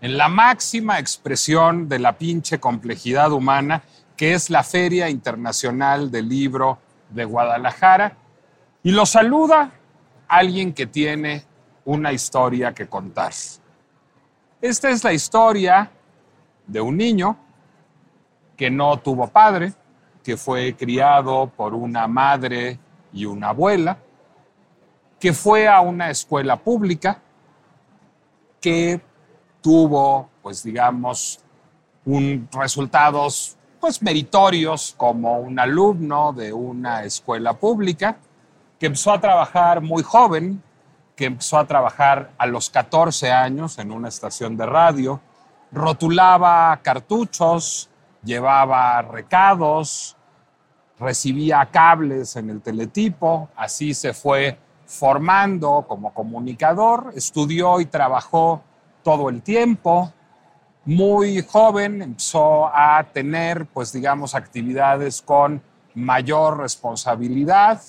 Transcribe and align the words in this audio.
en 0.00 0.16
la 0.16 0.28
máxima 0.28 0.98
expresión 0.98 1.88
de 1.88 1.98
la 1.98 2.16
pinche 2.16 2.58
complejidad 2.58 3.32
humana, 3.32 3.82
que 4.16 4.34
es 4.34 4.50
la 4.50 4.62
Feria 4.62 5.08
Internacional 5.08 6.10
del 6.10 6.28
Libro 6.28 6.78
de 7.10 7.24
Guadalajara. 7.24 8.16
Y 8.82 8.92
lo 8.92 9.04
saluda 9.04 9.70
alguien 10.28 10.72
que 10.72 10.86
tiene 10.86 11.44
una 11.84 12.12
historia 12.12 12.72
que 12.72 12.88
contar. 12.88 13.32
Esta 14.60 14.90
es 14.90 15.04
la 15.04 15.12
historia 15.12 15.90
de 16.66 16.80
un 16.80 16.96
niño 16.96 17.36
que 18.56 18.70
no 18.70 18.98
tuvo 18.98 19.26
padre, 19.26 19.72
que 20.22 20.36
fue 20.36 20.74
criado 20.76 21.50
por 21.56 21.74
una 21.74 22.06
madre 22.06 22.78
y 23.12 23.24
una 23.24 23.48
abuela, 23.48 23.98
que 25.18 25.32
fue 25.32 25.66
a 25.66 25.80
una 25.80 26.10
escuela 26.10 26.56
pública, 26.56 27.20
que 28.60 29.00
tuvo, 29.60 30.28
pues 30.42 30.62
digamos, 30.62 31.40
un, 32.04 32.48
resultados 32.52 33.56
pues 33.80 34.02
meritorios 34.02 34.94
como 34.96 35.38
un 35.40 35.58
alumno 35.58 36.32
de 36.34 36.52
una 36.52 37.04
escuela 37.04 37.54
pública, 37.54 38.18
que 38.78 38.86
empezó 38.86 39.12
a 39.12 39.20
trabajar 39.20 39.80
muy 39.80 40.02
joven, 40.02 40.62
que 41.16 41.26
empezó 41.26 41.58
a 41.58 41.66
trabajar 41.66 42.30
a 42.36 42.46
los 42.46 42.68
14 42.70 43.30
años 43.30 43.78
en 43.78 43.90
una 43.90 44.08
estación 44.08 44.56
de 44.56 44.66
radio, 44.66 45.20
rotulaba 45.72 46.78
cartuchos, 46.82 47.88
llevaba 48.22 49.00
recados, 49.02 50.16
recibía 50.98 51.66
cables 51.70 52.36
en 52.36 52.50
el 52.50 52.60
teletipo, 52.60 53.48
así 53.56 53.94
se 53.94 54.12
fue 54.12 54.58
formando 54.86 55.84
como 55.88 56.12
comunicador, 56.12 57.12
estudió 57.14 57.80
y 57.80 57.86
trabajó 57.86 58.62
todo 59.02 59.28
el 59.28 59.42
tiempo. 59.42 60.12
Muy 60.84 61.42
joven 61.42 62.02
empezó 62.02 62.66
a 62.66 63.04
tener, 63.12 63.66
pues 63.66 63.92
digamos, 63.92 64.34
actividades 64.34 65.22
con 65.22 65.62
mayor 65.94 66.58
responsabilidad. 66.58 67.80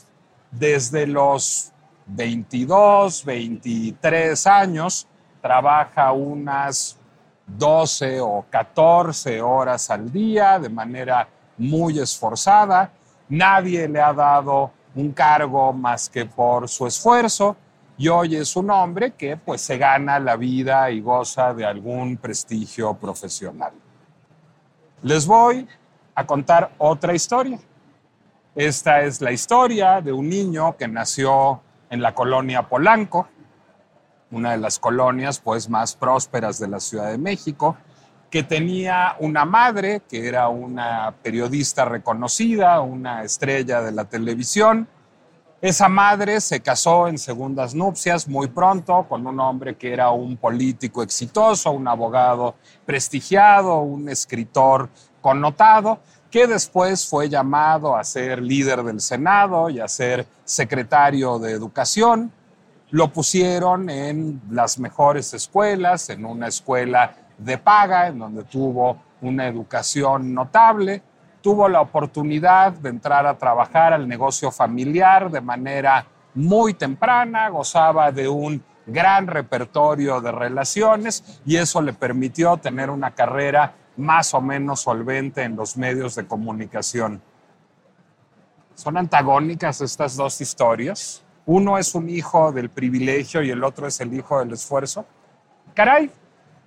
Desde 0.51 1.07
los 1.07 1.71
22, 2.07 3.23
23 3.23 4.47
años, 4.47 5.07
trabaja 5.41 6.11
unas 6.11 6.97
12 7.47 8.21
o 8.21 8.45
14 8.49 9.41
horas 9.41 9.89
al 9.89 10.11
día 10.11 10.59
de 10.59 10.69
manera 10.69 11.27
muy 11.57 11.99
esforzada. 11.99 12.91
Nadie 13.29 13.87
le 13.87 14.01
ha 14.01 14.13
dado 14.13 14.71
un 14.95 15.11
cargo 15.11 15.71
más 15.71 16.09
que 16.09 16.25
por 16.25 16.67
su 16.67 16.85
esfuerzo 16.85 17.55
y 17.97 18.07
hoy 18.07 18.35
es 18.35 18.55
un 18.55 18.69
hombre 18.71 19.11
que 19.11 19.37
pues 19.37 19.61
se 19.61 19.77
gana 19.77 20.19
la 20.19 20.35
vida 20.35 20.89
y 20.89 21.01
goza 21.01 21.53
de 21.53 21.65
algún 21.65 22.17
prestigio 22.17 22.93
profesional. 22.95 23.73
Les 25.03 25.25
voy 25.25 25.67
a 26.15 26.25
contar 26.25 26.71
otra 26.77 27.13
historia. 27.13 27.59
Esta 28.55 29.01
es 29.01 29.21
la 29.21 29.31
historia 29.31 30.01
de 30.01 30.11
un 30.11 30.29
niño 30.29 30.75
que 30.77 30.87
nació 30.87 31.61
en 31.89 32.01
la 32.01 32.13
colonia 32.13 32.67
Polanco, 32.67 33.27
una 34.31 34.51
de 34.51 34.57
las 34.57 34.79
colonias 34.79 35.39
pues 35.39 35.69
más 35.69 35.95
prósperas 35.95 36.59
de 36.59 36.67
la 36.67 36.79
Ciudad 36.79 37.11
de 37.11 37.17
México, 37.17 37.77
que 38.29 38.43
tenía 38.43 39.15
una 39.19 39.43
madre 39.43 40.01
que 40.09 40.27
era 40.27 40.47
una 40.47 41.13
periodista 41.21 41.85
reconocida, 41.85 42.79
una 42.79 43.23
estrella 43.23 43.81
de 43.81 43.91
la 43.91 44.05
televisión, 44.05 44.87
esa 45.61 45.87
madre 45.87 46.41
se 46.41 46.59
casó 46.59 47.07
en 47.07 47.19
segundas 47.19 47.75
nupcias 47.75 48.27
muy 48.27 48.47
pronto 48.47 49.05
con 49.07 49.27
un 49.27 49.39
hombre 49.39 49.75
que 49.75 49.93
era 49.93 50.09
un 50.09 50.35
político 50.35 51.03
exitoso, 51.03 51.69
un 51.69 51.87
abogado 51.87 52.55
prestigiado, 52.83 53.81
un 53.81 54.09
escritor 54.09 54.89
connotado, 55.21 55.99
que 56.31 56.47
después 56.47 57.07
fue 57.07 57.29
llamado 57.29 57.95
a 57.95 58.03
ser 58.03 58.41
líder 58.41 58.81
del 58.81 58.99
Senado 58.99 59.69
y 59.69 59.79
a 59.79 59.87
ser 59.87 60.25
secretario 60.43 61.37
de 61.37 61.51
Educación. 61.51 62.31
Lo 62.89 63.13
pusieron 63.13 63.87
en 63.91 64.41
las 64.49 64.79
mejores 64.79 65.31
escuelas, 65.35 66.09
en 66.09 66.25
una 66.25 66.47
escuela 66.47 67.15
de 67.37 67.59
paga, 67.59 68.07
en 68.07 68.17
donde 68.17 68.45
tuvo 68.45 68.97
una 69.21 69.47
educación 69.47 70.33
notable 70.33 71.03
tuvo 71.41 71.67
la 71.67 71.81
oportunidad 71.81 72.71
de 72.71 72.89
entrar 72.89 73.25
a 73.25 73.37
trabajar 73.37 73.93
al 73.93 74.07
negocio 74.07 74.51
familiar 74.51 75.29
de 75.29 75.41
manera 75.41 76.05
muy 76.33 76.73
temprana, 76.73 77.49
gozaba 77.49 78.11
de 78.11 78.27
un 78.27 78.63
gran 78.85 79.27
repertorio 79.27 80.21
de 80.21 80.31
relaciones 80.31 81.41
y 81.45 81.57
eso 81.57 81.81
le 81.81 81.93
permitió 81.93 82.57
tener 82.57 82.89
una 82.89 83.11
carrera 83.11 83.73
más 83.97 84.33
o 84.33 84.41
menos 84.41 84.81
solvente 84.81 85.43
en 85.43 85.55
los 85.55 85.77
medios 85.77 86.15
de 86.15 86.25
comunicación. 86.25 87.21
Son 88.75 88.97
antagónicas 88.97 89.81
estas 89.81 90.15
dos 90.15 90.39
historias. 90.41 91.23
Uno 91.45 91.77
es 91.77 91.93
un 91.93 92.09
hijo 92.09 92.51
del 92.51 92.69
privilegio 92.69 93.43
y 93.43 93.49
el 93.49 93.63
otro 93.63 93.87
es 93.87 93.99
el 93.99 94.13
hijo 94.13 94.39
del 94.39 94.53
esfuerzo. 94.53 95.05
Caray, 95.73 96.09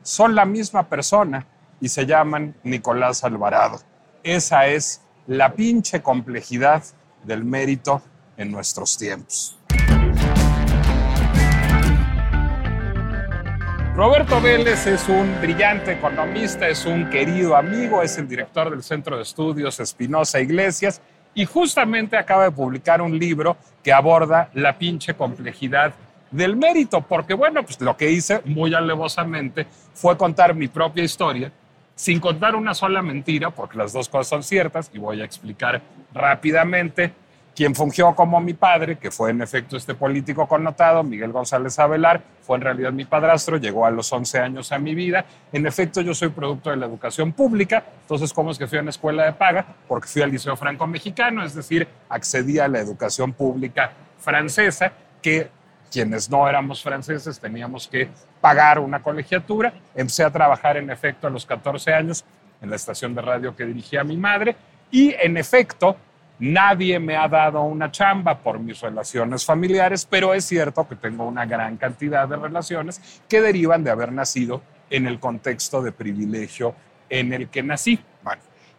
son 0.03 0.35
la 0.35 0.45
misma 0.45 0.85
persona 0.89 1.47
y 1.81 1.89
se 1.89 2.06
llaman 2.06 2.55
Nicolás 2.62 3.25
Alvarado. 3.25 3.81
Esa 4.25 4.69
es 4.69 5.03
la 5.27 5.53
pinche 5.53 6.01
complejidad 6.01 6.83
del 7.25 7.45
mérito 7.45 8.01
en 8.39 8.51
nuestros 8.51 8.97
tiempos. 8.97 9.59
Roberto 13.95 14.41
Vélez 14.41 14.87
es 14.87 15.07
un 15.11 15.39
brillante 15.43 15.93
economista, 15.93 16.67
es 16.67 16.87
un 16.87 17.11
querido 17.11 17.55
amigo, 17.55 18.01
es 18.01 18.17
el 18.17 18.27
director 18.27 18.71
del 18.71 18.83
Centro 18.83 19.19
de 19.19 19.25
Estudios 19.25 19.79
Espinosa 19.79 20.41
Iglesias 20.41 21.03
y 21.35 21.45
justamente 21.45 22.17
acaba 22.17 22.45
de 22.45 22.51
publicar 22.51 23.03
un 23.03 23.19
libro 23.19 23.59
que 23.83 23.93
aborda 23.93 24.49
la 24.55 24.79
pinche 24.79 25.12
complejidad 25.12 25.93
del 26.31 26.56
mérito, 26.56 27.03
porque 27.03 27.35
bueno, 27.35 27.62
pues 27.62 27.79
lo 27.83 27.95
que 27.95 28.11
hice 28.11 28.41
muy 28.47 28.73
alevosamente 28.73 29.67
fue 29.93 30.17
contar 30.17 30.55
mi 30.55 30.69
propia 30.69 31.05
historia 31.05 31.53
sin 31.94 32.21
contar 32.21 32.56
una 32.56 32.75
sola 32.75 33.03
mentira, 33.03 33.50
porque 33.50 33.78
las 33.78 33.93
dos 33.93 34.09
cosas 34.09 34.28
son 34.28 34.43
ciertas, 34.43 34.91
y 34.93 34.99
voy 34.99 35.21
a 35.21 35.25
explicar 35.25 35.81
rápidamente. 36.12 37.12
Quien 37.55 37.72
fungió 37.77 38.16
como 38.16 38.41
mi 38.41 38.53
padre, 38.53 38.99
que 38.99 39.12
fue 39.12 39.31
en 39.31 39.41
efecto 39.41 39.77
este 39.77 39.94
político 39.94 40.49
connotado, 40.49 41.05
Miguel 41.05 41.31
González 41.31 41.78
Avelar, 41.78 42.21
fue 42.43 42.56
en 42.56 42.62
realidad 42.62 42.93
mi 42.93 43.05
padrastro, 43.05 43.59
llegó 43.59 43.87
a 43.87 43.93
los 43.93 44.12
11 44.12 44.41
años 44.41 44.72
a 44.72 44.78
mi 44.81 44.93
vida. 44.97 45.25
En 45.53 45.65
efecto, 45.65 46.00
yo 46.00 46.15
soy 46.15 46.31
producto 46.31 46.71
de 46.71 46.77
la 46.77 46.87
educación 46.87 47.32
pública, 47.32 47.84
entonces, 48.00 48.32
¿cómo 48.32 48.50
es 48.50 48.59
que 48.59 48.66
fui 48.66 48.78
a 48.78 48.81
una 48.81 48.91
escuela 48.91 49.25
de 49.25 49.32
paga? 49.34 49.65
Porque 49.87 50.09
fui 50.09 50.22
al 50.22 50.32
Liceo 50.32 50.56
Franco-Mexicano, 50.56 51.44
es 51.44 51.55
decir, 51.55 51.87
accedí 52.09 52.59
a 52.59 52.66
la 52.66 52.81
educación 52.81 53.32
pública 53.32 53.93
francesa, 54.19 54.93
que 55.22 55.49
quienes 55.94 56.28
no 56.28 56.49
éramos 56.49 56.82
franceses 56.82 57.38
teníamos 57.38 57.87
que 57.87 58.09
pagar 58.41 58.81
una 58.81 59.00
colegiatura. 59.00 59.72
Empecé 59.94 60.25
a 60.25 60.31
trabajar 60.31 60.77
en 60.77 60.91
efecto 60.91 61.28
a 61.28 61.31
los 61.31 61.47
14 61.47 61.94
años 61.94 62.25
en 62.60 62.69
la 62.69 62.75
estación 62.75 63.15
de 63.15 63.22
radio 63.22 63.55
que 63.55 63.65
dirigía 63.65 64.03
mi 64.03 64.16
madre 64.16 64.56
y 64.91 65.14
en 65.14 65.37
efecto 65.37 65.96
nadie 66.41 66.99
me 66.99 67.17
ha 67.17 67.29
dado 67.29 67.62
una 67.62 67.93
chamba 67.93 68.37
por 68.37 68.58
mis 68.58 68.81
relaciones 68.81 69.44
familiares, 69.44 70.05
pero 70.05 70.35
es 70.35 70.44
cierto 70.44 70.88
que 70.88 70.96
tengo 70.96 71.29
una 71.29 71.46
gran 71.46 71.76
cantidad 71.76 72.26
de 72.26 72.38
relaciones 72.38 73.23
que 73.29 73.40
derivan 73.40 73.85
de 73.85 73.93
haber 73.93 74.11
nacido 74.11 74.62
en 74.90 75.06
el 75.06 75.20
contexto 75.20 75.81
de 75.81 75.93
privilegio 75.93 76.75
en 77.08 77.32
el 77.32 77.49
que 77.49 77.62
nací. 77.62 78.00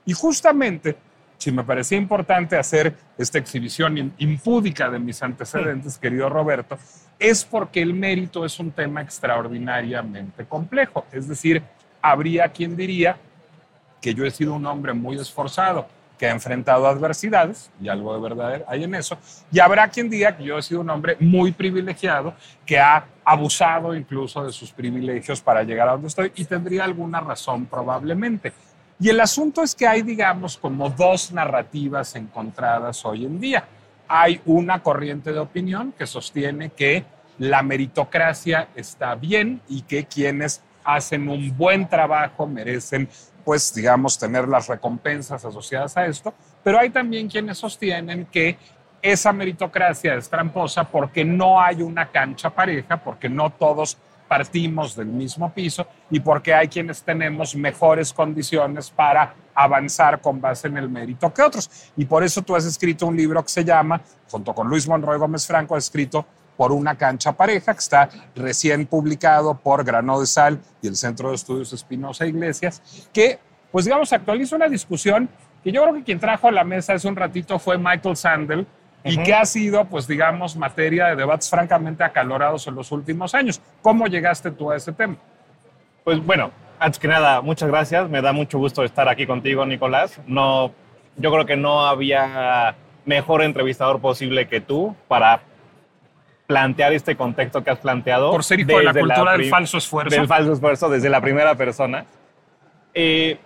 y 0.06 0.11
justamente 0.11 0.97
si 1.37 1.51
me 1.51 1.63
parecía 1.63 1.97
importante 1.97 2.57
hacer 2.57 2.95
esta 3.17 3.37
exhibición 3.37 4.13
impúdica 4.17 4.89
de 4.89 4.99
mis 4.99 5.21
antecedentes, 5.21 5.97
querido 5.97 6.29
Roberto, 6.29 6.77
es 7.19 7.45
porque 7.45 7.81
el 7.81 7.93
mérito 7.93 8.45
es 8.45 8.59
un 8.59 8.71
tema 8.71 9.01
extraordinariamente 9.01 10.45
complejo. 10.45 11.05
Es 11.11 11.27
decir, 11.27 11.61
habría 12.01 12.49
quien 12.49 12.75
diría 12.75 13.17
que 14.01 14.13
yo 14.13 14.25
he 14.25 14.31
sido 14.31 14.53
un 14.53 14.65
hombre 14.65 14.93
muy 14.93 15.17
esforzado, 15.17 15.87
que 16.17 16.27
ha 16.27 16.31
enfrentado 16.31 16.87
adversidades, 16.87 17.71
y 17.81 17.89
algo 17.89 18.13
de 18.15 18.21
verdad 18.21 18.63
hay 18.67 18.83
en 18.83 18.95
eso, 18.95 19.17
y 19.51 19.59
habrá 19.59 19.87
quien 19.89 20.09
diga 20.09 20.37
que 20.37 20.43
yo 20.43 20.57
he 20.57 20.61
sido 20.61 20.81
un 20.81 20.89
hombre 20.89 21.17
muy 21.19 21.51
privilegiado, 21.51 22.33
que 22.65 22.79
ha 22.79 23.05
abusado 23.25 23.95
incluso 23.95 24.45
de 24.45 24.53
sus 24.53 24.71
privilegios 24.71 25.41
para 25.41 25.63
llegar 25.63 25.89
a 25.89 25.93
donde 25.93 26.07
estoy, 26.07 26.31
y 26.35 26.45
tendría 26.45 26.85
alguna 26.85 27.19
razón 27.19 27.65
probablemente. 27.65 28.53
Y 29.00 29.09
el 29.09 29.19
asunto 29.19 29.62
es 29.62 29.75
que 29.75 29.88
hay, 29.88 30.01
digamos, 30.01 30.57
como 30.57 30.89
dos 30.89 31.31
narrativas 31.31 32.15
encontradas 32.15 33.03
hoy 33.06 33.25
en 33.25 33.39
día. 33.39 33.65
Hay 34.07 34.39
una 34.45 34.81
corriente 34.81 35.33
de 35.33 35.39
opinión 35.39 35.94
que 35.97 36.07
sostiene 36.07 36.69
que 36.69 37.03
la 37.38 37.62
meritocracia 37.62 38.69
está 38.75 39.15
bien 39.15 39.62
y 39.68 39.81
que 39.81 40.06
quienes 40.06 40.62
hacen 40.86 41.27
un 41.27 41.57
buen 41.57 41.89
trabajo 41.89 42.47
merecen, 42.47 43.09
pues, 43.44 43.74
digamos, 43.74 44.18
tener 44.18 44.47
las 44.47 44.68
recompensas 44.68 45.44
asociadas 45.44 45.97
a 45.97 46.06
esto. 46.06 46.33
Pero 46.63 46.80
hay 46.80 46.89
también 46.89 47.27
quienes 47.27 47.57
sostienen 47.57 48.27
que 48.27 48.57
esa 49.01 49.33
meritocracia 49.33 50.15
es 50.15 50.30
tramposa 50.30 50.86
porque 50.86 51.25
no 51.25 51.62
hay 51.62 51.81
una 51.81 52.09
cancha 52.09 52.50
pareja, 52.50 52.97
porque 52.97 53.27
no 53.27 53.50
todos 53.50 53.97
partimos 54.35 54.97
del 54.97 55.07
mismo 55.07 55.49
piso 55.53 55.87
y 56.09 56.19
porque 56.19 56.53
hay 56.53 56.67
quienes 56.67 57.01
tenemos 57.01 57.55
mejores 57.55 58.11
condiciones 58.11 58.89
para 58.89 59.33
avanzar 59.53 60.19
con 60.19 60.41
base 60.41 60.67
en 60.67 60.75
el 60.75 60.89
mérito 60.89 61.33
que 61.33 61.41
otros. 61.41 61.69
Y 61.95 62.03
por 62.03 62.21
eso 62.21 62.41
tú 62.41 62.53
has 62.53 62.65
escrito 62.65 63.07
un 63.07 63.15
libro 63.15 63.41
que 63.41 63.47
se 63.47 63.63
llama, 63.63 64.01
junto 64.29 64.53
con 64.53 64.67
Luis 64.67 64.89
Monroy 64.89 65.17
Gómez 65.17 65.47
Franco, 65.47 65.73
has 65.73 65.85
escrito 65.85 66.25
por 66.57 66.73
una 66.73 66.97
cancha 66.97 67.31
pareja, 67.31 67.73
que 67.73 67.79
está 67.79 68.09
recién 68.35 68.85
publicado 68.87 69.57
por 69.57 69.85
Grano 69.85 70.19
de 70.19 70.25
Sal 70.25 70.59
y 70.81 70.87
el 70.87 70.97
Centro 70.97 71.29
de 71.29 71.35
Estudios 71.35 71.71
Espinosa 71.71 72.25
Iglesias, 72.25 73.09
que, 73.13 73.39
pues 73.71 73.85
digamos, 73.85 74.11
actualiza 74.11 74.57
una 74.57 74.67
discusión 74.67 75.29
que 75.63 75.71
yo 75.71 75.81
creo 75.81 75.93
que 75.93 76.03
quien 76.03 76.19
trajo 76.19 76.49
a 76.49 76.51
la 76.51 76.65
mesa 76.65 76.93
hace 76.93 77.07
un 77.07 77.15
ratito 77.15 77.57
fue 77.57 77.77
Michael 77.77 78.17
Sandel, 78.17 78.67
y 79.06 79.18
que 79.24 79.34
ha 79.34 79.46
sido, 79.46 79.86
pues 79.86 80.07
digamos, 80.07 80.56
materia 80.56 81.07
de 81.07 81.16
debates 81.16 81.50
francamente 81.50 82.04
acalorados 82.04 82.66
en 82.68 82.75
los 82.75 82.92
últimos 82.92 83.36
años. 83.36 83.62
¿Cómo 83.81 84.07
llegaste 84.07 84.50
tú 84.50 84.72
a 84.72 84.75
ese 84.75 84.92
tema? 84.92 85.16
Pues 86.04 86.25
bueno, 86.25 86.52
antes 86.80 87.00
que 87.00 87.07
nada, 87.07 87.42
muchas 87.42 87.69
gracias. 87.69 88.10
Me 88.10 88.22
da 88.22 88.34
mucho 88.34 88.57
gusto 88.57 88.84
estar 88.84 89.07
aquí 89.07 89.28
contigo, 89.28 89.66
Nicolás. 89.66 90.19
No, 90.25 90.72
yo 91.18 91.31
creo 91.31 91.46
que 91.46 91.56
no 91.56 91.86
había 91.86 92.75
mejor 93.06 93.44
entrevistador 93.44 94.02
posible 94.02 94.48
que 94.48 94.60
tú 94.60 94.96
para 95.07 95.42
plantear 96.48 96.94
este 96.94 97.16
contexto 97.16 97.63
que 97.63 97.69
has 97.69 97.80
planteado. 97.80 98.31
Por 98.31 98.44
ser 98.44 98.60
hijo 98.60 98.78
de 98.78 98.84
la 98.84 98.94
cultura 98.94 99.34
del 99.34 99.50
falso 99.50 99.78
esfuerzo. 99.78 100.16
Del 100.16 100.28
falso 100.28 100.54
esfuerzo 100.54 100.90
desde 100.90 101.10
la 101.10 101.22
primera 101.22 101.56
persona. 101.56 102.06
Eh, 102.94 103.38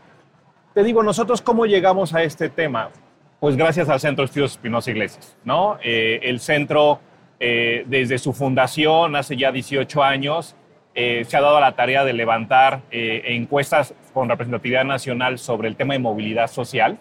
te 0.74 0.84
digo, 0.84 1.04
nosotros 1.04 1.42
cómo 1.42 1.66
llegamos 1.66 2.14
a 2.14 2.24
este 2.24 2.50
tema. 2.50 2.90
Pues 3.40 3.56
gracias 3.56 3.88
al 3.88 4.02
Centro 4.02 4.24
de 4.24 4.26
Estudios 4.26 4.52
Espinosa 4.52 4.92
Iglesias, 4.92 5.38
¿no? 5.46 5.78
Eh, 5.82 6.20
el 6.24 6.42
centro, 6.42 7.00
eh, 7.40 7.86
desde 7.88 8.18
su 8.18 8.34
fundación, 8.34 9.16
hace 9.16 9.38
ya 9.38 9.54
18 9.54 10.04
años, 10.04 10.58
eh, 10.94 11.24
se 11.26 11.38
ha 11.38 11.42
dado 11.42 11.62
la 11.62 11.72
tarea 11.72 12.04
de 12.04 12.12
levantar 12.12 12.82
encuestas 12.92 13.94
con 14.14 14.28
representatividad 14.28 14.84
nacional 14.84 15.40
sobre 15.40 15.70
el 15.70 15.78
tema 15.78 15.94
de 15.94 16.00
movilidad 16.00 16.48
social. 16.48 16.98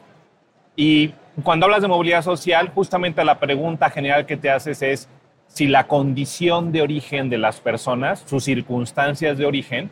Y 0.77 1.13
cuando 1.43 1.67
hablas 1.67 1.83
de 1.83 1.89
movilidad 1.89 2.23
social, 2.23 2.71
justamente 2.73 3.25
la 3.25 3.41
pregunta 3.41 3.91
general 3.91 4.25
que 4.25 4.37
te 4.37 4.49
haces 4.49 4.81
es 4.83 5.09
si 5.49 5.67
la 5.67 5.89
condición 5.89 6.71
de 6.71 6.83
origen 6.83 7.31
de 7.31 7.39
las 7.39 7.59
personas, 7.59 8.23
sus 8.27 8.45
circunstancias 8.45 9.39
de 9.39 9.47
origen, 9.47 9.91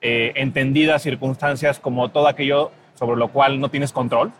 entendidas 0.00 1.02
circunstancias 1.02 1.78
como 1.78 2.10
todo 2.10 2.26
aquello 2.26 2.72
sobre 2.94 3.16
lo 3.16 3.28
cual 3.28 3.60
no 3.60 3.70
tienes 3.70 3.92
control, 3.92 4.32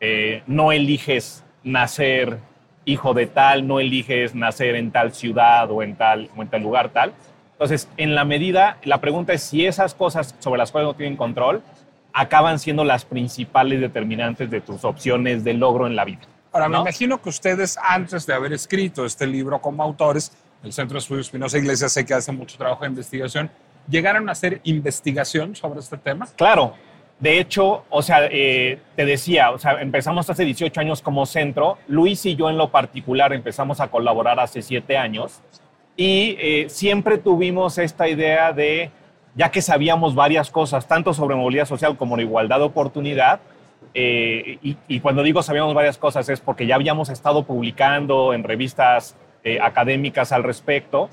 eh, 0.00 0.42
no 0.46 0.72
eliges 0.72 1.44
nacer 1.62 2.38
hijo 2.84 3.14
de 3.14 3.26
tal, 3.26 3.66
no 3.66 3.80
eliges 3.80 4.34
nacer 4.34 4.76
en 4.76 4.92
tal 4.92 5.12
ciudad 5.12 5.70
o 5.70 5.82
en 5.82 5.96
tal, 5.96 6.30
o 6.36 6.42
en 6.42 6.48
tal 6.48 6.62
lugar 6.62 6.90
tal. 6.90 7.12
Entonces, 7.52 7.88
en 7.96 8.14
la 8.14 8.24
medida, 8.24 8.78
la 8.84 9.00
pregunta 9.00 9.32
es 9.32 9.42
si 9.42 9.66
esas 9.66 9.94
cosas 9.94 10.34
sobre 10.38 10.58
las 10.58 10.70
cuales 10.70 10.88
no 10.88 10.94
tienen 10.94 11.16
control 11.16 11.62
acaban 12.12 12.58
siendo 12.58 12.84
las 12.84 13.04
principales 13.04 13.80
determinantes 13.80 14.50
de 14.50 14.60
tus 14.60 14.84
opciones 14.84 15.44
de 15.44 15.52
logro 15.52 15.86
en 15.86 15.96
la 15.96 16.04
vida. 16.04 16.22
Ahora, 16.52 16.68
me 16.68 16.78
imagino 16.78 17.20
que 17.20 17.28
ustedes, 17.28 17.76
antes 17.82 18.24
de 18.24 18.32
haber 18.32 18.52
escrito 18.54 19.04
este 19.04 19.26
libro 19.26 19.60
como 19.60 19.82
autores, 19.82 20.32
el 20.62 20.72
Centro 20.72 20.94
de 20.94 21.00
Estudios 21.00 21.26
Espinosa 21.26 21.58
Iglesias 21.58 21.92
sé 21.92 22.06
que 22.06 22.14
hace 22.14 22.32
mucho 22.32 22.56
trabajo 22.56 22.84
de 22.84 22.88
investigación, 22.88 23.50
¿llegaron 23.88 24.28
a 24.28 24.32
hacer 24.32 24.60
investigación 24.64 25.54
sobre 25.54 25.80
este 25.80 25.98
tema? 25.98 26.26
Claro, 26.36 26.74
de 27.18 27.40
hecho, 27.40 27.84
o 27.88 28.02
sea, 28.02 28.28
eh, 28.30 28.78
te 28.94 29.06
decía, 29.06 29.50
o 29.50 29.58
sea, 29.58 29.80
empezamos 29.80 30.28
hace 30.28 30.44
18 30.44 30.80
años 30.80 31.00
como 31.00 31.24
centro. 31.24 31.78
Luis 31.88 32.26
y 32.26 32.36
yo 32.36 32.50
en 32.50 32.58
lo 32.58 32.70
particular 32.70 33.32
empezamos 33.32 33.80
a 33.80 33.88
colaborar 33.88 34.38
hace 34.38 34.60
7 34.60 34.98
años. 34.98 35.40
Y 35.96 36.36
eh, 36.38 36.66
siempre 36.68 37.16
tuvimos 37.16 37.78
esta 37.78 38.06
idea 38.06 38.52
de, 38.52 38.90
ya 39.34 39.50
que 39.50 39.62
sabíamos 39.62 40.14
varias 40.14 40.50
cosas, 40.50 40.86
tanto 40.86 41.14
sobre 41.14 41.36
movilidad 41.36 41.64
social 41.64 41.96
como 41.96 42.18
de 42.18 42.24
igualdad 42.24 42.58
de 42.58 42.64
oportunidad, 42.64 43.40
eh, 43.94 44.58
y, 44.62 44.76
y, 44.88 45.00
cuando 45.00 45.22
digo 45.22 45.42
sabíamos 45.42 45.72
varias 45.72 45.96
cosas 45.96 46.28
es 46.28 46.40
porque 46.40 46.66
ya 46.66 46.74
habíamos 46.74 47.08
estado 47.08 47.44
publicando 47.44 48.34
en 48.34 48.44
revistas 48.44 49.16
académicas 49.62 50.32
al 50.32 50.42
respecto, 50.42 51.08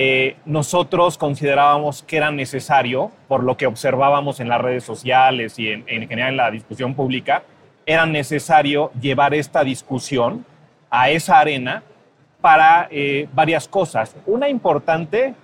eh, 0.00 0.36
nosotros 0.44 1.18
considerábamos 1.18 2.04
que 2.04 2.18
era 2.18 2.30
necesario, 2.30 3.10
por 3.26 3.42
lo 3.42 3.56
que 3.56 3.66
observábamos 3.66 4.38
en 4.38 4.48
las 4.48 4.60
redes 4.60 4.84
sociales 4.84 5.58
y 5.58 5.70
en, 5.70 5.84
general 5.86 6.30
en 6.30 6.36
la 6.36 6.52
discusión 6.52 6.94
pública, 6.94 7.42
era 7.84 8.06
necesario 8.06 8.92
llevar 9.00 9.34
esta 9.34 9.64
discusión 9.64 10.46
a 10.88 11.10
esa 11.10 11.40
arena 11.40 11.82
para 12.40 12.86
eh, 12.92 13.28
varias 13.32 13.66
cosas. 13.66 14.14
Una 14.24 14.48
importante, 14.48 15.34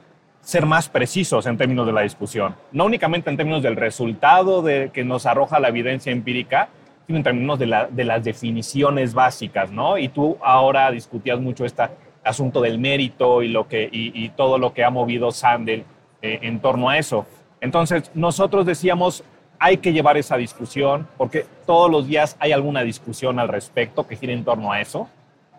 ser 0.41 0.67
más 0.67 0.89
precisos 0.89 1.47
en 1.47 1.57
términos 1.57 1.85
de 1.85 1.93
la 1.93 2.03
discusión, 2.03 2.55
no 2.71 2.85
únicamente 2.85 3.31
en 3.31 3.37
términos 3.37 3.61
del 3.61 3.75
resultado 3.75 4.63
de, 4.63 4.93
que 4.95 5.03
nos 5.03 5.27
arroja 5.27 5.59
la 5.59 5.67
evidencia 5.67 6.13
empírica, 6.13 6.69
sino 7.09 7.19
en 7.19 7.25
términos 7.25 7.59
de, 7.59 7.89
de 7.91 8.05
las 8.05 8.23
definiciones 8.23 9.15
básicas, 9.15 9.73
¿no? 9.73 9.99
Y 9.99 10.11
tú 10.11 10.39
ahora 10.41 10.93
discutías 10.93 11.41
mucho 11.41 11.65
esta 11.65 11.91
asunto 12.25 12.61
del 12.61 12.79
mérito 12.79 13.43
y, 13.43 13.49
lo 13.49 13.69
que, 13.69 13.89
y, 13.91 14.29
todo 14.31 14.59
lo 14.59 14.73
que 14.73 14.85
ha 14.85 14.91
movido 14.91 15.31
Sandel 15.31 15.85
eh, 16.23 16.41
en 16.43 16.59
torno 16.61 16.89
a 16.89 16.99
eso. 16.99 17.27
Entonces, 17.61 18.11
nosotros 18.15 18.67
decíamos, 18.67 19.25
hay 19.59 19.79
que 19.79 19.93
llevar 19.93 20.17
esa 20.17 20.37
discusión, 20.37 21.07
porque 21.17 21.47
todos 21.67 21.91
los 21.91 22.07
días 22.07 22.37
hay 22.41 22.53
alguna 22.53 22.83
discusión 22.83 23.39
al 23.39 23.49
respecto 23.49 24.07
que 24.07 24.17
gira 24.17 24.33
en 24.33 24.45
torno 24.45 24.73
a 24.73 24.81
eso. 24.81 25.09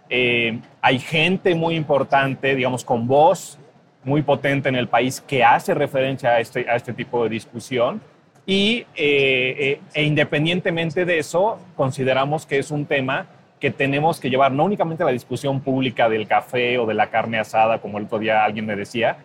Eh, 0.10 0.60
hay 0.82 1.00
gente 1.00 1.56
muy 1.56 1.76
importante, 1.76 2.56
digamos, 2.56 2.84
con 2.84 3.08
voz 3.08 3.58
muy 4.04 4.22
potente 4.22 4.70
en 4.70 4.76
el 4.76 4.88
país 4.88 5.20
que 5.20 5.44
hace 5.44 5.74
referencia 5.74 6.30
a 6.32 6.40
este, 6.40 6.70
a 6.70 6.76
este 6.76 6.94
tipo 6.94 7.24
de 7.24 7.30
discusión. 7.30 8.02
Y 8.46 8.86
eh, 8.96 9.80
e 9.94 10.04
independientemente 10.04 11.06
de 11.06 11.18
eso, 11.18 11.58
consideramos 11.76 12.46
que 12.46 12.60
es 12.60 12.70
un 12.70 12.86
tema 12.86 13.26
que 13.60 13.72
tenemos 13.72 14.20
que 14.20 14.30
llevar 14.30 14.52
no 14.52 14.66
únicamente 14.66 15.04
la 15.04 15.12
discusión 15.12 15.62
pública 15.62 16.10
del 16.10 16.28
café 16.28 16.78
o 16.78 16.86
de 16.86 16.94
la 16.94 17.10
carne 17.10 17.40
asada, 17.40 17.80
como 17.80 17.98
el 17.98 18.06
otro 18.06 18.20
día 18.20 18.44
alguien 18.44 18.66
me 18.66 18.76
decía, 18.76 19.18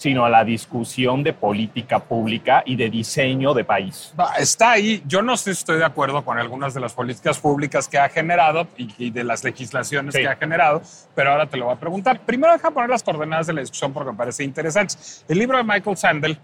sino 0.00 0.24
a 0.24 0.30
la 0.30 0.44
discusión 0.44 1.22
de 1.22 1.34
política 1.34 1.98
pública 1.98 2.62
y 2.64 2.74
de 2.74 2.88
diseño 2.88 3.52
de 3.52 3.64
país. 3.64 4.14
Está 4.38 4.70
ahí. 4.70 5.02
Yo 5.06 5.20
no 5.20 5.36
sé 5.36 5.52
si 5.52 5.60
estoy 5.60 5.76
de 5.76 5.84
acuerdo 5.84 6.24
con 6.24 6.38
algunas 6.38 6.72
de 6.72 6.80
las 6.80 6.94
políticas 6.94 7.38
públicas 7.38 7.86
que 7.86 7.98
ha 7.98 8.08
generado 8.08 8.66
y, 8.78 9.10
de 9.10 9.24
las 9.24 9.44
legislaciones 9.44 10.14
que 10.14 10.26
ha 10.26 10.36
generado, 10.36 10.80
pero 11.14 11.32
ahora 11.32 11.46
te 11.50 11.58
lo 11.58 11.66
voy 11.66 11.74
a 11.74 11.78
preguntar. 11.78 12.20
Primero 12.20 12.54
deja 12.54 12.70
poner 12.70 12.88
las 12.88 13.02
coordenadas 13.02 13.46
de 13.48 13.52
la 13.52 13.60
discusión 13.60 13.92
porque 13.92 14.12
me 14.12 14.16
parece 14.16 14.42
interesante. 14.42 14.94
El 15.28 15.38
libro 15.38 15.58
de 15.58 15.64
Michael 15.64 15.98
Sandel, 15.98 16.38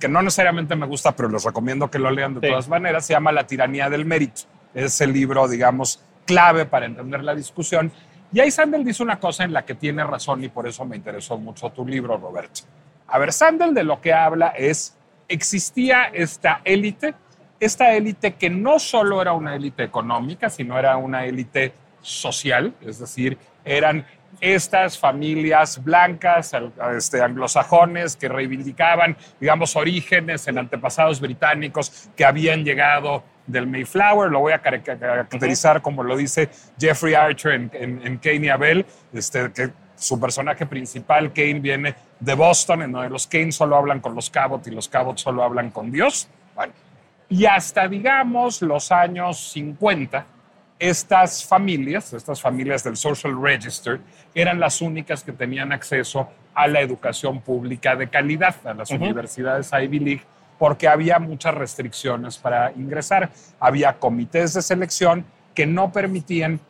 que 0.00 0.08
no 0.08 0.22
necesariamente 0.22 0.74
me 0.74 0.86
gusta, 0.86 1.14
pero 1.14 1.28
les 1.28 1.44
recomiendo 1.44 1.90
que 1.90 1.98
lo 1.98 2.10
lean 2.10 2.40
de 2.40 2.48
todas 2.48 2.68
maneras, 2.68 3.04
se 3.04 3.12
llama 3.12 3.32
La 3.32 3.46
tiranía 3.46 3.90
del 3.90 4.06
mérito. 4.06 4.42
Es 4.72 4.98
el 5.02 5.12
libro, 5.12 5.46
digamos, 5.46 6.02
clave 6.28 6.66
para 6.66 6.84
entender 6.84 7.24
la 7.24 7.34
discusión. 7.34 7.90
Y 8.30 8.40
ahí 8.40 8.50
Sandel 8.50 8.84
dice 8.84 9.02
una 9.02 9.18
cosa 9.18 9.44
en 9.44 9.54
la 9.54 9.64
que 9.64 9.74
tiene 9.74 10.04
razón 10.04 10.44
y 10.44 10.48
por 10.48 10.68
eso 10.68 10.84
me 10.84 10.94
interesó 10.94 11.38
mucho 11.38 11.70
tu 11.70 11.86
libro, 11.86 12.18
Roberto. 12.18 12.60
A 13.06 13.18
ver, 13.18 13.32
Sandel 13.32 13.72
de 13.72 13.82
lo 13.82 14.00
que 14.02 14.12
habla 14.12 14.48
es, 14.48 14.94
existía 15.26 16.04
esta 16.12 16.60
élite, 16.64 17.14
esta 17.58 17.94
élite 17.94 18.34
que 18.34 18.50
no 18.50 18.78
solo 18.78 19.22
era 19.22 19.32
una 19.32 19.56
élite 19.56 19.82
económica, 19.82 20.50
sino 20.50 20.78
era 20.78 20.98
una 20.98 21.24
élite 21.24 21.72
social, 22.02 22.74
es 22.82 22.98
decir, 22.98 23.38
eran 23.64 24.04
estas 24.40 24.98
familias 24.98 25.82
blancas, 25.82 26.52
este, 26.94 27.22
anglosajones, 27.22 28.16
que 28.16 28.28
reivindicaban, 28.28 29.16
digamos, 29.40 29.74
orígenes 29.74 30.46
en 30.46 30.58
antepasados 30.58 31.20
británicos 31.20 32.10
que 32.14 32.26
habían 32.26 32.62
llegado 32.62 33.24
del 33.48 33.66
Mayflower, 33.66 34.30
lo 34.30 34.40
voy 34.40 34.52
a 34.52 34.60
caracterizar 34.60 35.82
como 35.82 36.04
lo 36.04 36.16
dice 36.16 36.48
Jeffrey 36.78 37.14
Archer 37.14 37.52
en, 37.52 37.70
en, 37.72 38.18
Kane 38.18 38.46
y 38.46 38.48
Abel, 38.48 38.86
este, 39.12 39.50
que 39.52 39.70
su 39.96 40.20
personaje 40.20 40.66
principal, 40.66 41.32
Kane, 41.32 41.60
viene 41.60 41.94
de 42.20 42.34
Boston, 42.34 42.82
en 42.82 42.92
donde 42.92 43.08
los 43.10 43.26
Kane 43.26 43.50
solo 43.50 43.76
hablan 43.76 44.00
con 44.00 44.14
los 44.14 44.30
Cabot 44.30 44.64
y 44.66 44.70
los 44.70 44.88
Cabot 44.88 45.18
solo 45.18 45.42
hablan 45.42 45.70
con 45.70 45.90
Dios. 45.90 46.28
Bueno, 46.54 46.72
y 47.28 47.46
hasta, 47.46 47.88
digamos, 47.88 48.62
los 48.62 48.92
años 48.92 49.50
50, 49.52 50.24
estas 50.78 51.44
familias, 51.44 52.12
estas 52.12 52.40
familias 52.40 52.84
del 52.84 52.96
Social 52.96 53.36
Register, 53.40 53.98
eran 54.34 54.60
las 54.60 54.80
únicas 54.80 55.24
que 55.24 55.32
tenían 55.32 55.72
acceso 55.72 56.28
a 56.54 56.68
la 56.68 56.80
educación 56.80 57.40
pública 57.40 57.96
de 57.96 58.08
calidad, 58.08 58.54
a 58.64 58.74
las 58.74 58.90
universidades 58.90 59.70
Ivy 59.72 59.98
League 59.98 60.22
porque 60.58 60.88
había 60.88 61.18
muchas 61.18 61.54
restricciones 61.54 62.38
para 62.38 62.72
ingresar. 62.72 63.30
Había 63.60 63.98
comités 63.98 64.54
de 64.54 64.62
selección 64.62 65.24
que 65.54 65.66
no 65.66 65.92
permitían, 65.92 66.60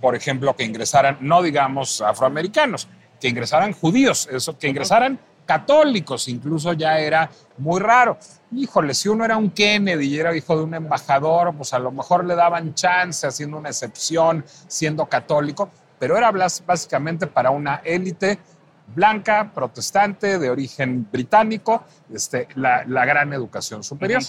por 0.00 0.14
ejemplo, 0.14 0.54
que 0.56 0.64
ingresaran, 0.64 1.18
no 1.20 1.42
digamos 1.42 2.00
afroamericanos, 2.00 2.88
que 3.20 3.28
ingresaran 3.28 3.72
judíos, 3.72 4.28
eso, 4.30 4.58
que 4.58 4.68
ingresaran 4.68 5.18
católicos, 5.46 6.28
incluso 6.28 6.72
ya 6.72 6.98
era 6.98 7.30
muy 7.58 7.80
raro. 7.80 8.16
Híjole, 8.52 8.94
si 8.94 9.08
uno 9.08 9.24
era 9.24 9.36
un 9.36 9.50
Kennedy 9.50 10.06
y 10.06 10.18
era 10.18 10.34
hijo 10.36 10.56
de 10.56 10.64
un 10.64 10.74
embajador, 10.74 11.54
pues 11.54 11.72
a 11.72 11.78
lo 11.78 11.90
mejor 11.90 12.24
le 12.24 12.34
daban 12.34 12.74
chance 12.74 13.26
haciendo 13.26 13.56
una 13.56 13.68
excepción, 13.68 14.44
siendo 14.68 15.06
católico, 15.06 15.70
pero 15.98 16.16
era 16.16 16.30
básicamente 16.30 17.26
para 17.26 17.50
una 17.50 17.76
élite 17.84 18.38
blanca, 18.94 19.52
protestante, 19.54 20.38
de 20.38 20.50
origen 20.50 21.08
británico, 21.10 21.84
este, 22.12 22.48
la, 22.54 22.84
gran 22.84 23.32
educación 23.32 23.82
superior. 23.82 24.22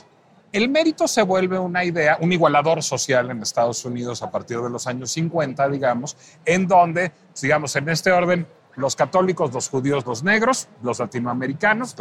El 0.52 0.70
mérito 0.70 1.08
se 1.08 1.24
vuelve 1.24 1.58
una 1.58 1.84
idea, 1.84 2.18
un 2.22 2.32
igualador 2.32 2.84
social 2.84 3.32
en 3.32 3.42
Estados 3.42 3.84
Unidos 3.86 4.22
a 4.22 4.30
partir 4.30 4.60
de 4.60 4.70
los 4.70 4.86
años 4.86 5.12
50, 5.12 5.68
digamos, 5.70 6.16
en 6.46 6.68
donde, 6.68 7.12
digamos, 7.42 7.76
en 7.76 7.90
este 7.90 8.12
orden, 8.12 8.46
los 8.76 8.96
católicos, 8.96 9.52
los 9.54 9.70
judíos, 9.70 10.06
los 10.06 10.24
negros, 10.24 10.68
los 10.84 11.00
latinoamericanos, 11.00 11.96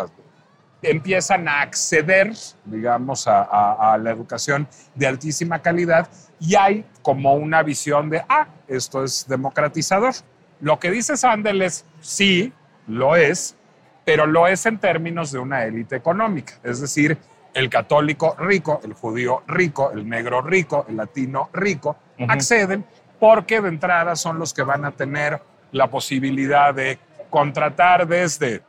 empiezan 0.83 1.49
a 1.49 1.63
acceder, 1.63 2.35
digamos, 2.65 3.27
a, 3.27 3.93
a, 3.93 3.97
la 3.99 4.11
educación 4.11 4.69
de 4.95 5.07
altísima 5.07 5.61
calidad 5.63 6.09
y 6.41 6.57
hay 6.57 6.85
como 7.03 7.35
una 7.35 7.63
visión 7.63 8.11
de, 8.11 8.23
ah, 8.29 8.49
esto 8.69 9.05
es 9.05 9.27
democratizador. 9.29 10.15
Lo 10.63 10.79
que 10.79 10.93
dice 10.93 11.17
Sandel 11.17 11.61
es, 11.61 11.85
sí, 12.01 12.53
lo 12.87 13.17
es, 13.17 13.57
pero 14.05 14.27
lo 14.27 14.47
es 14.47 14.65
en 14.65 14.79
términos 14.79 15.33
de 15.33 15.41
una 15.41 15.65
élite 15.65 15.97
económica, 15.97 16.55
es 16.63 16.81
decir, 16.81 17.19
el 17.53 17.69
católico 17.69 18.37
rico, 18.39 18.81
el 18.85 18.93
judío 18.93 19.43
rico, 19.49 19.91
el 19.91 20.09
negro 20.09 20.41
rico, 20.41 20.87
el 20.89 20.99
latino 20.99 21.51
rico, 21.53 21.97
acceden 22.29 22.85
porque 23.19 23.61
de 23.61 23.71
entrada 23.71 24.15
son 24.15 24.39
los 24.39 24.55
que 24.55 24.63
van 24.63 24.85
a 24.85 24.93
tener 24.93 25.43
la 25.73 25.91
posibilidad 25.91 26.73
de 26.73 27.01
contratar 27.29 28.07
desde 28.07 28.63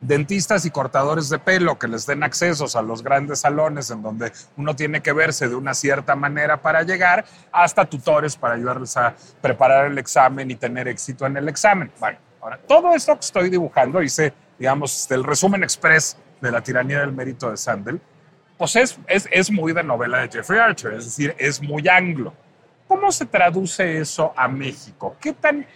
dentistas 0.00 0.64
y 0.66 0.70
cortadores 0.70 1.28
de 1.28 1.38
pelo 1.38 1.78
que 1.78 1.88
les 1.88 2.06
den 2.06 2.22
accesos 2.22 2.76
a 2.76 2.82
los 2.82 3.02
grandes 3.02 3.40
salones 3.40 3.90
en 3.90 4.02
donde 4.02 4.32
uno 4.56 4.76
tiene 4.76 5.00
que 5.00 5.12
verse 5.12 5.48
de 5.48 5.54
una 5.54 5.74
cierta 5.74 6.14
manera 6.14 6.60
para 6.60 6.82
llegar, 6.82 7.24
hasta 7.52 7.84
tutores 7.84 8.36
para 8.36 8.54
ayudarles 8.54 8.96
a 8.96 9.14
preparar 9.40 9.86
el 9.86 9.98
examen 9.98 10.50
y 10.50 10.56
tener 10.56 10.88
éxito 10.88 11.26
en 11.26 11.36
el 11.36 11.48
examen. 11.48 11.90
Bueno, 11.98 12.18
ahora, 12.40 12.58
todo 12.66 12.94
esto 12.94 13.14
que 13.14 13.20
estoy 13.20 13.50
dibujando, 13.50 14.02
hice, 14.02 14.32
digamos, 14.58 15.10
el 15.10 15.24
resumen 15.24 15.62
express 15.62 16.16
de 16.40 16.50
la 16.50 16.62
tiranía 16.62 17.00
del 17.00 17.12
mérito 17.12 17.50
de 17.50 17.56
Sandel, 17.56 18.00
pues 18.58 18.76
es, 18.76 18.98
es, 19.06 19.28
es 19.30 19.50
muy 19.50 19.72
de 19.72 19.82
novela 19.82 20.20
de 20.20 20.28
Jeffrey 20.28 20.58
Archer, 20.58 20.94
es 20.94 21.04
decir, 21.04 21.34
es 21.38 21.62
muy 21.62 21.88
anglo. 21.88 22.32
¿Cómo 22.88 23.10
se 23.10 23.26
traduce 23.26 23.98
eso 23.98 24.32
a 24.36 24.46
México? 24.46 25.16
¿Qué 25.20 25.32
tan 25.32 25.66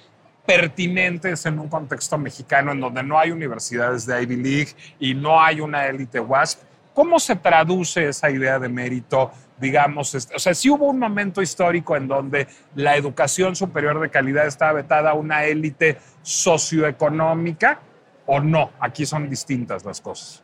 pertinentes 0.51 1.47
en 1.47 1.61
un 1.61 1.69
contexto 1.69 2.19
mexicano 2.19 2.73
en 2.73 2.81
donde 2.81 3.05
no 3.05 3.17
hay 3.17 3.31
universidades 3.31 4.05
de 4.05 4.21
Ivy 4.21 4.37
League 4.37 4.71
y 4.99 5.15
no 5.15 5.41
hay 5.41 5.61
una 5.61 5.87
élite 5.87 6.19
WASP. 6.19 6.63
¿Cómo 6.93 7.21
se 7.21 7.37
traduce 7.37 8.09
esa 8.09 8.29
idea 8.31 8.59
de 8.59 8.69
mérito? 8.69 9.31
Digamos, 9.61 10.13
o 10.13 10.39
sea, 10.41 10.53
si 10.53 10.69
hubo 10.69 10.89
un 10.89 10.99
momento 10.99 11.41
histórico 11.41 11.95
en 11.95 12.09
donde 12.09 12.49
la 12.75 12.97
educación 12.97 13.55
superior 13.55 14.01
de 14.01 14.11
calidad 14.11 14.49
estaba 14.49 14.73
vetada 14.73 15.11
a 15.11 15.15
una 15.15 15.45
élite 15.45 15.99
socioeconómica 16.23 17.79
o 18.27 18.41
no. 18.41 18.73
Aquí 18.81 19.07
son 19.07 19.31
distintas 19.31 19.85
las 19.85 20.01
cosas. 20.01 20.43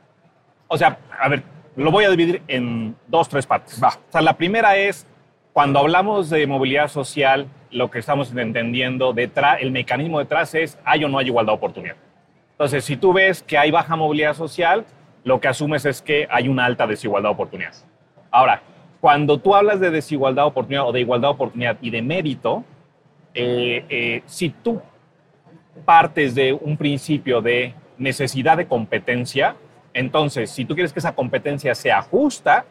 O 0.68 0.78
sea, 0.78 1.00
a 1.18 1.28
ver, 1.28 1.42
lo 1.75 1.90
voy 1.90 2.04
a 2.04 2.10
dividir 2.10 2.42
en 2.46 2.94
dos, 3.08 3.28
tres 3.28 3.44
partes. 3.44 3.82
Va. 3.82 3.88
O 3.88 4.12
sea, 4.12 4.20
la 4.20 4.36
primera 4.36 4.76
es 4.76 5.04
cuando 5.52 5.80
hablamos 5.80 6.30
de 6.30 6.46
movilidad 6.46 6.86
social, 6.86 7.48
lo 7.70 7.90
que 7.90 7.99
estamos 7.99 8.35
entendiendo 8.35 9.12
detrás, 9.12 9.58
el 9.61 9.70
mecanismo 9.70 10.18
detrás 10.18 10.54
es 10.54 10.78
hay 10.85 11.04
o 11.04 11.08
no 11.08 11.18
hay 11.18 11.26
igualdad 11.26 11.52
de 11.52 11.56
oportunidad. 11.56 11.96
Entonces, 12.52 12.85
si 12.85 12.96
tú 12.96 13.12
ves 13.12 13.42
que 13.42 13.58
hay 13.58 13.70
baja 13.70 13.96
movilidad 13.96 14.35
social, 14.35 14.85
lo 15.25 15.40
que 15.40 15.49
asumes 15.49 15.85
es 15.85 16.00
que 16.00 16.26
hay 16.30 16.49
una 16.49 16.64
alta 16.64 16.87
desigualdad 16.87 17.30
de 17.30 17.35
oportunidad. 17.35 17.73
Ahora, 18.30 18.62
cuando 19.00 19.38
tú 19.38 19.54
hablas 19.54 19.80
de 19.80 19.90
desigualdad 19.90 20.44
de 20.44 20.49
oportunidad 20.49 20.87
o 20.87 20.92
de 20.92 21.00
igualdad 21.00 21.28
de 21.28 21.35
oportunidad 21.35 21.76
y 21.80 21.90
de 21.90 22.02
mérito, 22.02 22.64
eh, 23.35 23.85
eh, 23.88 24.23
si 24.26 24.50
tú 24.50 24.80
partes 25.85 26.35
de 26.35 26.52
un 26.52 26.76
principio 26.76 27.42
de 27.42 27.75
necesidad 27.99 28.56
de 28.56 28.66
competencia, 28.66 29.56
entonces, 29.92 30.50
si 30.50 30.64
tú 30.64 30.75
quieres 30.75 30.92
que 30.92 30.99
esa 30.99 31.14
competencia 31.14 31.75
sea 31.75 32.02
justa, 32.02 32.66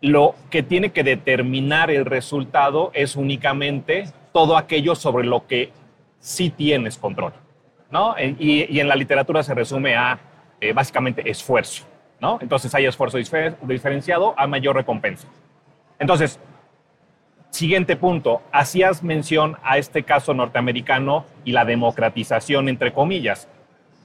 lo 0.00 0.34
que 0.50 0.62
tiene 0.62 0.90
que 0.90 1.04
determinar 1.04 1.90
el 1.90 2.04
resultado 2.04 2.90
es 2.94 3.16
únicamente 3.16 4.04
todo 4.32 4.56
aquello 4.56 4.94
sobre 4.94 5.26
lo 5.26 5.46
que 5.46 5.72
sí 6.20 6.50
tienes 6.50 6.96
control, 6.96 7.32
¿no? 7.90 8.14
Y, 8.18 8.78
en 8.78 8.88
la 8.88 8.96
literatura 8.96 9.42
se 9.42 9.54
resume 9.54 9.96
a 9.96 10.18
eh, 10.60 10.72
básicamente 10.72 11.28
esfuerzo, 11.28 11.84
¿no? 12.20 12.38
Entonces 12.40 12.74
hay 12.74 12.86
esfuerzo 12.86 13.18
diferenciado 13.62 14.34
a 14.38 14.46
mayor 14.46 14.76
recompensa. 14.76 15.28
Entonces, 15.98 16.40
siguiente 17.50 17.96
punto, 17.96 18.42
hacías 18.52 19.02
mención 19.02 19.56
a 19.62 19.76
este 19.76 20.02
caso 20.02 20.32
norteamericano 20.32 21.26
y 21.44 21.52
la 21.52 21.64
democratización, 21.64 22.68
entre 22.68 22.92
comillas, 22.92 23.48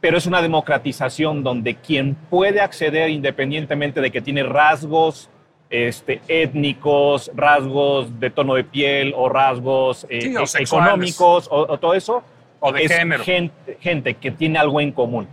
pero 0.01 0.17
es 0.17 0.25
una 0.25 0.41
democratización 0.41 1.43
donde 1.43 1.75
quien 1.75 2.15
puede 2.15 2.59
acceder 2.59 3.09
independientemente 3.09 4.01
de 4.01 4.11
que 4.11 4.21
tiene 4.21 4.43
rasgos 4.43 5.29
este, 5.75 6.22
étnicos, 6.27 7.32
rasgos 7.36 8.20
de 8.20 8.29
tono 8.29 8.55
de 8.55 8.63
piel 8.63 9.13
o 9.15 9.29
rasgos 9.29 10.05
eh, 10.10 10.34
e-, 10.34 10.63
económicos 10.63 11.48
o, 11.51 11.77
todo 11.77 11.94
eso. 11.94 12.24
O 12.60 12.72
de 12.72 12.88
género. 12.88 13.24
Gente, 13.24 13.77
gente, 13.79 14.13
que 14.15 14.32
tiene 14.32 14.58
algo 14.58 14.79
en 14.79 14.91
común, 14.91 15.27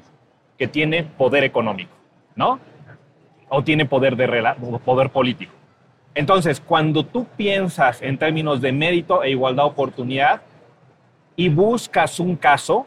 que 0.59 0.67
tiene 0.67 1.05
poder 1.05 1.45
económico, 1.45 1.93
¿no? 2.35 2.59
O 3.49 3.63
tiene 3.63 3.87
poder, 3.87 4.17
de, 4.17 4.55
poder 4.85 5.11
político. 5.11 5.53
Entonces, 6.15 6.61
cuando 6.61 7.05
tú 7.05 7.27
piensas 7.37 8.03
en 8.03 8.19
términos 8.19 8.61
de 8.61 8.73
mérito 8.73 9.23
e 9.23 9.31
igualdad 9.31 9.65
de 9.65 9.71
oportunidad 9.71 10.43
y 11.37 11.49
buscas 11.49 12.21
un 12.21 12.37
caso, 12.37 12.87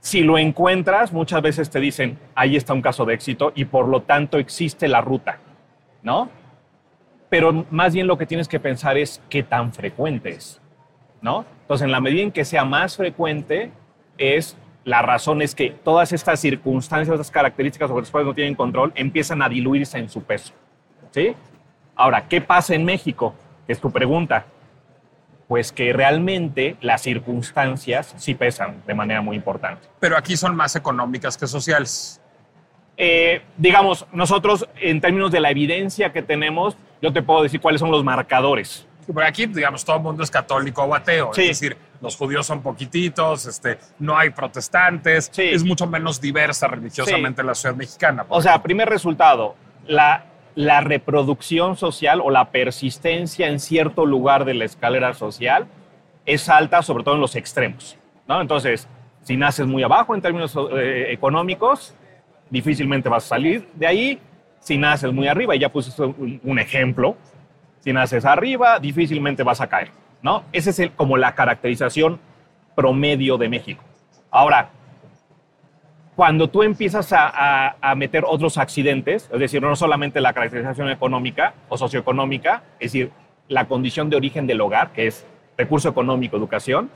si 0.00 0.22
lo 0.22 0.38
encuentras, 0.38 1.12
muchas 1.12 1.42
veces 1.42 1.70
te 1.70 1.80
dicen, 1.80 2.18
ahí 2.34 2.56
está 2.56 2.72
un 2.72 2.82
caso 2.82 3.04
de 3.04 3.14
éxito 3.14 3.52
y 3.54 3.64
por 3.66 3.88
lo 3.88 4.02
tanto 4.02 4.38
existe 4.38 4.88
la 4.88 5.00
ruta. 5.00 5.38
¿No? 6.02 6.30
Pero 7.28 7.66
más 7.70 7.92
bien 7.94 8.06
lo 8.06 8.16
que 8.16 8.26
tienes 8.26 8.48
que 8.48 8.60
pensar 8.60 8.96
es 8.96 9.20
qué 9.28 9.42
tan 9.42 9.72
frecuente 9.72 10.30
es, 10.30 10.60
¿no? 11.20 11.44
Entonces, 11.62 11.84
en 11.84 11.92
la 11.92 12.00
medida 12.00 12.22
en 12.22 12.32
que 12.32 12.44
sea 12.44 12.64
más 12.64 12.96
frecuente, 12.96 13.70
es 14.16 14.56
la 14.84 15.02
razón 15.02 15.42
es 15.42 15.54
que 15.54 15.70
todas 15.70 16.12
estas 16.12 16.40
circunstancias, 16.40 17.14
estas 17.14 17.30
características 17.30 17.88
sobre 17.88 18.02
las 18.02 18.10
cuales 18.10 18.26
no 18.26 18.34
tienen 18.34 18.54
control, 18.54 18.92
empiezan 18.94 19.42
a 19.42 19.48
diluirse 19.48 19.98
en 19.98 20.08
su 20.08 20.22
peso, 20.22 20.54
¿sí? 21.10 21.36
Ahora, 21.94 22.26
¿qué 22.28 22.40
pasa 22.40 22.74
en 22.74 22.84
México? 22.84 23.34
Es 23.66 23.80
tu 23.80 23.90
pregunta. 23.90 24.46
Pues 25.46 25.72
que 25.72 25.92
realmente 25.92 26.76
las 26.80 27.02
circunstancias 27.02 28.14
sí 28.16 28.34
pesan 28.34 28.82
de 28.86 28.94
manera 28.94 29.20
muy 29.20 29.36
importante. 29.36 29.88
Pero 29.98 30.16
aquí 30.16 30.36
son 30.36 30.54
más 30.54 30.76
económicas 30.76 31.36
que 31.36 31.46
sociales. 31.46 32.20
Eh, 33.00 33.42
digamos, 33.56 34.06
nosotros 34.12 34.68
en 34.80 35.00
términos 35.00 35.30
de 35.30 35.38
la 35.38 35.52
evidencia 35.52 36.12
que 36.12 36.20
tenemos, 36.20 36.76
yo 37.00 37.12
te 37.12 37.22
puedo 37.22 37.44
decir 37.44 37.60
cuáles 37.60 37.80
son 37.80 37.92
los 37.92 38.02
marcadores. 38.02 38.88
Por 39.06 39.22
aquí, 39.22 39.46
digamos, 39.46 39.84
todo 39.84 39.96
el 39.96 40.02
mundo 40.02 40.24
es 40.24 40.30
católico 40.30 40.82
o 40.82 40.94
ateo. 40.94 41.30
Es 41.30 41.60
decir, 41.60 41.76
los 42.02 42.16
judíos 42.16 42.44
son 42.44 42.60
poquititos, 42.60 43.46
este, 43.46 43.78
no 44.00 44.18
hay 44.18 44.30
protestantes, 44.30 45.30
es 45.38 45.64
mucho 45.64 45.86
menos 45.86 46.20
diversa 46.20 46.66
religiosamente 46.66 47.42
la 47.42 47.54
ciudad 47.54 47.76
mexicana. 47.76 48.26
O 48.28 48.42
sea, 48.42 48.60
primer 48.62 48.88
resultado, 48.88 49.54
la, 49.86 50.26
la 50.56 50.80
reproducción 50.80 51.76
social 51.76 52.20
o 52.20 52.30
la 52.30 52.50
persistencia 52.50 53.46
en 53.46 53.60
cierto 53.60 54.04
lugar 54.04 54.44
de 54.44 54.54
la 54.54 54.64
escalera 54.64 55.14
social 55.14 55.68
es 56.26 56.48
alta, 56.48 56.82
sobre 56.82 57.04
todo 57.04 57.14
en 57.14 57.20
los 57.20 57.36
extremos. 57.36 57.96
¿no? 58.26 58.40
Entonces, 58.40 58.88
si 59.22 59.36
naces 59.36 59.66
muy 59.66 59.82
abajo 59.84 60.14
en 60.14 60.20
términos 60.20 60.54
eh, 60.72 61.06
económicos, 61.10 61.94
difícilmente 62.50 63.08
vas 63.08 63.24
a 63.24 63.28
salir 63.28 63.68
de 63.74 63.86
ahí. 63.86 64.20
Si 64.60 64.76
naces 64.76 65.12
muy 65.12 65.28
arriba, 65.28 65.54
y 65.54 65.60
ya 65.60 65.68
puse 65.68 66.02
un, 66.02 66.58
ejemplo, 66.58 67.16
si 67.80 67.92
naces 67.92 68.24
arriba, 68.24 68.78
difícilmente 68.80 69.42
vas 69.42 69.60
a 69.60 69.68
caer, 69.68 69.90
¿no? 70.20 70.42
Esa 70.52 70.70
es 70.70 70.78
el, 70.80 70.92
como 70.92 71.16
la 71.16 71.34
caracterización 71.34 72.18
promedio 72.74 73.38
de 73.38 73.48
México. 73.48 73.84
Ahora, 74.30 74.70
cuando 76.16 76.50
tú 76.50 76.64
empiezas 76.64 77.12
a, 77.12 77.76
a, 77.80 77.94
meter 77.94 78.24
otros 78.26 78.58
accidentes, 78.58 79.30
es 79.32 79.38
decir, 79.38 79.62
no 79.62 79.76
solamente 79.76 80.20
la 80.20 80.32
caracterización 80.32 80.90
económica 80.90 81.54
o 81.68 81.78
socioeconómica, 81.78 82.64
es 82.80 82.92
decir, 82.92 83.12
la 83.46 83.68
condición 83.68 84.10
de 84.10 84.16
origen 84.16 84.46
del 84.46 84.60
hogar, 84.60 84.90
que 84.92 85.06
es 85.06 85.24
recurso 85.56 85.88
económico, 85.88 86.36
educación, 86.36 86.90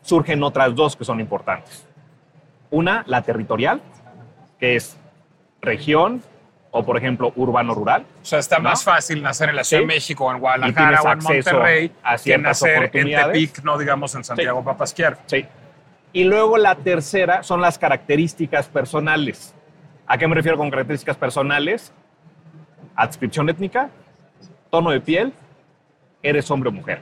surgen 0.00 0.42
otras 0.42 0.74
dos 0.74 0.96
que 0.96 1.04
son 1.04 1.20
importantes. 1.20 1.86
Una, 2.70 3.04
la 3.06 3.22
territorial, 3.22 3.82
es 4.64 4.96
región 5.60 6.22
o, 6.70 6.84
por 6.84 6.96
ejemplo, 6.96 7.32
urbano-rural. 7.36 8.04
O 8.22 8.24
sea, 8.24 8.38
está 8.40 8.58
¿No? 8.58 8.70
más 8.70 8.82
fácil 8.82 9.22
nacer 9.22 9.48
en 9.50 9.56
la 9.56 9.64
Ciudad 9.64 9.82
Sí. 9.82 9.86
de 9.86 9.94
México, 9.94 10.32
en 10.32 10.40
Guadalajara 10.40 11.02
o 11.02 11.12
en 11.12 11.18
Monterrey 11.20 11.92
a 12.02 12.16
que 12.16 12.38
nacer 12.38 12.90
en. 12.92 13.10
Tepic, 13.12 13.62
no 13.62 13.78
digamos 13.78 14.14
en 14.14 14.24
Santiago 14.24 14.64
Papasquiaro. 14.64 15.16
Sí. 15.26 15.44
Y 16.12 16.24
luego 16.24 16.58
la 16.58 16.74
tercera 16.76 17.42
son 17.42 17.60
las 17.60 17.78
características 17.78 18.68
personales. 18.68 19.54
¿A 20.06 20.18
qué 20.18 20.26
me 20.28 20.34
refiero 20.34 20.56
con 20.58 20.70
características 20.70 21.16
personales? 21.16 21.92
Adscripción 22.96 23.48
étnica, 23.48 23.90
tono 24.70 24.90
de 24.90 25.00
piel, 25.00 25.32
eres 26.22 26.50
hombre 26.50 26.68
o 26.68 26.72
mujer. 26.72 27.00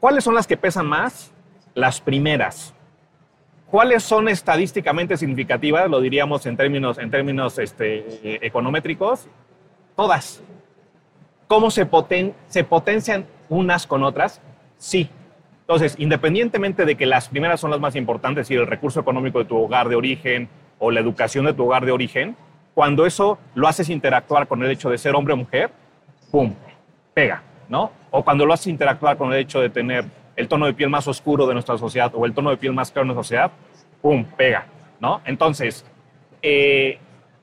¿Cuáles 0.00 0.24
son 0.24 0.34
las 0.34 0.46
que 0.46 0.56
pesan 0.56 0.86
más? 0.86 1.32
Las 1.74 2.00
primeras. 2.00 2.74
¿Cuáles 3.70 4.02
son 4.02 4.28
estadísticamente 4.28 5.16
significativas? 5.16 5.90
Lo 5.90 6.00
diríamos 6.00 6.46
en 6.46 6.56
términos, 6.56 6.98
en 6.98 7.10
términos 7.10 7.58
este, 7.58 7.98
eh, 8.22 8.38
econométricos. 8.42 9.28
Todas. 9.94 10.42
¿Cómo 11.48 11.70
se, 11.70 11.88
poten- 11.88 12.32
se 12.46 12.64
potencian 12.64 13.26
unas 13.48 13.86
con 13.86 14.02
otras? 14.04 14.40
Sí. 14.78 15.10
Entonces, 15.60 15.96
independientemente 15.98 16.86
de 16.86 16.96
que 16.96 17.04
las 17.04 17.28
primeras 17.28 17.60
son 17.60 17.70
las 17.70 17.80
más 17.80 17.94
importantes, 17.94 18.42
es 18.42 18.48
decir, 18.48 18.60
el 18.60 18.66
recurso 18.66 19.00
económico 19.00 19.38
de 19.38 19.44
tu 19.44 19.58
hogar 19.58 19.88
de 19.90 19.96
origen 19.96 20.48
o 20.78 20.90
la 20.90 21.00
educación 21.00 21.44
de 21.44 21.52
tu 21.52 21.64
hogar 21.66 21.84
de 21.84 21.92
origen, 21.92 22.36
cuando 22.72 23.04
eso 23.04 23.38
lo 23.54 23.68
haces 23.68 23.90
interactuar 23.90 24.46
con 24.46 24.62
el 24.62 24.70
hecho 24.70 24.88
de 24.88 24.96
ser 24.96 25.14
hombre 25.14 25.34
o 25.34 25.36
mujer, 25.36 25.70
¡pum! 26.30 26.54
Pega, 27.12 27.42
¿no? 27.68 27.90
O 28.10 28.24
cuando 28.24 28.46
lo 28.46 28.54
haces 28.54 28.68
interactuar 28.68 29.18
con 29.18 29.30
el 29.32 29.40
hecho 29.40 29.60
de 29.60 29.68
tener 29.68 30.06
el 30.38 30.46
tono 30.46 30.66
de 30.66 30.72
piel 30.72 30.88
más 30.88 31.08
oscuro 31.08 31.48
de 31.48 31.52
nuestra 31.52 31.76
sociedad 31.76 32.12
o 32.14 32.24
el 32.24 32.32
tono 32.32 32.50
de 32.50 32.56
piel 32.56 32.72
más 32.72 32.92
claro 32.92 33.08
de 33.08 33.14
nuestra 33.14 33.24
sociedad, 33.24 33.50
¡pum! 34.00 34.24
Pega, 34.24 34.66
¿no? 35.00 35.20
Entonces, 35.24 35.84
eh, 36.42 37.00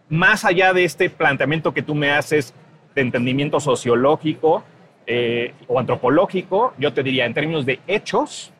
más 0.08 0.46
allá 0.46 0.72
de 0.72 0.86
este 0.86 1.10
planteamiento 1.10 1.74
que 1.74 1.82
tú 1.82 1.94
me 1.94 2.12
haces 2.12 2.54
de 2.96 3.02
entendimiento 3.02 3.60
sociológico 3.60 4.64
eh, 5.08 5.54
o 5.68 5.78
antropológico, 5.78 6.74
yo 6.78 6.94
te 6.94 7.04
diría 7.04 7.26
en 7.26 7.34
términos 7.34 7.66
de 7.66 7.82
hechos, 7.86 8.54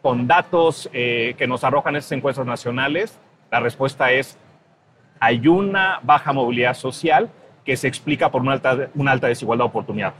con 0.00 0.26
datos 0.26 0.88
eh, 0.94 1.34
que 1.36 1.46
nos 1.46 1.62
arrojan 1.62 1.96
esas 1.96 2.12
encuestas 2.12 2.46
nacionales, 2.46 3.20
la 3.50 3.60
respuesta 3.60 4.10
es 4.10 4.38
hay 5.20 5.46
una 5.46 6.00
baja 6.02 6.32
movilidad 6.32 6.72
social 6.72 7.28
que 7.62 7.76
se 7.76 7.88
explica 7.88 8.30
por 8.30 8.40
una 8.40 8.52
alta, 8.52 8.88
una 8.94 9.12
alta 9.12 9.26
desigualdad 9.26 9.66
de 9.66 9.68
oportunidad. 9.68 10.14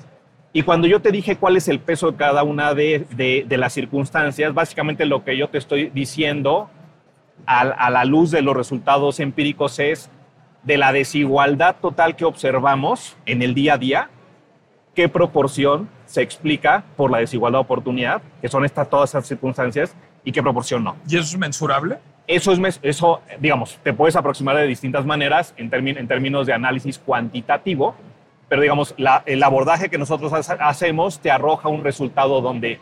Y 0.52 0.62
cuando 0.62 0.88
yo 0.88 1.00
te 1.00 1.12
dije 1.12 1.36
cuál 1.36 1.56
es 1.56 1.68
el 1.68 1.78
peso 1.78 2.10
de 2.10 2.16
cada 2.16 2.42
una 2.42 2.74
de, 2.74 3.06
de- 3.10 3.44
de 3.48 3.56
las 3.56 3.72
circunstancias, 3.72 4.52
básicamente 4.52 5.06
lo 5.06 5.24
que 5.24 5.36
yo 5.36 5.48
te 5.48 5.58
estoy 5.58 5.90
diciendo 5.90 6.68
a, 7.46 7.60
a 7.60 7.90
la 7.90 8.04
luz 8.04 8.30
de 8.32 8.42
los 8.42 8.56
resultados 8.56 9.20
empíricos 9.20 9.78
es 9.78 10.10
de 10.64 10.76
la 10.76 10.92
desigualdad 10.92 11.76
total 11.80 12.16
que 12.16 12.24
observamos 12.24 13.16
en 13.26 13.42
el 13.42 13.54
día 13.54 13.74
a 13.74 13.78
día, 13.78 14.10
qué 14.94 15.08
proporción 15.08 15.88
se 16.04 16.20
explica 16.22 16.82
por 16.96 17.10
la 17.12 17.18
desigualdad 17.18 17.60
de 17.60 17.64
oportunidad, 17.64 18.20
que 18.42 18.48
son 18.48 18.64
estas, 18.64 18.90
todas 18.90 19.10
esas 19.10 19.26
circunstancias, 19.26 19.94
y 20.24 20.32
qué 20.32 20.42
proporción 20.42 20.82
no. 20.84 20.96
¿Y 21.08 21.16
eso 21.16 21.22
es 21.32 21.38
mensurable? 21.38 21.98
Eso, 22.26 22.52
es, 22.52 22.78
eso, 22.82 23.22
digamos, 23.38 23.78
te 23.82 23.92
puedes 23.94 24.16
aproximar 24.16 24.56
de 24.56 24.66
distintas 24.66 25.06
maneras 25.06 25.54
en 25.56 25.70
términos 25.70 26.46
de 26.46 26.52
análisis 26.52 26.98
cuantitativo, 26.98 27.94
pero 28.50 28.60
digamos, 28.62 28.94
el 29.26 29.42
abordaje 29.42 29.88
que 29.88 29.96
nosotros 29.96 30.32
hace- 30.34 30.56
hacemos 30.60 31.20
te 31.20 31.30
arroja 31.30 31.68
un 31.68 31.82
resultado 31.84 32.40
donde 32.42 32.78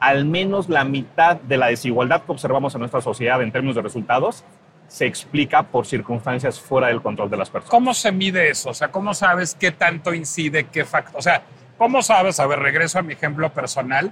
al 0.00 0.24
menos 0.24 0.68
la 0.70 0.82
mitad 0.82 1.36
de 1.36 1.58
la 1.58 1.66
desigualdad 1.66 2.22
que 2.22 2.32
observamos 2.32 2.74
en 2.74 2.80
nuestra 2.80 3.02
sociedad 3.02 3.40
en 3.42 3.52
términos 3.52 3.76
de 3.76 3.82
resultados 3.82 4.44
se 4.88 5.04
explica 5.06 5.62
por 5.62 5.84
circunstancias 5.86 6.58
fuera 6.58 6.88
del 6.88 7.02
control 7.02 7.28
de 7.30 7.36
las 7.36 7.50
personas. 7.50 7.70
¿Cómo 7.70 7.92
se 7.94 8.10
mide 8.10 8.48
eso? 8.48 8.70
O 8.70 8.74
sea, 8.74 8.90
¿cómo 8.90 9.12
sabes 9.14 9.54
qué 9.54 9.70
tanto 9.72 10.14
incide, 10.14 10.64
qué 10.68 10.84
factor? 10.86 11.18
O 11.18 11.22
sea, 11.22 11.42
¿cómo 11.76 12.02
sabes? 12.02 12.40
A 12.40 12.46
ver, 12.46 12.58
regreso 12.60 12.98
a 12.98 13.02
mi 13.02 13.12
ejemplo 13.12 13.52
personal. 13.52 14.10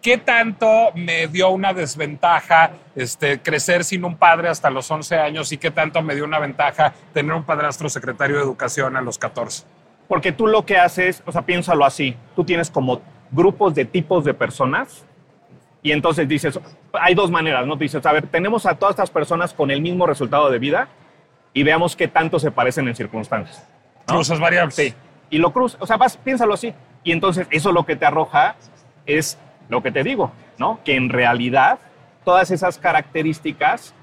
¿Qué 0.00 0.16
tanto 0.16 0.92
me 0.94 1.26
dio 1.26 1.50
una 1.50 1.74
desventaja 1.74 2.70
este, 2.96 3.40
crecer 3.42 3.84
sin 3.84 4.04
un 4.04 4.16
padre 4.16 4.48
hasta 4.48 4.70
los 4.70 4.90
11 4.90 5.18
años 5.18 5.52
y 5.52 5.58
qué 5.58 5.70
tanto 5.70 6.00
me 6.02 6.14
dio 6.14 6.24
una 6.24 6.38
ventaja 6.38 6.94
tener 7.12 7.34
un 7.34 7.42
padrastro 7.44 7.90
secretario 7.90 8.36
de 8.36 8.42
educación 8.42 8.96
a 8.96 9.02
los 9.02 9.18
14? 9.18 9.64
Porque 10.10 10.32
tú 10.32 10.48
lo 10.48 10.66
que 10.66 10.76
haces, 10.76 11.22
o 11.24 11.30
sea, 11.30 11.42
piénsalo 11.42 11.84
así, 11.84 12.16
tú 12.34 12.42
tienes 12.42 12.68
como 12.68 13.00
grupos 13.30 13.76
de 13.76 13.84
tipos 13.84 14.24
de 14.24 14.34
personas 14.34 15.04
y 15.82 15.92
entonces 15.92 16.26
dices, 16.26 16.58
hay 16.92 17.14
dos 17.14 17.30
maneras, 17.30 17.64
¿no? 17.64 17.76
Dices, 17.76 18.04
a 18.04 18.12
ver, 18.12 18.26
tenemos 18.26 18.66
a 18.66 18.74
todas 18.74 18.94
estas 18.94 19.08
personas 19.10 19.54
con 19.54 19.70
el 19.70 19.80
mismo 19.80 20.06
resultado 20.06 20.50
de 20.50 20.58
vida 20.58 20.88
y 21.54 21.62
veamos 21.62 21.94
qué 21.94 22.08
tanto 22.08 22.40
se 22.40 22.50
parecen 22.50 22.88
en 22.88 22.96
circunstancias. 22.96 23.64
¿no? 24.08 24.14
Cruzas 24.16 24.40
variables. 24.40 24.74
Sí. 24.74 24.92
Y 25.30 25.38
lo 25.38 25.52
cruz, 25.52 25.76
o 25.78 25.86
sea, 25.86 25.96
vas, 25.96 26.16
piénsalo 26.16 26.54
así. 26.54 26.74
Y 27.04 27.12
entonces 27.12 27.46
eso 27.52 27.70
lo 27.70 27.86
que 27.86 27.94
te 27.94 28.04
arroja 28.04 28.56
es 29.06 29.38
lo 29.68 29.80
que 29.80 29.92
te 29.92 30.02
digo, 30.02 30.32
¿no? 30.58 30.80
Que 30.84 30.96
en 30.96 31.08
realidad 31.08 31.78
todas 32.24 32.50
esas 32.50 32.78
características 32.78 33.94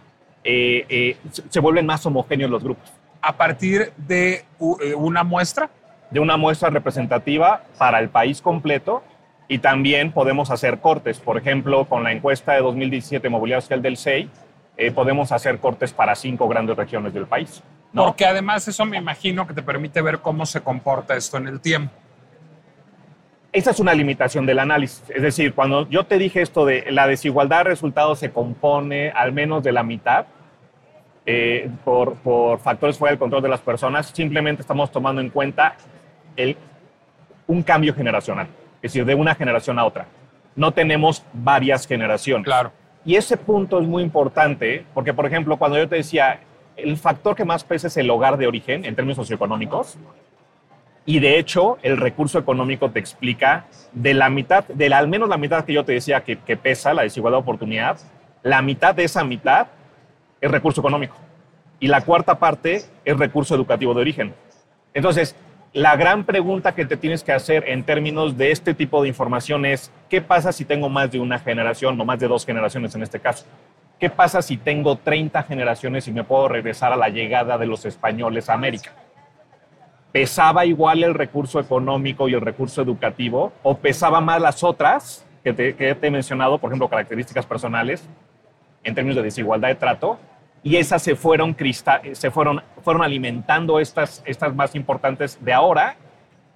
eh, 0.46 0.86
eh, 0.88 1.18
se- 1.50 1.60
vuelven 1.60 1.86
más 1.86 2.06
homogéneos 2.06 2.50
los 2.50 2.64
grupos. 2.64 2.90
A 3.22 3.36
partir 3.36 3.92
de 3.98 4.46
eh, 4.82 4.96
una 4.96 5.24
muestra, 5.26 5.70
de 6.10 6.20
una 6.20 6.38
muestra 6.38 6.70
representativa 6.70 7.64
para 7.78 8.00
el 8.00 8.10
país 8.10 8.42
completo 8.42 9.04
y 9.48 9.60
también 9.60 10.12
podemos 10.12 10.52
hacer 10.52 10.80
cortes. 10.80 11.20
Por 11.20 11.38
ejemplo, 11.38 11.86
con 11.86 12.04
la 12.04 12.12
encuesta 12.12 12.54
de 12.54 12.62
2017 12.62 13.30
Movilidad 13.30 13.62
Social 13.62 13.82
del 13.82 13.98
SEI, 13.98 14.30
eh, 14.78 14.92
podemos 14.92 15.32
hacer 15.32 15.60
cortes 15.60 15.94
para 15.94 16.16
cinco 16.16 16.48
grandes 16.48 16.76
regiones 16.76 17.14
del 17.14 17.26
país. 17.26 17.64
¿no? 17.94 18.06
porque 18.06 18.26
además 18.26 18.68
eso 18.68 18.86
me 18.86 18.98
imagino 18.98 19.48
que 19.48 19.54
te 19.54 19.64
permite 19.64 20.02
ver 20.02 20.20
cómo 20.20 20.46
se 20.46 20.62
comporta 20.62 21.16
esto 21.16 21.38
en 21.38 21.48
el 21.48 21.60
tiempo. 21.62 21.94
Esa 23.52 23.72
es 23.72 23.80
una 23.80 23.94
limitación 23.94 24.46
del 24.46 24.60
análisis. 24.60 25.04
Es 25.10 25.22
decir, 25.22 25.54
cuando 25.54 25.90
yo 25.90 26.06
te 26.06 26.18
dije 26.18 26.42
esto 26.42 26.66
de 26.66 26.92
la 26.92 27.08
desigualdad 27.08 27.60
de 27.60 27.64
resultados 27.64 28.20
se 28.20 28.32
compone 28.32 29.10
al 29.10 29.32
menos 29.32 29.64
de 29.64 29.72
la 29.72 29.84
mitad 29.84 30.26
eh, 31.26 31.70
por, 31.84 32.16
por 32.16 32.60
factores 32.60 32.98
fuera 32.98 33.14
del 33.14 33.20
control 33.20 33.42
de 33.42 33.50
las 33.50 33.62
personas, 33.62 34.08
simplemente 34.08 34.62
estamos 34.62 34.92
tomando 34.92 35.22
en 35.22 35.30
cuenta 35.30 35.76
el, 36.38 36.56
un 37.48 37.62
cambio 37.64 37.94
generacional, 37.94 38.48
es 38.78 38.94
decir, 38.94 39.06
de 39.06 39.16
una 39.16 39.36
generación 39.36 39.78
a 39.80 39.86
otra. 39.86 40.06
No 40.56 40.72
tenemos 40.72 41.24
varias 41.34 41.86
generaciones. 41.86 42.46
Claro. 42.46 42.72
Y 43.06 43.16
ese 43.16 43.38
punto 43.38 43.80
es 43.80 43.88
muy 43.88 44.04
importante 44.04 44.86
porque, 44.94 45.14
por 45.14 45.26
ejemplo, 45.26 45.58
cuando 45.58 45.78
yo 45.78 45.88
te 45.88 45.98
decía, 45.98 46.40
el 46.76 46.98
factor 46.98 47.36
que 47.36 47.46
más 47.46 47.64
pesa 47.64 47.88
es 47.88 47.98
el 47.98 48.10
hogar 48.10 48.38
de 48.38 48.48
origen 48.48 48.86
en 48.86 48.96
términos 48.96 49.18
socioeconómicos, 49.18 49.98
y 51.06 51.20
de 51.20 51.40
hecho, 51.40 51.78
el 51.84 51.96
recurso 51.98 52.38
económico 52.38 52.92
te 52.92 53.00
explica 53.00 53.66
de 53.94 54.14
la 54.14 54.30
mitad, 54.30 54.66
de 54.68 54.90
la- 54.90 54.98
al 54.98 55.08
menos 55.08 55.30
la 55.30 55.38
mitad 55.38 55.64
que 55.64 55.72
yo 55.72 55.86
te 55.86 55.94
decía 55.94 56.24
que, 56.24 56.38
que 56.40 56.58
pesa 56.58 56.94
la 56.94 57.04
desigualdad 57.04 57.38
de 57.38 57.44
oportunidad, 57.44 57.98
la 58.44 58.62
mitad 58.62 58.94
de 58.94 59.06
esa 59.06 59.24
mitad 59.24 59.68
es 60.42 60.52
recurso 60.52 60.82
económico. 60.82 61.16
Y 61.80 61.88
la 61.88 62.02
cuarta 62.02 62.38
parte 62.40 62.82
es 63.06 63.18
recurso 63.18 63.56
educativo 63.56 63.94
de 63.94 64.02
origen. 64.02 64.34
Entonces, 64.94 65.36
la 65.74 65.96
gran 65.96 66.24
pregunta 66.24 66.74
que 66.74 66.86
te 66.86 66.98
tienes 66.98 67.24
que 67.24 67.32
hacer 67.32 67.66
en 67.68 67.84
términos 67.84 68.38
de 68.38 68.52
este 68.52 68.74
tipo 68.74 69.02
de 69.02 69.10
información 69.10 69.66
es, 69.66 69.92
¿qué 70.10 70.22
pasa 70.22 70.52
si 70.52 70.66
tengo 70.66 70.90
más 70.90 71.12
de 71.12 71.20
una 71.20 71.40
generación 71.40 72.00
o 72.00 72.06
más 72.06 72.20
de 72.20 72.28
dos 72.28 72.46
generaciones 72.46 72.96
en 72.96 73.04
este 73.04 73.20
caso? 73.20 73.46
¿Qué 74.00 74.10
pasa 74.10 74.42
si 74.42 74.58
tengo 74.58 74.96
30 74.98 75.44
generaciones 75.44 76.08
y 76.08 76.12
me 76.12 76.24
puedo 76.24 76.48
regresar 76.48 76.94
a 76.94 76.96
la 76.96 77.10
llegada 77.10 77.58
de 77.58 77.66
los 77.66 77.86
españoles 77.86 78.50
a 78.50 78.54
América? 78.54 78.92
¿Pesaba 80.12 80.66
igual 80.66 81.04
el 81.04 81.14
recurso 81.14 81.60
económico 81.60 82.30
y 82.30 82.34
el 82.34 82.42
recurso 82.42 82.82
educativo 82.82 83.52
o 83.64 83.78
pesaba 83.78 84.22
más 84.22 84.42
las 84.42 84.64
otras 84.64 85.26
que 85.44 85.54
te, 85.54 85.76
que 85.76 85.96
te 85.96 86.08
he 86.08 86.12
mencionado, 86.12 86.58
por 86.60 86.70
ejemplo, 86.70 86.88
características 86.90 87.46
personales 87.46 88.08
en 88.84 88.96
términos 88.96 89.18
de 89.18 89.24
desigualdad 89.24 89.68
de 89.68 89.76
trato? 89.76 90.18
Y 90.64 90.76
esas 90.78 91.02
se 91.02 91.16
fueron, 91.16 91.54
crista- 91.54 92.02
se 92.14 92.32
fueron, 92.32 92.62
fueron 92.84 93.04
alimentando 93.04 93.80
estas, 93.80 94.22
estas 94.26 94.54
más 94.56 94.76
importantes 94.76 95.44
de 95.44 95.54
ahora 95.54 95.96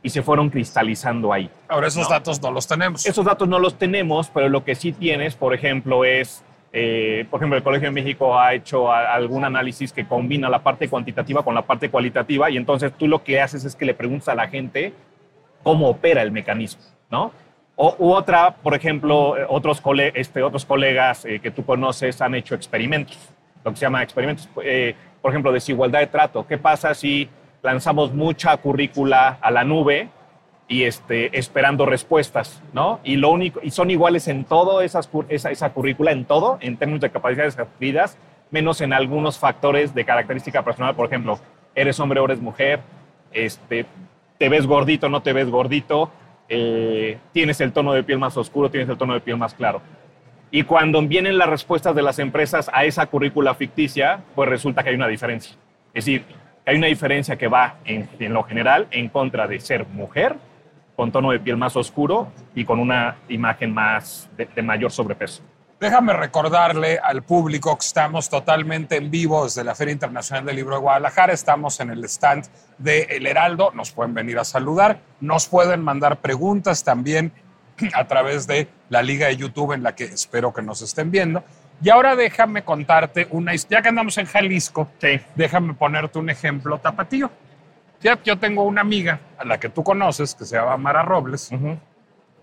y 0.04 0.10
se 0.10 0.22
fueron 0.22 0.50
cristalizando 0.50 1.32
ahí. 1.32 1.50
Ahora 1.68 1.88
esos 1.88 2.04
No. 2.04 2.10
datos 2.10 2.42
no 2.42 2.52
los 2.52 2.68
tenemos. 2.68 3.06
Esos 3.06 3.24
datos 3.26 3.48
no 3.48 3.60
los 3.60 3.76
tenemos, 3.78 4.30
pero 4.34 4.50
lo 4.50 4.64
que 4.64 4.76
sí 4.76 4.92
tienes, 4.92 5.36
por 5.36 5.54
ejemplo, 5.54 6.04
es, 6.04 6.44
eh, 6.74 7.26
por 7.30 7.40
ejemplo, 7.40 7.58
el 7.58 7.64
Colegio 7.64 7.88
de 7.90 7.92
México 7.94 8.38
ha 8.40 8.54
hecho 8.54 8.92
a- 8.92 9.14
algún 9.14 9.46
análisis 9.46 9.94
que 9.94 10.06
combina 10.08 10.50
la 10.50 10.60
parte 10.64 10.90
cuantitativa 10.90 11.44
con 11.44 11.54
la 11.54 11.62
parte 11.62 11.90
cualitativa 11.90 12.50
y 12.50 12.58
entonces 12.58 12.92
tú 12.98 13.08
lo 13.08 13.24
que 13.24 13.40
haces 13.40 13.64
es 13.66 13.76
que 13.76 13.86
le 13.86 13.94
preguntas 13.94 14.30
a 14.30 14.36
la 14.36 14.48
gente 14.48 14.94
cómo 15.64 15.90
opera 15.90 16.22
el 16.24 16.32
mecanismo, 16.32 16.82
¿no? 17.12 17.32
O, 17.76 17.96
u 18.00 18.12
otra, 18.14 18.56
por 18.56 18.74
ejemplo, 18.74 19.38
eh, 19.38 19.46
otros, 19.48 19.80
cole- 19.82 20.12
este, 20.16 20.42
otros 20.44 20.66
colegas 20.66 21.24
eh, 21.26 21.40
que 21.40 21.52
tú 21.52 21.64
conoces 21.66 22.22
han 22.22 22.36
hecho 22.36 22.56
experimentos, 22.56 23.18
lo 23.64 23.72
que 23.72 23.78
se 23.78 23.86
llama 23.86 24.04
experimentos, 24.04 24.50
eh, 24.64 24.96
por 25.22 25.32
ejemplo, 25.32 25.52
desigualdad 25.52 26.00
de 26.00 26.08
trato. 26.08 26.46
¿Qué 26.48 26.58
pasa 26.58 26.94
si 26.94 27.30
lanzamos 27.62 28.14
mucha 28.14 28.56
currícula 28.58 29.38
a 29.42 29.52
la 29.52 29.64
nube 29.64 30.10
y 30.68 30.84
este, 30.84 31.38
esperando 31.38 31.86
respuestas, 31.86 32.64
¿no? 32.74 33.02
Y, 33.04 33.18
lo 33.18 33.30
único, 33.30 33.60
y 33.62 33.72
son 33.72 33.92
iguales 33.92 34.28
en 34.28 34.46
todo 34.46 34.82
esa, 34.82 35.02
esa 35.30 35.74
currícula, 35.74 36.12
en 36.12 36.26
todo, 36.26 36.58
en 36.62 36.78
términos 36.78 37.02
de 37.02 37.10
capacidades 37.10 37.60
adquiridas, 37.60 38.18
menos 38.52 38.82
en 38.82 38.94
algunos 38.94 39.38
factores 39.38 39.94
de 39.94 40.06
característica 40.06 40.64
personal, 40.64 40.96
por 40.96 41.08
ejemplo, 41.08 41.40
eres 41.76 42.00
hombre 42.00 42.20
o 42.20 42.26
eres 42.26 42.40
mujer, 42.40 42.80
este, 43.34 43.86
te 44.38 44.50
ves 44.50 44.66
gordito, 44.66 45.10
no 45.10 45.22
te 45.22 45.34
ves 45.34 45.50
gordito, 45.50 46.10
eh, 46.50 47.18
tienes 47.32 47.62
el 47.62 47.74
tono 47.74 47.94
de 47.94 48.04
piel 48.04 48.20
más 48.20 48.36
oscuro, 48.38 48.70
tienes 48.70 48.90
el 48.90 48.98
tono 48.98 49.14
de 49.14 49.22
piel 49.22 49.38
más 49.38 49.54
claro. 49.54 49.82
Y 50.52 50.64
cuando 50.64 51.02
vienen 51.02 51.38
las 51.38 51.50
respuestas 51.50 51.96
de 51.96 52.02
las 52.02 52.20
empresas 52.20 52.70
a 52.74 52.84
esa 52.84 53.06
currícula 53.06 53.56
ficticia, 53.56 54.22
pues 54.36 54.50
resulta 54.50 54.84
que 54.84 54.90
hay 54.90 54.96
una 54.96 55.08
diferencia. 55.08 55.56
Es 55.94 56.06
decir, 56.06 56.26
hay 56.66 56.76
una 56.76 56.88
diferencia 56.88 57.38
que 57.38 57.48
va 57.48 57.78
en, 57.86 58.10
lo 58.34 58.44
general 58.44 58.88
en 58.92 59.08
contra 59.08 59.48
de 59.48 59.60
ser 59.62 59.88
mujer, 59.88 60.36
con 60.96 61.12
tono 61.12 61.32
de 61.32 61.40
piel 61.40 61.58
más 61.58 61.76
oscuro 61.78 62.32
y 62.54 62.66
con 62.66 62.80
una 62.80 63.16
imagen 63.30 63.74
más 63.74 64.30
de 64.38 64.62
mayor 64.62 64.92
sobrepeso. 64.92 65.42
Déjame 65.82 66.14
recordarle 66.14 67.00
al 67.02 67.24
público 67.24 67.76
que 67.76 67.84
estamos 67.84 68.30
totalmente 68.30 68.98
en 68.98 69.10
vivo 69.10 69.46
desde 69.46 69.64
la 69.64 69.74
Feria 69.74 69.94
Internacional 69.94 70.46
del 70.46 70.58
Libro 70.58 70.76
de 70.76 70.82
Guadalajara. 70.82 71.34
Estamos 71.34 71.80
en 71.80 71.90
el 71.90 72.04
stand 72.04 72.46
de 72.78 73.02
El 73.10 73.26
Heraldo. 73.26 73.72
Nos 73.74 73.92
pueden 73.92 74.14
venir 74.14 74.38
a 74.38 74.44
saludar. 74.44 75.00
Nos 75.22 75.48
pueden 75.48 75.82
mandar 75.82 76.18
preguntas 76.18 76.84
también 76.84 77.32
a 77.94 78.08
través 78.08 78.48
de 78.48 78.68
la 78.90 79.02
liga 79.02 79.28
de 79.28 79.38
YouTube 79.38 79.74
en 79.74 79.84
la 79.84 79.96
que 79.96 80.06
espero 80.06 80.54
que 80.54 80.62
nos 80.62 80.82
estén 80.82 81.12
viendo. 81.12 81.44
Y 81.84 81.90
ahora 81.90 82.16
déjame 82.16 82.64
contarte 82.64 83.28
una 83.32 83.54
historia. 83.54 83.80
Ya 83.80 83.84
que 83.84 83.90
andamos 83.90 84.18
en 84.18 84.26
Jalisco, 84.26 84.90
déjame 85.36 85.74
ponerte 85.74 86.20
un 86.20 86.30
ejemplo 86.30 86.78
tapatío. 86.78 87.32
yo 88.24 88.38
tengo 88.38 88.64
una 88.64 88.82
amiga 88.82 89.20
a 89.38 89.46
la 89.46 89.60
que 89.60 89.70
tú 89.70 89.84
conoces, 89.84 90.36
que 90.36 90.46
se 90.46 90.58
llama 90.58 90.78
Mara 90.78 91.04
Robles, 91.04 91.50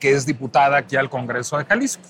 que 0.01 0.13
es 0.13 0.27
diputada 0.27 0.79
aquí 0.79 0.97
al 0.97 1.09
Congreso 1.09 1.59
de 1.59 1.65
Jalisco. 1.65 2.03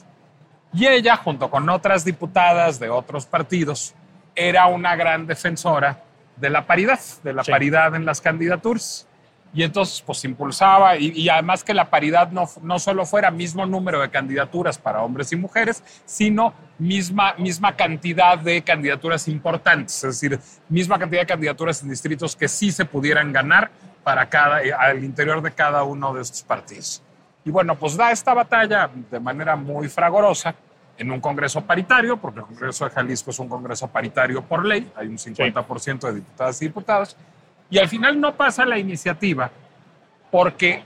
Y 0.73 0.87
ella, 0.87 1.17
junto 1.17 1.51
con 1.51 1.69
otras 1.69 2.05
diputadas 2.05 2.79
de 2.79 2.91
otros 2.91 3.27
partidos, 3.27 3.95
era 4.35 4.67
una 4.67 4.95
gran 4.97 5.27
defensora 5.27 6.03
de 6.37 6.51
la 6.51 6.67
paridad, 6.67 7.01
de 7.25 7.33
la 7.33 7.43
paridad 7.43 7.95
en 7.95 8.05
las 8.05 8.21
candidaturas. 8.21 9.08
Y 9.55 9.63
entonces, 9.63 10.03
pues 10.05 10.23
impulsaba, 10.25 10.97
y, 10.97 11.29
además 11.29 11.65
que 11.65 11.73
la 11.73 11.89
paridad 11.89 12.31
no, 12.31 12.49
no 12.63 12.79
solo 12.79 13.07
fuera 13.07 13.31
mismo 13.31 13.65
número 13.65 14.01
de 14.01 14.11
candidaturas 14.11 14.77
para 14.77 15.03
hombres 15.03 15.33
y 15.33 15.37
mujeres, 15.37 15.83
sino 16.05 16.53
misma, 16.79 17.35
misma 17.39 17.75
cantidad 17.75 18.39
de 18.39 18.63
candidaturas 18.63 19.27
importantes, 19.27 20.05
es 20.05 20.21
decir, 20.21 20.39
misma 20.69 20.99
cantidad 20.99 21.23
de 21.23 21.27
candidaturas 21.27 21.83
en 21.83 21.89
distritos 21.89 22.37
que 22.37 22.47
sí 22.47 22.71
se 22.71 22.85
pudieran 22.85 23.33
ganar 23.33 23.71
para 24.05 24.29
cada, 24.29 24.61
al 24.79 25.03
interior 25.03 25.41
de 25.43 25.51
cada 25.51 25.83
uno 25.83 26.13
de 26.13 26.23
estos 26.23 26.43
partidos. 26.43 27.03
Y 27.45 27.51
bueno, 27.51 27.75
pues 27.77 27.97
da 27.97 28.11
esta 28.11 28.35
batalla 28.35 28.91
de 29.11 29.21
manera 29.21 29.57
muy 29.57 29.89
fragorosa 29.89 30.55
en 30.99 31.11
un 31.11 31.21
Congreso 31.21 31.63
paritario, 31.63 32.17
porque 32.17 32.41
el 32.41 32.47
Congreso 32.47 32.85
de 32.85 32.91
Jalisco 32.91 33.31
es 33.31 33.39
un 33.39 33.49
Congreso 33.49 33.89
paritario 33.89 34.43
por 34.43 34.67
ley, 34.67 34.91
hay 34.97 35.07
un 35.07 35.17
50% 35.17 36.01
de 36.01 36.15
diputadas 36.17 36.61
y 36.61 36.67
diputados, 36.67 37.17
y 37.71 37.79
al 37.79 37.89
final 37.89 38.21
no 38.21 38.35
pasa 38.35 38.65
la 38.65 38.79
iniciativa 38.79 39.51
porque 40.31 40.83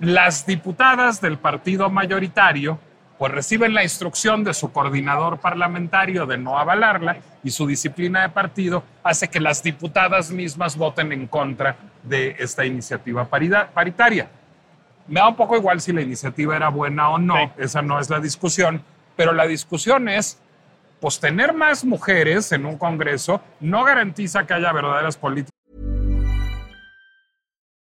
las 0.00 0.46
diputadas 0.46 1.20
del 1.20 1.38
partido 1.38 1.90
mayoritario 1.90 2.78
pues 3.18 3.30
reciben 3.32 3.72
la 3.72 3.84
instrucción 3.84 4.42
de 4.42 4.52
su 4.52 4.72
coordinador 4.72 5.38
parlamentario 5.38 6.26
de 6.26 6.38
no 6.38 6.58
avalarla 6.58 7.18
y 7.44 7.50
su 7.50 7.68
disciplina 7.68 8.22
de 8.22 8.30
partido 8.30 8.82
hace 9.04 9.28
que 9.28 9.38
las 9.38 9.62
diputadas 9.62 10.32
mismas 10.32 10.76
voten 10.76 11.12
en 11.12 11.28
contra 11.28 11.76
de 12.02 12.34
esta 12.40 12.64
iniciativa 12.64 13.24
paritaria. 13.24 14.28
Me 15.06 15.20
da 15.20 15.28
un 15.28 15.36
poco 15.36 15.56
igual 15.56 15.80
si 15.80 15.92
la 15.92 16.02
iniciativa 16.02 16.56
era 16.56 16.68
buena 16.68 17.10
o 17.10 17.18
no, 17.18 17.52
esa 17.58 17.80
no 17.80 18.00
es 18.00 18.10
la 18.10 18.18
discusión, 18.18 18.82
pero 19.14 19.32
la 19.32 19.46
discusión 19.46 20.08
es, 20.08 20.40
pues 21.00 21.20
tener 21.20 21.52
más 21.52 21.84
mujeres 21.84 22.50
en 22.50 22.66
un 22.66 22.76
Congreso 22.76 23.40
no 23.60 23.84
garantiza 23.84 24.46
que 24.46 24.54
haya 24.54 24.72
verdaderas 24.72 25.16
políticas. 25.16 25.61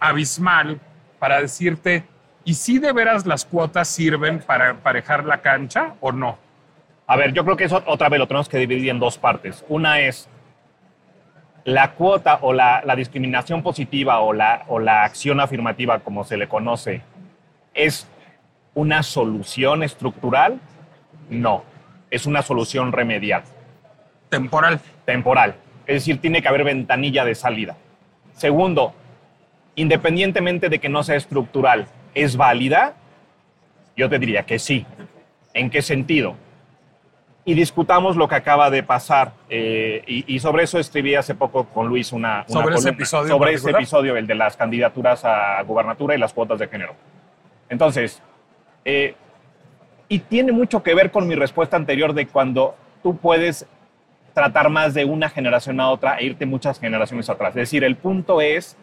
abismal 0.00 0.80
para 1.18 1.40
decirte, 1.40 2.04
¿y 2.44 2.54
si 2.54 2.78
de 2.78 2.92
veras 2.92 3.26
las 3.26 3.44
cuotas 3.44 3.88
sirven 3.88 4.40
para 4.40 4.70
emparejar 4.70 5.24
la 5.24 5.38
cancha 5.38 5.94
o 6.00 6.12
no? 6.12 6.38
A 7.06 7.16
ver, 7.16 7.32
yo 7.32 7.44
creo 7.44 7.56
que 7.56 7.64
eso 7.64 7.82
otra 7.86 8.08
vez 8.08 8.18
lo 8.18 8.26
tenemos 8.26 8.48
que 8.48 8.58
dividir 8.58 8.90
en 8.90 8.98
dos 8.98 9.18
partes. 9.18 9.64
Una 9.68 10.00
es 10.00 10.28
la 11.64 11.92
cuota 11.92 12.38
o 12.42 12.52
la, 12.52 12.82
discriminación 12.96 13.62
positiva 13.62 14.20
o 14.20 14.32
la, 14.32 14.64
o 14.68 14.78
la 14.78 15.04
acción 15.04 15.40
afirmativa, 15.40 15.98
como 16.00 16.24
se 16.24 16.36
le 16.36 16.48
conoce, 16.48 17.02
¿es 17.74 18.08
una 18.74 19.02
solución 19.02 19.82
estructural? 19.82 20.60
No, 21.28 21.64
es 22.10 22.26
una 22.26 22.42
solución 22.42 22.92
remedial. 22.92 23.42
Temporal. 24.28 24.80
Temporal. 25.04 25.56
Es 25.86 25.96
decir, 25.96 26.20
tiene 26.20 26.42
que 26.42 26.48
haber 26.48 26.64
ventanilla 26.64 27.24
de 27.24 27.34
salida. 27.34 27.76
Segundo, 28.32 28.94
independientemente 29.76 30.68
de 30.68 30.78
que 30.78 30.88
no 30.88 31.02
sea 31.04 31.16
estructural, 31.16 31.86
¿es 32.14 32.36
válida? 32.36 32.94
Yo 33.96 34.08
te 34.08 34.18
diría 34.18 34.44
que 34.44 34.58
sí. 34.58 34.84
¿En 35.54 35.70
qué 35.70 35.82
sentido? 35.82 36.34
Y 37.44 37.54
discutamos 37.54 38.16
lo 38.16 38.26
que 38.26 38.34
acaba 38.34 38.70
de 38.70 38.82
pasar. 38.82 39.32
Eh, 39.48 40.02
y, 40.06 40.38
sobre 40.40 40.64
eso 40.64 40.78
escribí 40.78 41.14
hace 41.14 41.34
poco 41.34 41.66
con 41.66 41.86
Luis 41.86 42.12
una, 42.12 42.44
sobre 42.48 42.74
ese 42.74 42.88
episodio. 42.88 43.28
Sobre 43.28 43.52
ese 43.52 43.70
episodio, 43.70 44.16
el 44.16 44.26
de 44.26 44.34
las 44.34 44.56
candidaturas 44.56 45.24
a 45.24 45.62
gubernatura 45.62 46.14
y 46.14 46.18
las 46.18 46.32
cuotas 46.32 46.58
de 46.58 46.66
género. 46.66 46.96
Entonces, 47.68 48.20
eh, 48.84 49.14
y 50.08 50.18
tiene 50.20 50.52
mucho 50.52 50.82
que 50.82 50.94
ver 50.94 51.10
con 51.10 51.28
mi 51.28 51.34
respuesta 51.34 51.76
anterior 51.76 52.14
de 52.14 52.26
cuando 52.26 52.74
tú 53.02 53.16
puedes 53.16 53.66
tratar 54.34 54.68
más 54.68 54.94
de 54.94 55.04
una 55.04 55.28
generación 55.28 55.80
a 55.80 55.90
otra 55.90 56.18
e 56.18 56.26
irte 56.26 56.46
muchas 56.46 56.78
generaciones 56.80 57.30
atrás. 57.30 57.50
Es 57.50 57.54
decir, 57.54 57.84
el 57.84 57.96
punto 57.96 58.40
es 58.40 58.76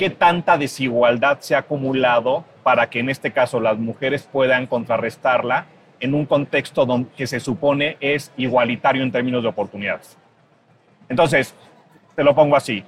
qué 0.00 0.08
tanta 0.08 0.56
desigualdad 0.56 1.40
se 1.40 1.54
ha 1.54 1.58
acumulado 1.58 2.42
para 2.62 2.88
que 2.88 3.00
en 3.00 3.10
este 3.10 3.32
caso 3.32 3.60
las 3.60 3.76
mujeres 3.76 4.22
puedan 4.22 4.66
contrarrestarla 4.66 5.66
en 6.00 6.14
un 6.14 6.24
contexto 6.24 6.86
donde, 6.86 7.10
que 7.10 7.26
se 7.26 7.38
supone 7.38 7.98
es 8.00 8.32
igualitario 8.38 9.02
en 9.02 9.12
términos 9.12 9.42
de 9.42 9.50
oportunidades. 9.50 10.16
Entonces, 11.10 11.54
te 12.16 12.24
lo 12.24 12.34
pongo 12.34 12.56
así. 12.56 12.82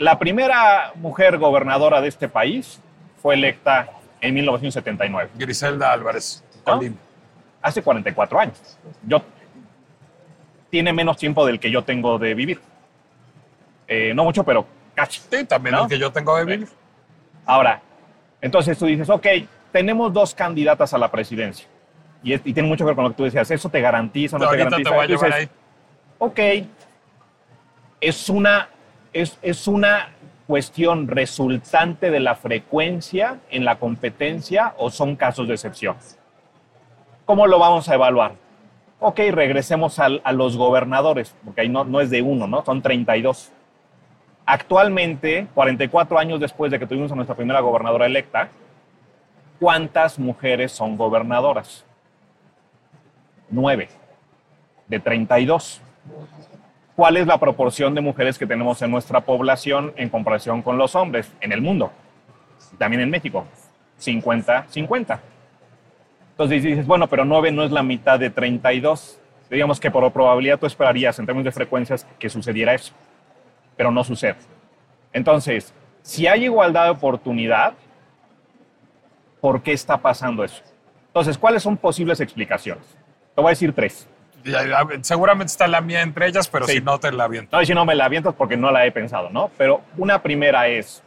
La 0.00 0.18
primera 0.18 0.90
mujer 0.96 1.38
gobernadora 1.38 2.00
de 2.00 2.08
este 2.08 2.28
país 2.28 2.80
fue 3.22 3.34
electa 3.36 3.88
en 4.20 4.34
1979. 4.34 5.30
Griselda 5.36 5.92
Álvarez. 5.92 6.42
Hace 7.62 7.82
44 7.82 8.40
años. 8.40 8.78
Yo, 9.06 9.22
tiene 10.70 10.92
menos 10.92 11.18
tiempo 11.18 11.46
del 11.46 11.60
que 11.60 11.70
yo 11.70 11.84
tengo 11.84 12.18
de 12.18 12.34
vivir. 12.34 12.60
Eh, 13.86 14.12
no 14.12 14.24
mucho, 14.24 14.42
pero 14.42 14.66
Sí, 15.08 15.44
también 15.44 15.74
el 15.74 15.88
que 15.88 15.98
yo 15.98 16.10
tengo 16.10 16.36
de 16.36 16.44
vivir. 16.44 16.68
Ahora, 17.44 17.82
entonces 18.40 18.78
tú 18.78 18.86
dices, 18.86 19.08
ok, 19.10 19.26
tenemos 19.72 20.12
dos 20.12 20.34
candidatas 20.34 20.94
a 20.94 20.98
la 20.98 21.10
presidencia. 21.10 21.66
Y, 22.22 22.38
tiene 22.38 22.68
mucho 22.68 22.84
que 22.84 22.88
ver 22.88 22.94
con 22.96 23.04
lo 23.04 23.10
que 23.10 23.16
tú 23.16 23.24
decías. 23.24 23.50
¿Eso 23.50 23.68
te 23.68 23.80
garantiza 23.80 24.36
o 24.36 24.38
no, 24.38 24.48
te 24.48 24.56
garantiza? 24.56 24.90
Te 24.90 24.96
voy 24.96 25.04
a 25.04 25.08
llevar 25.08 25.32
ahí. 25.32 25.48
Ok, 26.18 26.40
es 28.00 28.28
una, 28.28 28.68
es, 29.12 29.38
es 29.42 29.68
una 29.68 30.08
cuestión 30.46 31.08
resultante 31.08 32.10
de 32.10 32.20
la 32.20 32.34
frecuencia 32.34 33.40
en 33.50 33.64
la 33.64 33.78
competencia 33.78 34.74
o 34.78 34.90
son 34.90 35.16
casos 35.16 35.46
de 35.46 35.54
excepción. 35.54 35.96
¿Cómo 37.26 37.46
lo 37.46 37.58
vamos 37.58 37.88
a 37.88 37.94
evaluar? 37.94 38.34
Ok, 38.98 39.20
regresemos 39.30 39.98
a, 39.98 40.06
a 40.06 40.32
los 40.32 40.56
gobernadores, 40.56 41.34
porque 41.44 41.62
ahí 41.62 41.68
no, 41.68 41.84
no 41.84 42.00
es 42.00 42.08
de 42.08 42.22
uno, 42.22 42.46
¿no? 42.46 42.64
Son 42.64 42.80
32. 42.80 43.52
Actualmente, 44.46 45.48
44 45.54 46.18
años 46.18 46.38
después 46.38 46.70
de 46.70 46.78
que 46.78 46.86
tuvimos 46.86 47.10
a 47.10 47.16
nuestra 47.16 47.34
primera 47.34 47.58
gobernadora 47.58 48.06
electa, 48.06 48.48
¿cuántas 49.58 50.20
mujeres 50.20 50.70
son 50.70 50.96
gobernadoras? 50.96 51.84
Nueve, 53.50 53.88
de 54.86 55.00
32. 55.00 55.82
¿Cuál 56.94 57.16
es 57.16 57.26
la 57.26 57.38
proporción 57.38 57.94
de 57.96 58.00
mujeres 58.00 58.38
que 58.38 58.46
tenemos 58.46 58.80
en 58.82 58.90
nuestra 58.92 59.20
población 59.20 59.92
en 59.96 60.08
comparación 60.08 60.62
con 60.62 60.78
los 60.78 60.94
hombres 60.94 61.32
en 61.40 61.50
el 61.50 61.60
mundo? 61.60 61.90
También 62.78 63.02
en 63.02 63.10
México. 63.10 63.44
50-50. 64.00 65.20
Entonces 66.30 66.62
dices, 66.62 66.86
bueno, 66.86 67.08
pero 67.08 67.24
9 67.24 67.50
no 67.50 67.64
es 67.64 67.72
la 67.72 67.82
mitad 67.82 68.18
de 68.18 68.30
32. 68.30 69.18
Digamos 69.50 69.80
que 69.80 69.90
por 69.90 70.10
probabilidad 70.12 70.58
tú 70.58 70.66
esperarías 70.66 71.18
en 71.18 71.26
términos 71.26 71.46
de 71.46 71.52
frecuencias 71.52 72.06
que 72.18 72.28
sucediera 72.28 72.74
eso, 72.74 72.92
pero 73.76 73.90
no 73.90 74.02
sucede. 74.04 74.36
Entonces, 75.12 75.72
si 76.02 76.26
hay 76.26 76.44
igualdad 76.44 76.84
de 76.84 76.90
oportunidad, 76.90 77.74
¿por 79.40 79.62
qué 79.62 79.72
está 79.72 79.96
pasando 79.98 80.44
eso? 80.44 80.62
Entonces, 81.08 81.38
¿cuáles 81.38 81.62
son 81.62 81.76
posibles 81.76 82.20
explicaciones? 82.20 82.84
Te 83.34 83.40
voy 83.42 83.46
a 83.46 83.50
decir 83.50 83.72
tres. 83.74 84.08
Seguramente 85.00 85.50
está 85.50 85.66
la 85.66 85.80
mía 85.80 86.02
entre 86.02 86.28
ellas, 86.28 86.48
pero 86.48 86.66
Sí. 86.66 86.74
si 86.74 86.80
no 86.80 86.98
te 86.98 87.10
la 87.10 87.24
aviento. 87.24 87.56
No, 87.56 87.64
si 87.64 87.74
no 87.74 87.84
me 87.84 87.94
la 87.94 88.04
avientas 88.04 88.34
porque 88.34 88.56
no 88.56 88.70
la 88.70 88.86
he 88.86 88.92
pensado, 88.92 89.30
¿no? 89.30 89.50
Pero 89.58 89.82
una 89.96 90.22
primera 90.22 90.68
es, 90.68 91.02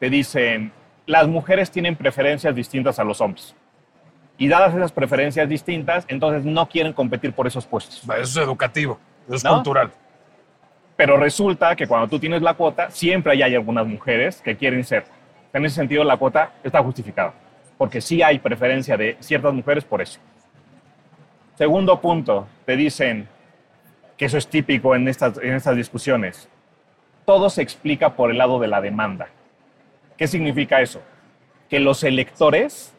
te 0.00 0.10
dicen, 0.10 0.72
las 1.06 1.28
mujeres 1.28 1.70
tienen 1.70 1.94
preferencias 1.96 2.54
distintas 2.54 2.98
a 2.98 3.04
los 3.04 3.20
hombres. 3.20 3.54
Y 4.36 4.48
dadas 4.48 4.74
esas 4.74 4.90
preferencias 4.90 5.48
distintas, 5.48 6.04
entonces 6.08 6.44
no 6.44 6.68
quieren 6.68 6.92
competir 6.92 7.32
por 7.32 7.46
esos 7.46 7.66
puestos. 7.66 8.02
Eso 8.02 8.18
es 8.18 8.36
educativo, 8.36 8.98
eso 9.28 9.36
es 9.36 9.44
¿No? 9.44 9.54
cultural. 9.54 9.92
Pero 10.96 11.16
resulta 11.16 11.74
que 11.74 11.86
cuando 11.86 12.08
tú 12.08 12.18
tienes 12.18 12.42
la 12.42 12.54
cuota, 12.54 12.90
siempre 12.90 13.32
hay 13.32 13.54
algunas 13.54 13.86
mujeres 13.86 14.40
que 14.40 14.56
quieren 14.56 14.84
ser. 14.84 15.04
En 15.52 15.64
ese 15.64 15.76
sentido, 15.76 16.04
la 16.04 16.16
cuota 16.16 16.52
está 16.62 16.82
justificada, 16.82 17.34
porque 17.76 18.00
sí 18.00 18.22
hay 18.22 18.38
preferencia 18.38 18.96
de 18.96 19.16
ciertas 19.20 19.52
mujeres 19.52 19.84
por 19.84 20.00
eso. 20.00 20.20
Segundo 21.56 22.00
punto, 22.00 22.48
te 22.64 22.76
dicen 22.76 23.28
que 24.16 24.26
eso 24.26 24.38
es 24.38 24.46
típico 24.48 24.94
en 24.94 25.08
estas, 25.08 25.38
en 25.38 25.54
estas 25.54 25.76
discusiones. 25.76 26.48
Todo 27.24 27.50
se 27.50 27.62
explica 27.62 28.14
por 28.14 28.30
el 28.30 28.38
lado 28.38 28.58
de 28.58 28.68
la 28.68 28.80
demanda. 28.80 29.28
¿Qué 30.16 30.26
significa 30.26 30.80
eso? 30.80 31.00
Que 31.68 31.80
los 31.80 32.04
electores 32.04 32.94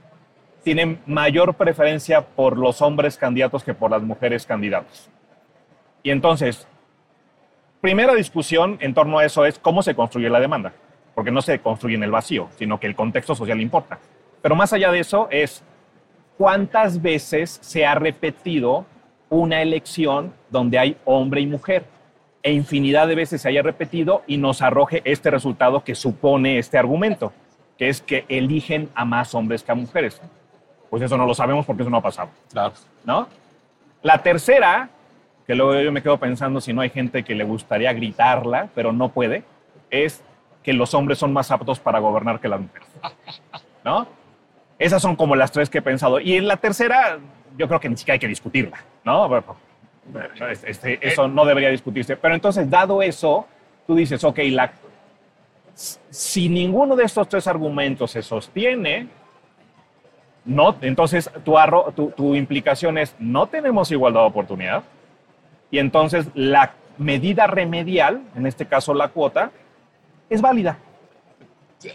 tienen 0.64 1.00
mayor 1.06 1.54
preferencia 1.54 2.22
por 2.22 2.58
los 2.58 2.82
hombres 2.82 3.18
candidatos 3.18 3.64
que 3.64 3.74
por 3.74 3.92
las 3.92 4.02
mujeres 4.02 4.46
candidatos. 4.46 5.10
Y 6.02 6.10
entonces, 6.10 6.68
primera 7.82 8.14
discusión 8.14 8.78
en 8.82 8.94
torno 8.94 9.20
a 9.20 9.26
eso 9.26 9.46
es 9.46 9.60
cómo 9.60 9.84
se 9.84 9.96
construye 9.96 10.30
la 10.30 10.40
demanda, 10.40 10.74
porque 11.14 11.32
no 11.32 11.42
se 11.42 11.60
construye 11.60 11.96
en 11.96 12.04
el 12.04 12.12
vacío, 12.12 12.50
sino 12.58 12.80
que 12.80 12.88
el 12.88 12.96
contexto 12.96 13.36
social 13.36 13.62
importa. 13.62 14.00
Pero 14.42 14.56
más 14.56 14.74
allá 14.74 14.92
de 14.92 15.00
eso 15.00 15.28
es 15.32 15.64
cuántas 16.38 17.02
veces 17.02 17.58
se 17.62 17.86
ha 17.86 17.96
repetido 17.96 18.86
una 19.30 19.62
elección 19.62 20.34
donde 20.50 20.80
hay 20.80 20.98
hombre 21.06 21.42
y 21.42 21.48
mujer. 21.48 21.86
E 22.44 22.52
infinidad 22.52 23.08
de 23.08 23.16
veces 23.16 23.42
se 23.42 23.50
haya 23.50 23.64
repetido 23.64 24.22
y 24.28 24.38
nos 24.38 24.62
arroje 24.62 25.02
este 25.04 25.32
resultado 25.32 25.84
que 25.84 25.96
supone 25.96 26.60
este 26.60 26.78
argumento, 26.78 27.34
que 27.78 27.90
es 27.90 28.02
que 28.02 28.26
eligen 28.30 28.90
a 28.94 29.04
más 29.04 29.34
hombres 29.34 29.64
que 29.64 29.72
a 29.72 29.76
mujeres. 29.76 30.22
Pues 30.92 31.02
eso 31.02 31.18
no 31.18 31.26
lo 31.26 31.34
sabemos 31.34 31.66
porque 31.66 31.82
eso 31.82 31.90
no 31.90 31.98
ha 31.98 32.04
pasado. 32.04 32.30
Claro. 32.52 32.74
¿no? 33.04 33.28
La 34.04 34.20
tercera, 34.22 34.90
que 35.48 35.56
luego 35.56 35.80
yo 35.80 35.92
me 35.92 36.02
quedo 36.02 36.18
pensando 36.18 36.60
si 36.62 36.74
no 36.74 36.82
hay 36.82 36.90
gente 36.90 37.24
que 37.24 37.36
le 37.36 37.44
gustaría 37.44 37.94
gritarla, 37.94 38.70
pero 38.74 38.92
no 38.92 39.10
puede, 39.10 39.44
es 39.90 40.24
que 40.64 40.74
los 40.74 40.94
hombres 40.94 41.20
son 41.20 41.32
más 41.34 41.52
aptos 41.52 41.80
para 41.80 42.00
gobernar 42.00 42.40
que 42.40 42.48
las 42.48 42.60
mujeres, 42.62 42.88
¿no? 43.84 44.08
Esas 44.80 45.02
son 45.02 45.16
como 45.16 45.36
las 45.36 45.52
tres 45.52 45.70
que 45.70 45.78
he 45.78 45.82
pensado. 45.82 46.20
Y 46.20 46.36
en 46.36 46.48
la 46.48 46.58
tercera, 46.58 47.20
yo 47.58 47.68
creo 47.68 47.80
que 47.80 47.88
ni 47.90 47.96
siquiera 47.96 48.14
hay 48.16 48.20
que 48.20 48.28
discutirla, 48.28 48.84
¿no? 49.04 49.28
Bueno, 49.30 49.56
este, 50.66 51.00
eso 51.08 51.28
no 51.28 51.46
debería 51.46 51.70
discutirse. 51.70 52.18
Pero 52.18 52.34
entonces, 52.36 52.70
dado 52.70 53.02
eso, 53.02 53.46
tú 53.88 53.96
dices, 53.96 54.24
ok, 54.24 54.40
la, 54.50 54.72
si 56.10 56.50
ninguno 56.50 56.96
de 56.96 57.04
estos 57.06 57.30
tres 57.30 57.48
argumentos 57.48 58.12
se 58.12 58.22
sostiene, 58.22 59.08
no, 60.46 60.76
entonces 60.82 61.30
tu, 61.44 61.54
arro- 61.54 61.94
tu, 61.94 62.12
tu 62.12 62.36
implicación 62.36 62.98
es 62.98 63.16
no 63.20 63.48
tenemos 63.48 63.92
igualdad 63.92 64.22
de 64.22 64.28
oportunidad 64.28 64.84
y 65.72 65.80
entonces 65.80 66.28
la 66.34 66.74
medida 66.98 67.48
remedial, 67.48 68.22
en 68.36 68.46
este 68.46 68.66
caso 68.66 68.94
la 68.94 69.10
cuota, 69.10 69.52
es 70.30 70.42
válida. 70.42 70.78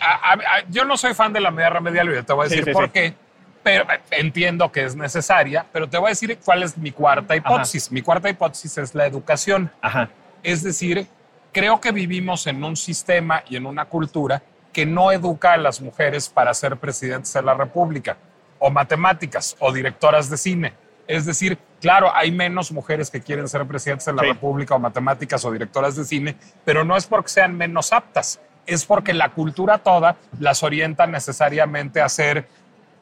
A- 0.01 0.33
a- 0.33 0.35
a- 0.35 0.65
yo 0.69 0.85
no 0.85 0.97
soy 0.97 1.15
fan 1.15 1.33
de 1.33 1.41
la 1.41 1.51
medida 1.51 1.71
remedial 1.71 2.15
y 2.17 2.23
te 2.23 2.33
voy 2.33 2.47
a 2.47 2.49
decir 2.49 2.65
sí, 2.65 2.73
por 2.73 2.85
sí. 2.87 2.91
qué. 2.93 3.15
Pero 3.63 3.85
eh, 3.93 4.01
entiendo 4.13 4.71
que 4.73 4.85
es 4.85 4.95
necesaria, 4.97 5.67
pero 5.73 5.89
te 5.89 5.99
voy 5.99 6.07
a 6.07 6.11
decir 6.11 6.39
cuál 6.45 6.63
es 6.63 6.79
mi 6.79 6.93
cuarta 6.93 7.37
hipótesis. 7.37 7.91
Mi 7.91 8.01
cuarta 8.03 8.29
hipótesis 8.31 8.79
es 8.79 8.95
la 8.95 9.07
educación. 9.07 9.71
Ajá. 9.83 10.09
Es 10.43 10.63
decir, 10.63 11.07
creo 11.53 11.81
que 11.81 11.93
vivimos 11.93 12.47
en 12.47 12.63
un 12.65 12.77
sistema 12.77 13.43
y 13.49 13.57
en 13.57 13.67
una 13.67 13.85
cultura 13.87 14.43
que 14.73 14.87
no 14.87 15.11
educa 15.13 15.55
a 15.55 15.57
las 15.57 15.81
mujeres 15.81 16.29
para 16.29 16.55
ser 16.55 16.77
presidentes 16.77 17.33
de 17.35 17.43
la 17.43 17.55
República, 17.55 18.17
o 18.59 18.71
matemáticas, 18.71 19.57
o 19.59 19.73
directoras 19.73 20.31
de 20.31 20.37
cine. 20.37 20.73
Es 21.11 21.27
decir, 21.27 21.59
claro, 21.81 22.15
hay 22.15 22.31
menos 22.31 22.71
mujeres 22.71 23.11
que 23.11 23.21
quieren 23.21 23.49
ser 23.49 23.67
presidentes 23.67 24.07
de 24.07 24.13
la 24.13 24.23
Sí. 24.23 24.29
República, 24.29 24.77
o 24.77 24.79
matemáticas, 24.79 25.45
o 25.45 25.51
directoras 25.51 25.97
de 25.97 26.05
cine, 26.05 26.37
pero 26.65 26.85
no 26.85 26.97
es 26.97 27.05
porque 27.07 27.31
sean 27.31 27.57
menos 27.57 27.93
aptas, 27.93 28.41
es 28.65 28.85
porque 28.85 29.13
la 29.13 29.31
cultura 29.31 29.79
toda 29.79 30.17
las 30.39 30.63
orienta 30.63 31.09
necesariamente 31.09 32.01
a 32.01 32.09
ser 32.09 32.47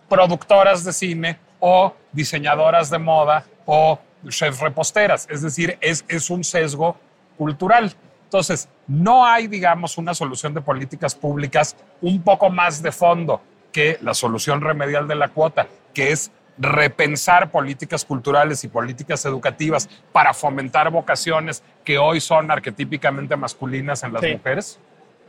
productoras 0.09 0.85
de 0.85 0.95
cine 0.95 1.39
o 1.61 1.95
diseñadoras 2.13 2.89
de 2.89 2.99
moda 2.99 3.45
o 3.67 3.99
chef 4.31 4.63
reposteras. 4.63 5.27
Es 5.29 5.43
decir, 5.43 5.77
es, 5.83 6.03
es 6.09 6.31
un 6.31 6.45
sesgo 6.45 6.97
cultural. 7.37 7.95
Entonces, 8.25 8.71
no 8.87 9.27
hay, 9.27 9.49
digamos, 9.49 9.99
una 9.99 10.15
solución 10.15 10.55
de 10.55 10.63
políticas 10.63 11.15
públicas 11.15 11.77
un 12.01 12.23
poco 12.23 12.49
más 12.49 12.83
de 12.83 12.91
fondo 12.91 13.43
que 13.71 13.99
la 14.01 14.15
solución 14.15 14.63
remedial 14.63 15.07
de 15.07 15.15
la 15.15 15.29
cuota, 15.29 15.67
que 15.93 16.11
es 16.13 16.31
repensar 16.59 17.51
políticas 17.51 18.05
culturales 18.05 18.65
y 18.65 18.69
políticas 18.69 19.25
educativas 19.25 19.89
para 20.13 20.35
fomentar 20.35 20.91
vocaciones 20.91 21.63
que 21.85 21.99
hoy 21.99 22.21
son 22.21 22.51
arquetípicamente 22.51 23.37
masculinas 23.37 24.03
en 24.03 24.13
las 24.13 24.23
Sí. 24.23 24.33
mujeres. 24.33 24.81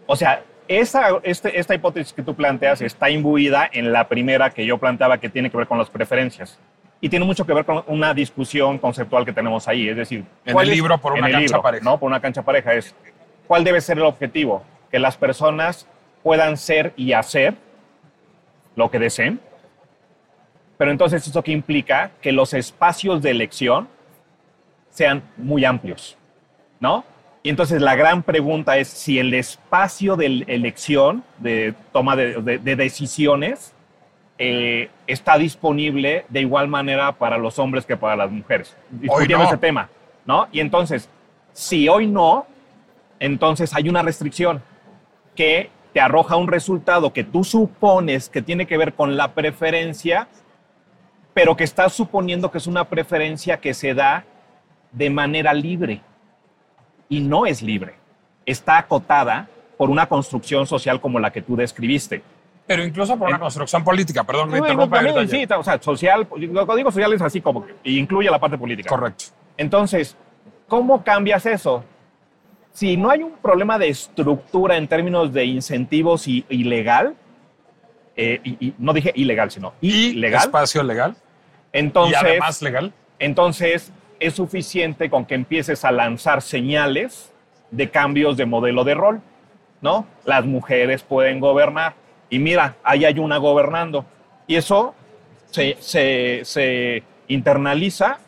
O 0.07 0.15
sea, 0.15 0.41
esa, 0.67 1.07
este- 1.23 1.59
esta 1.59 1.73
hipótesis 1.75 2.13
que 2.13 2.21
tú 2.23 2.35
planteas 2.35 2.81
está 2.81 3.09
imbuida 3.09 3.69
en 3.71 3.91
la 3.91 4.07
primera 4.07 4.49
que 4.49 4.65
yo 4.65 4.77
planteaba 4.77 5.17
que 5.19 5.29
tiene 5.29 5.49
que 5.49 5.57
ver 5.57 5.67
con 5.67 5.77
las 5.77 5.89
preferencias. 5.89 6.59
Y 7.01 7.09
tiene 7.09 7.25
mucho 7.25 7.45
que 7.45 7.53
ver 7.53 7.63
con 7.65 7.83
una 7.87 8.13
discusión 8.13 8.77
conceptual 8.77 9.23
que 9.25 9.31
tenemos 9.31 9.67
ahí. 9.67 9.87
Es 9.87 9.95
decir, 9.95 10.25
En 10.45 10.53
¿cuál 10.53 10.65
el 10.65 10.71
es- 10.71 10.77
libro 10.77 10.97
por 10.97 11.13
una 11.13 11.21
cancha 11.23 11.39
libro, 11.39 11.61
pareja. 11.61 11.83
No, 11.85 11.97
por 11.99 12.07
una 12.07 12.19
cancha 12.19 12.41
pareja. 12.41 12.73
Es 12.73 12.93
cuál 13.47 13.63
debe 13.63 13.79
ser 13.81 13.97
el 13.97 14.03
objetivo. 14.03 14.63
Que 14.91 14.99
las 14.99 15.15
personas 15.15 15.87
puedan 16.23 16.57
ser 16.57 16.91
y 16.97 17.13
hacer 17.13 17.53
lo 18.75 18.91
que 18.91 18.99
deseen. 18.99 19.39
Pero 20.79 20.91
entonces, 20.91 21.27
¿eso 21.27 21.43
qué 21.43 21.51
implica? 21.51 22.11
Que 22.21 22.31
los 22.31 22.53
espacios 22.53 23.21
de 23.21 23.31
elección 23.31 23.89
sean 24.89 25.21
muy 25.35 25.65
amplios, 25.65 26.17
¿no? 26.79 27.03
Y 27.43 27.49
entonces 27.49 27.81
la 27.81 27.95
gran 27.95 28.23
pregunta 28.23 28.77
es 28.77 28.87
si 28.87 29.19
el 29.19 29.33
espacio 29.33 30.15
de 30.15 30.45
elección, 30.47 31.23
de 31.39 31.73
toma 31.91 32.15
de, 32.15 32.41
de- 32.41 32.59
de 32.59 32.75
decisiones, 32.77 33.73
eh, 34.37 34.89
está 35.05 35.37
disponible 35.37 36.23
de 36.29 36.39
igual 36.39 36.69
manera 36.69 37.11
para 37.11 37.37
los 37.37 37.59
hombres 37.59 37.85
que 37.85 37.97
para 37.97 38.15
las 38.15 38.31
mujeres. 38.31 38.73
Discutiendo 38.89 39.39
no. 39.43 39.49
ese 39.49 39.57
tema, 39.57 39.89
¿no? 40.25 40.47
Y 40.53 40.61
entonces, 40.61 41.09
si 41.51 41.89
hoy 41.89 42.07
no, 42.07 42.47
entonces 43.19 43.75
hay 43.75 43.89
una 43.89 44.01
restricción 44.01 44.61
que 45.35 45.69
te 45.91 45.99
arroja 45.99 46.37
un 46.37 46.47
resultado 46.47 47.11
que 47.11 47.25
tú 47.25 47.43
supones 47.43 48.29
que 48.29 48.41
tiene 48.41 48.65
que 48.65 48.77
ver 48.77 48.93
con 48.93 49.17
la 49.17 49.33
preferencia, 49.33 50.29
pero 51.33 51.55
que 51.55 51.63
estás 51.63 51.93
suponiendo 51.93 52.51
que 52.51 52.57
es 52.57 52.67
una 52.67 52.85
preferencia 52.85 53.57
que 53.57 53.73
se 53.73 53.93
da 53.93 54.25
de 54.91 55.09
manera 55.09 55.53
libre. 55.53 56.01
Y 57.07 57.21
no 57.21 57.45
es 57.45 57.61
libre. 57.61 57.95
Está 58.45 58.77
acotada 58.77 59.49
por 59.77 59.89
una 59.89 60.07
construcción 60.07 60.67
social 60.67 60.99
como 60.99 61.19
la 61.19 61.31
que 61.31 61.41
tú 61.41 61.55
describiste. 61.55 62.21
Pero 62.67 62.83
incluso 62.83 63.17
por 63.17 63.29
una 63.29 63.39
construcción 63.39 63.83
política, 63.83 64.23
perdón, 64.23 64.51
me 64.51 64.59
interrumpa. 64.59 65.01
ya. 65.01 65.27
sí, 65.27 65.47
o 65.57 65.63
sea, 65.63 65.81
social, 65.81 66.27
lo 66.29 66.75
digo 66.75 66.91
social 66.91 67.13
es 67.13 67.21
así 67.21 67.41
como 67.41 67.65
que 67.65 67.73
incluye 67.85 68.29
la 68.29 68.39
parte 68.39 68.57
política. 68.57 68.89
Correcto. 68.89 69.25
Entonces, 69.57 70.15
¿cómo 70.67 71.03
cambias 71.03 71.45
eso? 71.47 71.83
Si 72.71 72.95
no 72.95 73.09
hay 73.09 73.23
un 73.23 73.31
problema 73.41 73.79
de 73.79 73.89
estructura 73.89 74.77
en 74.77 74.87
términos 74.87 75.33
de 75.33 75.45
incentivos 75.45 76.27
y, 76.27 76.45
y 76.47 76.65
legal, 76.65 77.15
eh, 78.21 78.41
y, 78.43 78.67
y 78.67 78.73
no 78.77 78.91
dije 78.93 79.11
ilegal, 79.15 79.49
sino 79.51 79.73
Y 79.81 80.07
ilegal, 80.09 80.41
espacio 80.41 80.83
legal. 80.83 81.15
entonces, 81.71 82.13
y 82.21 82.25
además 82.25 82.61
legal. 82.61 82.93
entonces 83.19 83.91
es 84.19 84.33
suficiente 84.33 85.09
con 85.09 85.25
que 85.25 85.35
empieces 85.35 85.85
a 85.85 85.91
lanzar 85.91 86.41
señales 86.41 87.31
de 87.71 87.89
cambios 87.89 88.35
de 88.37 88.45
modelo 88.45 88.83
de 88.83 88.93
rol, 88.95 89.21
¿no? 89.81 90.05
Las 90.25 90.45
mujeres 90.45 91.03
pueden 91.03 91.39
gobernar 91.39 91.93
y 92.29 92.39
mira, 92.39 92.75
ahí 92.83 93.05
hay 93.05 93.17
una 93.19 93.37
gobernando. 93.37 94.05
Y 94.47 94.55
eso 94.55 94.93
se, 95.51 95.77
se- 95.79 96.41
se 96.43 97.03
internaliza 97.27 98.19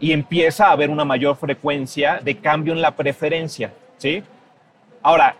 y 0.00 0.12
empieza 0.12 0.66
a 0.68 0.72
haber 0.72 0.90
una 0.90 1.04
mayor 1.04 1.36
frecuencia 1.36 2.20
de 2.22 2.38
cambio 2.38 2.72
en 2.72 2.80
la 2.82 2.92
preferencia, 2.96 3.72
¿sí? 3.98 4.22
Ahora, 5.02 5.36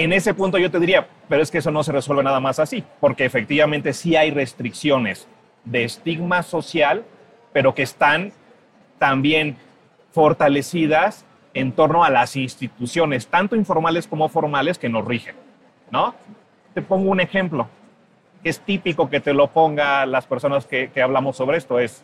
En 0.00 0.14
ese 0.14 0.32
punto 0.32 0.56
yo 0.56 0.70
te 0.70 0.80
diría, 0.80 1.06
pero 1.28 1.42
es 1.42 1.50
que 1.50 1.58
eso 1.58 1.70
no 1.70 1.82
se 1.82 1.92
resuelve 1.92 2.22
nada 2.22 2.40
más 2.40 2.58
así, 2.58 2.82
porque 3.00 3.26
efectivamente 3.26 3.92
sí 3.92 4.16
hay 4.16 4.30
restricciones 4.30 5.28
de 5.66 5.84
estigma 5.84 6.42
social, 6.42 7.04
pero 7.52 7.74
que 7.74 7.82
están 7.82 8.32
también 8.98 9.58
fortalecidas 10.10 11.26
en 11.52 11.72
torno 11.72 12.02
a 12.02 12.08
las 12.08 12.34
instituciones, 12.34 13.26
tanto 13.26 13.56
informales 13.56 14.06
como 14.06 14.30
formales, 14.30 14.78
que 14.78 14.88
nos 14.88 15.04
rigen, 15.04 15.34
¿no? 15.90 16.14
Te 16.72 16.80
pongo 16.80 17.10
un 17.10 17.20
ejemplo, 17.20 17.68
que 18.42 18.48
es 18.48 18.58
típico 18.60 19.10
que 19.10 19.20
te 19.20 19.34
lo 19.34 19.48
ponga 19.48 20.06
las 20.06 20.24
personas 20.24 20.64
que, 20.64 20.90
que 20.90 21.02
hablamos 21.02 21.36
sobre 21.36 21.58
esto, 21.58 21.78
es, 21.78 22.02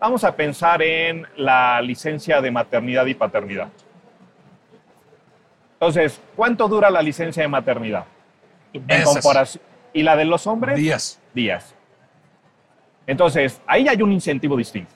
vamos 0.00 0.24
a 0.24 0.34
pensar 0.34 0.82
en 0.82 1.28
la 1.36 1.80
licencia 1.80 2.40
de 2.40 2.50
maternidad 2.50 3.06
y 3.06 3.14
paternidad. 3.14 3.68
Entonces, 5.80 6.20
¿cuánto 6.36 6.68
dura 6.68 6.90
la 6.90 7.00
licencia 7.00 7.42
de 7.42 7.48
maternidad? 7.48 8.04
En 8.74 9.02
comparación. 9.02 9.64
¿Y 9.94 10.02
la 10.02 10.14
de 10.14 10.26
los 10.26 10.46
hombres? 10.46 10.76
Días. 10.76 11.18
días. 11.34 11.74
Entonces, 13.06 13.60
ahí 13.66 13.88
hay 13.88 14.02
un 14.02 14.12
incentivo 14.12 14.56
distinto, 14.56 14.94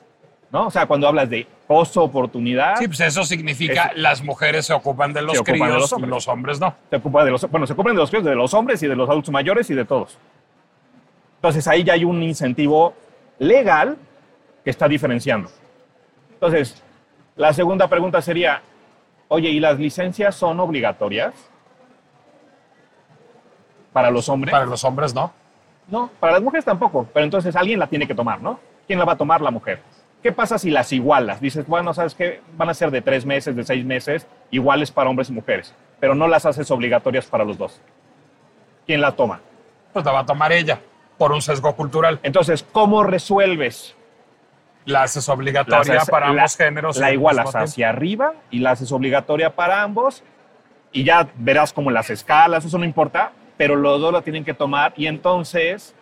¿no? 0.53 0.66
O 0.66 0.70
sea, 0.70 0.85
cuando 0.87 1.09
hablas 1.09 1.31
de 1.31 1.47
costo, 1.66 2.03
oportunidad, 2.03 2.77
Sí, 2.77 2.87
pues 2.87 3.01
eso 3.01 3.25
significa 3.25 3.87
Eso. 3.87 3.92
las 3.97 4.23
mujeres 4.23 4.66
se 4.66 4.75
ocupan 4.75 5.12
de 5.14 5.23
los 5.23 5.38
ocupan 5.38 5.55
de 5.55 5.61
críos, 5.61 5.81
los 5.81 5.92
hombres. 5.94 6.11
los 6.11 6.29
hombres 6.29 6.61
no. 6.61 6.77
se 6.90 6.97
ocupa 6.97 7.25
de 7.25 7.31
los, 7.31 7.51
bueno, 7.51 7.66
se 7.66 7.73
ocupan 7.73 7.94
de 7.94 8.01
los 8.01 8.11
críos, 8.11 8.25
de 8.25 8.35
los 8.35 8.53
hombres 8.55 8.83
y 8.83 8.87
de 8.87 8.94
los 8.94 9.09
adultos 9.09 9.33
mayores 9.33 9.70
y 9.70 9.75
de 9.75 9.87
todos. 9.87 10.18
Entonces, 11.37 11.66
ahí 11.66 11.83
ya 11.83 11.94
hay 11.94 12.05
un 12.05 12.23
incentivo 12.23 12.94
legal 13.38 13.97
que 14.62 14.70
está 14.70 14.87
diferenciando. 14.87 15.51
Entonces, 16.35 16.83
la 17.37 17.53
segunda 17.55 17.88
pregunta 17.88 18.20
sería, 18.23 18.62
oye, 19.29 19.49
¿y 19.51 19.61
las 19.61 19.79
licencias 19.79 20.35
son 20.35 20.61
obligatorias 20.61 21.35
para 23.93 24.11
los 24.11 24.29
hombres? 24.29 24.53
Para 24.53 24.67
los 24.67 24.85
hombres 24.85 25.15
no. 25.15 25.33
No, 25.89 26.11
para 26.19 26.35
las 26.35 26.43
mujeres 26.43 26.65
tampoco, 26.65 27.07
pero 27.13 27.25
entonces 27.25 27.55
alguien 27.57 27.79
la 27.79 27.87
tiene 27.87 28.07
que 28.07 28.15
tomar, 28.15 28.41
¿no? 28.41 28.59
¿Quién 28.87 28.99
la 28.99 29.05
va 29.05 29.13
a 29.13 29.17
tomar? 29.17 29.41
La 29.41 29.51
mujer. 29.51 29.81
¿Qué 30.23 30.33
pasa 30.33 30.59
si 30.59 30.71
las 30.71 30.91
igualas? 30.93 31.41
Dices, 31.41 31.67
bueno, 31.67 31.93
¿sabes 31.93 32.15
qué? 32.15 32.41
Van 32.57 32.71
a 32.71 32.75
ser 32.75 32.91
de 32.91 33.03
tres 33.03 33.27
meses, 33.27 33.55
de 33.55 33.65
seis 33.65 33.85
meses, 33.85 34.27
iguales 34.51 34.91
para 34.91 35.11
hombres 35.11 35.29
y 35.29 35.33
mujeres, 35.33 35.75
pero 36.01 36.15
no 36.15 36.29
las 36.29 36.47
haces 36.47 36.71
obligatorias 36.71 37.27
para 37.27 37.45
los 37.45 37.59
dos. 37.59 37.81
¿Quién 38.87 39.03
la 39.03 39.13
toma? 39.13 39.41
Pues 39.93 40.05
la 40.05 40.13
va 40.13 40.21
a 40.21 40.27
tomar 40.27 40.53
ella 40.53 40.81
por 41.19 41.33
un 41.33 41.43
sesgo 41.43 41.77
cultural. 41.77 42.21
Entonces, 42.23 42.65
¿cómo 42.73 43.05
resuelves? 43.05 43.95
La 44.87 45.03
haces 45.05 45.29
obligatoria 45.29 46.01
para 46.11 46.27
la- 46.27 46.33
ambos 46.33 46.57
géneros. 46.57 46.97
La 46.99 47.07
al 47.07 47.14
igualas 47.14 47.55
hacia 47.55 47.88
arriba 47.88 48.35
y 48.51 48.59
la 48.59 48.73
haces 48.73 48.92
obligatoria 48.92 49.55
para 49.55 49.83
ambos 49.83 50.23
y 50.92 51.05
ya 51.05 51.29
verás 51.37 51.73
como 51.73 51.90
las 51.90 52.11
escalas, 52.11 52.64
eso 52.64 52.79
no 52.79 52.85
importa, 52.85 53.33
pero 53.57 53.77
los 53.77 54.01
dos 54.01 54.12
la 54.12 54.23
tienen 54.23 54.44
que 54.44 54.55
tomar 54.55 54.92
y 54.97 55.07
entonces 55.07 55.94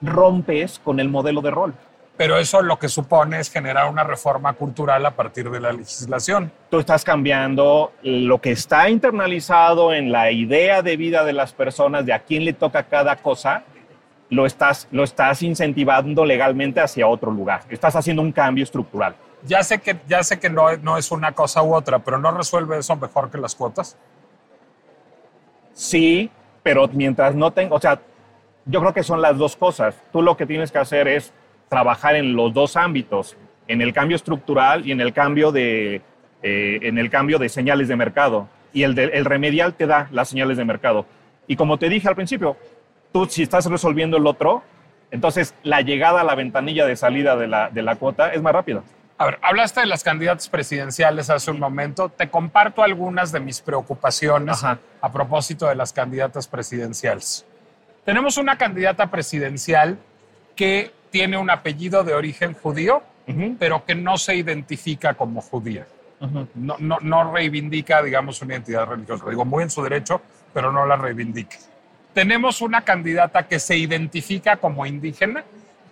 rompes 0.00 0.78
con 0.82 1.00
el 1.00 1.08
modelo 1.08 1.40
de 1.40 1.50
rol. 1.50 1.74
Pero 2.16 2.36
eso 2.36 2.60
lo 2.60 2.78
que 2.78 2.88
supone 2.90 3.40
es 3.40 3.50
generar 3.50 3.88
una 3.90 4.04
reforma 4.04 4.52
cultural 4.52 5.04
a 5.06 5.10
partir 5.12 5.50
de 5.50 5.58
la 5.58 5.72
legislación. 5.72 6.52
tú 6.70 6.78
estás 6.78 7.02
cambiando 7.02 7.92
lo 8.02 8.40
que 8.40 8.52
está 8.52 8.90
internalizado 8.90 9.92
en 9.94 10.12
la 10.12 10.30
idea 10.30 10.82
de 10.82 10.96
vida 10.98 11.24
de 11.24 11.32
las 11.32 11.52
personas, 11.54 12.04
de 12.04 12.12
a 12.12 12.18
quién 12.20 12.44
le 12.44 12.52
toca 12.52 12.82
cada 12.84 13.16
cosa, 13.16 13.64
lo 14.30 14.46
estás, 14.46 14.88
lo 14.92 15.02
estás 15.04 15.42
incentivando 15.42 16.24
legalmente 16.24 16.80
hacia 16.80 17.06
otro 17.06 17.30
lugar. 17.30 17.62
Estás 17.68 17.96
haciendo 17.96 18.22
un 18.22 18.32
cambio 18.32 18.64
estructural. 18.64 19.14
Ya 19.44 19.62
sé 19.62 19.78
que, 19.80 19.96
ya 20.08 20.22
sé 20.22 20.38
que 20.38 20.48
no, 20.50 20.76
no 20.78 20.96
es 20.98 21.10
una 21.10 21.32
cosa 21.32 21.62
u 21.62 21.74
otra, 21.74 21.98
pero 21.98 22.18
no 22.18 22.30
resuelve 22.30 22.78
eso 22.78 22.94
mejor 22.96 23.30
que 23.30 23.38
las 23.38 23.54
cuotas. 23.54 23.96
Sí, 25.72 26.30
pero 26.62 26.88
mientras 26.88 27.34
no 27.34 27.50
tenga, 27.52 27.74
o 27.74 27.80
sea, 27.80 28.00
yo 28.66 28.80
creo 28.80 28.92
que 28.92 29.02
son 29.02 29.20
las 29.22 29.38
dos 29.38 29.56
cosas. 29.56 29.96
Tú 30.12 30.22
lo 30.22 30.36
que 30.36 30.46
tienes 30.46 30.70
que 30.70 30.78
hacer 30.78 31.08
es 31.08 31.32
trabajar 31.68 32.16
en 32.16 32.34
los 32.36 32.52
dos 32.52 32.76
ámbitos, 32.76 33.36
en 33.66 33.80
el 33.80 33.92
cambio 33.92 34.16
estructural 34.16 34.86
y 34.86 34.92
en 34.92 35.00
el 35.00 35.12
cambio 35.12 35.52
de, 35.52 36.02
eh, 36.42 36.78
en 36.82 36.98
el 36.98 37.08
cambio 37.10 37.38
de 37.38 37.48
señales 37.48 37.88
de 37.88 37.96
mercado. 37.96 38.48
Y 38.72 38.82
el, 38.82 38.94
de- 38.94 39.04
el 39.04 39.24
remedial 39.24 39.74
te 39.74 39.86
da 39.86 40.08
las 40.12 40.28
señales 40.28 40.56
de 40.56 40.64
mercado. 40.64 41.06
Y 41.46 41.56
como 41.56 41.78
te 41.78 41.88
dije 41.88 42.08
al 42.08 42.14
principio, 42.14 42.56
tú 43.12 43.26
si 43.26 43.42
estás 43.42 43.66
resolviendo 43.66 44.16
el 44.16 44.26
otro, 44.26 44.62
entonces 45.10 45.54
la 45.62 45.80
llegada 45.80 46.20
a 46.20 46.24
la 46.24 46.34
ventanilla 46.34 46.86
de 46.86 46.96
salida 46.96 47.36
de 47.36 47.48
la, 47.48 47.70
de 47.70 47.82
la 47.82 47.96
cuota 47.96 48.32
es 48.32 48.42
más 48.42 48.52
rápida. 48.52 48.82
A 49.18 49.26
ver, 49.26 49.38
hablaste 49.42 49.80
de 49.80 49.86
las 49.86 50.02
candidatas 50.02 50.48
presidenciales 50.48 51.28
hace 51.28 51.50
un 51.50 51.58
momento. 51.58 52.08
Te 52.08 52.30
comparto 52.30 52.82
algunas 52.82 53.32
de 53.32 53.40
mis 53.40 53.60
preocupaciones 53.60 54.64
Ajá. 54.64 54.78
a 55.00 55.12
propósito 55.12 55.66
de 55.66 55.74
las 55.74 55.92
candidatas 55.92 56.48
presidenciales. 56.48 57.44
Tenemos 58.06 58.38
una 58.38 58.56
candidata 58.56 59.10
presidencial 59.10 59.98
que 60.56 60.90
tiene 61.10 61.36
un 61.36 61.50
apellido 61.50 62.02
de 62.02 62.14
origen 62.14 62.54
judío, 62.54 63.02
pero 63.58 63.84
que 63.84 63.94
no 63.94 64.16
se 64.16 64.36
identifica 64.36 65.14
como 65.14 65.42
judía. 65.42 65.86
No, 66.54 66.76
no 66.78 67.32
reivindica, 67.32 68.02
digamos, 68.02 68.40
una 68.42 68.54
identidad 68.54 68.86
religiosa. 68.86 69.24
Lo 69.24 69.30
digo 69.30 69.44
muy 69.44 69.62
en 69.62 69.70
su 69.70 69.82
derecho, 69.82 70.22
pero 70.54 70.72
no 70.72 70.86
la 70.86 70.96
reivindica. 70.96 71.56
Tenemos 72.14 72.60
una 72.60 72.82
candidata 72.82 73.46
que 73.46 73.58
se 73.58 73.76
identifica 73.76 74.56
como 74.56 74.84
indígena, 74.86 75.44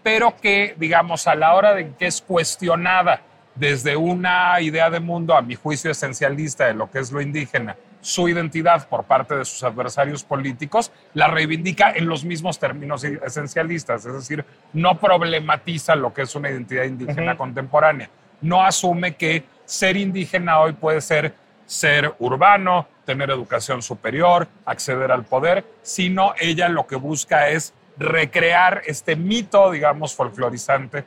pero 0.02 0.36
que, 0.40 0.74
digamos, 0.78 1.26
a 1.26 1.34
la 1.34 1.54
hora 1.54 1.74
de 1.74 1.92
que 1.98 2.06
es 2.06 2.20
cuestionada 2.20 3.22
desde 3.54 3.96
una 3.96 4.60
idea 4.60 4.90
de 4.90 5.00
mundo, 5.00 5.34
a 5.34 5.42
mi 5.42 5.54
juicio 5.54 5.90
esencialista 5.90 6.66
de 6.66 6.74
lo 6.74 6.90
que 6.90 7.00
es 7.00 7.12
lo 7.12 7.20
indígena, 7.20 7.76
su 8.00 8.28
identidad 8.28 8.88
por 8.88 9.04
parte 9.04 9.34
de 9.34 9.44
sus 9.44 9.62
adversarios 9.64 10.22
políticos, 10.22 10.92
la 11.14 11.26
reivindica 11.26 11.90
en 11.90 12.06
los 12.06 12.24
mismos 12.24 12.58
términos 12.58 13.02
esencialistas, 13.04 14.06
es 14.06 14.12
decir, 14.12 14.44
no 14.72 14.98
problematiza 14.98 15.96
lo 15.96 16.14
que 16.14 16.22
es 16.22 16.34
una 16.34 16.50
identidad 16.50 16.84
indígena 16.84 17.36
contemporánea, 17.36 18.08
no 18.40 18.64
asume 18.64 19.16
que 19.16 19.44
ser 19.64 19.96
indígena 19.96 20.60
hoy 20.60 20.72
puede 20.72 21.00
ser 21.00 21.34
ser 21.68 22.14
urbano, 22.18 22.88
tener 23.04 23.30
educación 23.30 23.82
superior, 23.82 24.48
acceder 24.64 25.12
al 25.12 25.24
poder, 25.24 25.64
sino 25.82 26.32
ella 26.40 26.68
lo 26.70 26.86
que 26.86 26.96
busca 26.96 27.50
es 27.50 27.74
recrear 27.98 28.82
este 28.86 29.16
mito, 29.16 29.70
digamos, 29.70 30.14
folclorizante 30.14 31.04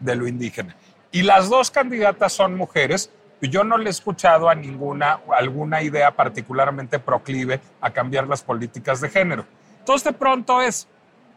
de 0.00 0.16
lo 0.16 0.26
indígena. 0.26 0.74
Y 1.12 1.22
las 1.22 1.48
dos 1.48 1.70
candidatas 1.70 2.32
son 2.32 2.56
mujeres. 2.56 3.10
Yo 3.40 3.62
no 3.62 3.78
le 3.78 3.86
he 3.86 3.90
escuchado 3.90 4.48
a 4.48 4.54
ninguna 4.56 5.20
alguna 5.32 5.80
idea 5.80 6.10
particularmente 6.10 6.98
proclive 6.98 7.60
a 7.80 7.90
cambiar 7.90 8.26
las 8.26 8.42
políticas 8.42 9.00
de 9.00 9.08
género. 9.10 9.44
Entonces, 9.78 10.04
de 10.04 10.12
pronto 10.12 10.60
es, 10.60 10.88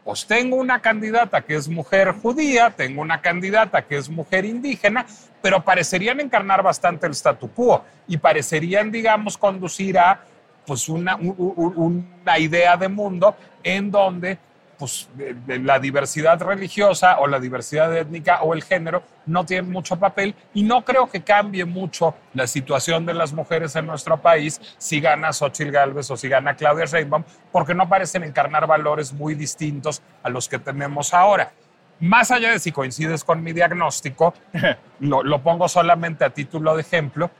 pues 0.04 0.26
tengo 0.26 0.56
una 0.56 0.80
candidata 0.80 1.42
que 1.42 1.54
es 1.54 1.68
mujer 1.68 2.12
judía, 2.12 2.70
tengo 2.70 3.02
una 3.02 3.20
candidata 3.20 3.82
que 3.82 3.96
es 3.96 4.08
mujer 4.08 4.44
indígena, 4.44 5.06
pero 5.40 5.64
parecerían 5.64 6.20
encarnar 6.20 6.62
bastante 6.62 7.06
el 7.06 7.12
statu 7.14 7.48
quo 7.52 7.84
y 8.08 8.16
parecerían, 8.16 8.90
digamos, 8.90 9.38
conducir 9.38 9.98
a 9.98 10.20
pues 10.66 10.88
una, 10.88 11.16
un- 11.16 11.34
un- 11.38 12.08
una 12.22 12.38
idea 12.38 12.76
de 12.76 12.88
mundo 12.88 13.36
en 13.62 13.90
donde 13.90 14.38
pues, 14.82 15.08
de- 15.14 15.34
de 15.34 15.60
la 15.60 15.78
diversidad 15.78 16.40
religiosa 16.42 17.20
o 17.20 17.28
la 17.28 17.38
diversidad 17.38 17.96
étnica 17.96 18.42
o 18.42 18.52
el 18.52 18.64
género 18.64 19.04
no 19.26 19.46
tienen 19.46 19.70
mucho 19.70 19.96
papel 19.96 20.34
y 20.54 20.64
no 20.64 20.84
creo 20.84 21.08
que 21.08 21.22
cambie 21.22 21.64
mucho 21.64 22.16
la 22.34 22.48
situación 22.48 23.06
de 23.06 23.14
las 23.14 23.32
mujeres 23.32 23.76
en 23.76 23.86
nuestro 23.86 24.16
país 24.20 24.60
si 24.78 25.00
gana 25.00 25.32
Xochitl 25.32 25.70
Gálvez 25.70 26.10
o 26.10 26.16
si 26.16 26.28
gana 26.28 26.56
Claudia 26.56 26.86
Sheinbaum, 26.86 27.22
porque 27.52 27.74
no 27.76 27.88
parecen 27.88 28.24
encarnar 28.24 28.66
valores 28.66 29.12
muy 29.12 29.36
distintos 29.36 30.02
a 30.24 30.28
los 30.28 30.48
que 30.48 30.58
tenemos 30.58 31.14
ahora. 31.14 31.52
Más 32.00 32.32
allá 32.32 32.50
de 32.50 32.58
si 32.58 32.72
coincides 32.72 33.22
con 33.22 33.40
mi 33.40 33.52
diagnóstico, 33.52 34.34
lo, 34.98 35.22
lo 35.22 35.42
pongo 35.44 35.68
solamente 35.68 36.24
a 36.24 36.30
título 36.30 36.74
de 36.74 36.80
ejemplo, 36.80 37.30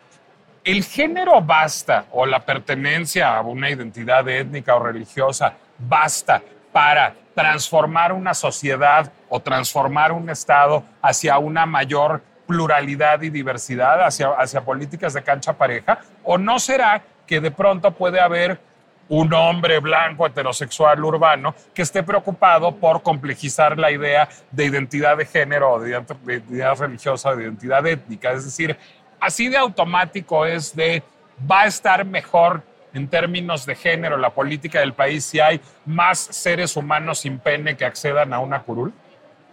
el 0.62 0.84
género 0.84 1.42
basta 1.42 2.04
o 2.12 2.24
la 2.24 2.38
pertenencia 2.38 3.36
a 3.36 3.40
una 3.40 3.68
identidad 3.68 4.28
étnica 4.28 4.76
o 4.76 4.78
religiosa 4.84 5.54
basta 5.76 6.40
para 6.72 7.12
transformar 7.34 8.12
una 8.12 8.34
sociedad 8.34 9.12
o 9.28 9.40
transformar 9.40 10.12
un 10.12 10.28
Estado 10.30 10.84
hacia 11.00 11.38
una 11.38 11.66
mayor 11.66 12.22
pluralidad 12.46 13.22
y 13.22 13.30
diversidad, 13.30 14.04
hacia, 14.04 14.28
hacia 14.30 14.62
políticas 14.62 15.14
de 15.14 15.22
cancha 15.22 15.52
pareja? 15.52 16.00
¿O 16.24 16.38
no 16.38 16.58
será 16.58 17.02
que 17.26 17.40
de 17.40 17.50
pronto 17.50 17.90
puede 17.92 18.20
haber 18.20 18.60
un 19.08 19.32
hombre 19.34 19.78
blanco, 19.80 20.26
heterosexual, 20.26 21.04
urbano, 21.04 21.54
que 21.74 21.82
esté 21.82 22.02
preocupado 22.02 22.76
por 22.76 23.02
complejizar 23.02 23.78
la 23.78 23.90
idea 23.90 24.28
de 24.50 24.64
identidad 24.64 25.16
de 25.16 25.26
género, 25.26 25.78
de 25.80 25.98
ident- 25.98 26.18
de 26.20 26.34
identidad 26.34 26.76
religiosa, 26.78 27.34
de 27.34 27.42
identidad 27.44 27.86
étnica? 27.86 28.32
Es 28.32 28.44
decir, 28.44 28.76
así 29.20 29.48
de 29.48 29.56
automático 29.56 30.46
es 30.46 30.74
de 30.74 31.02
va 31.50 31.62
a 31.62 31.66
estar 31.66 32.04
mejor 32.04 32.62
en 32.94 33.08
términos 33.08 33.66
de 33.66 33.74
género 33.74 34.16
la 34.16 34.30
política 34.30 34.80
del 34.80 34.92
país 34.92 35.24
si 35.24 35.40
hay 35.40 35.60
más 35.86 36.18
seres 36.18 36.76
humanos 36.76 37.20
sin 37.20 37.38
pene 37.38 37.76
que 37.76 37.84
accedan 37.84 38.32
a 38.32 38.38
una 38.38 38.62
curul? 38.62 38.92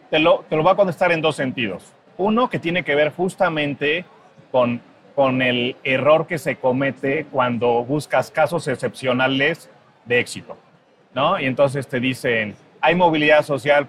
Te 0.10 0.20
lo, 0.20 0.46
te 0.50 0.56
lo 0.56 0.64
voy 0.64 0.74
a 0.74 0.76
contestar 0.76 1.12
en 1.12 1.22
dos 1.22 1.36
sentidos. 1.36 1.94
Uno 2.18 2.50
que 2.50 2.60
tiene 2.60 2.84
que 2.84 2.96
ver 2.96 3.12
justamente 3.14 4.06
con, 4.52 4.82
con 5.16 5.42
el 5.42 5.76
error 5.84 6.28
que 6.28 6.38
se 6.38 6.58
comete 6.58 7.26
cuando 7.32 7.84
buscas 7.84 8.32
casos 8.32 8.68
excepcionales 8.68 9.70
de 10.06 10.20
éxito, 10.20 10.58
¿no? 11.14 11.40
Y 11.40 11.46
entonces 11.46 11.88
te 11.88 12.00
dicen, 12.00 12.56
hay 12.82 12.96
movilidad 12.96 13.44
social, 13.44 13.88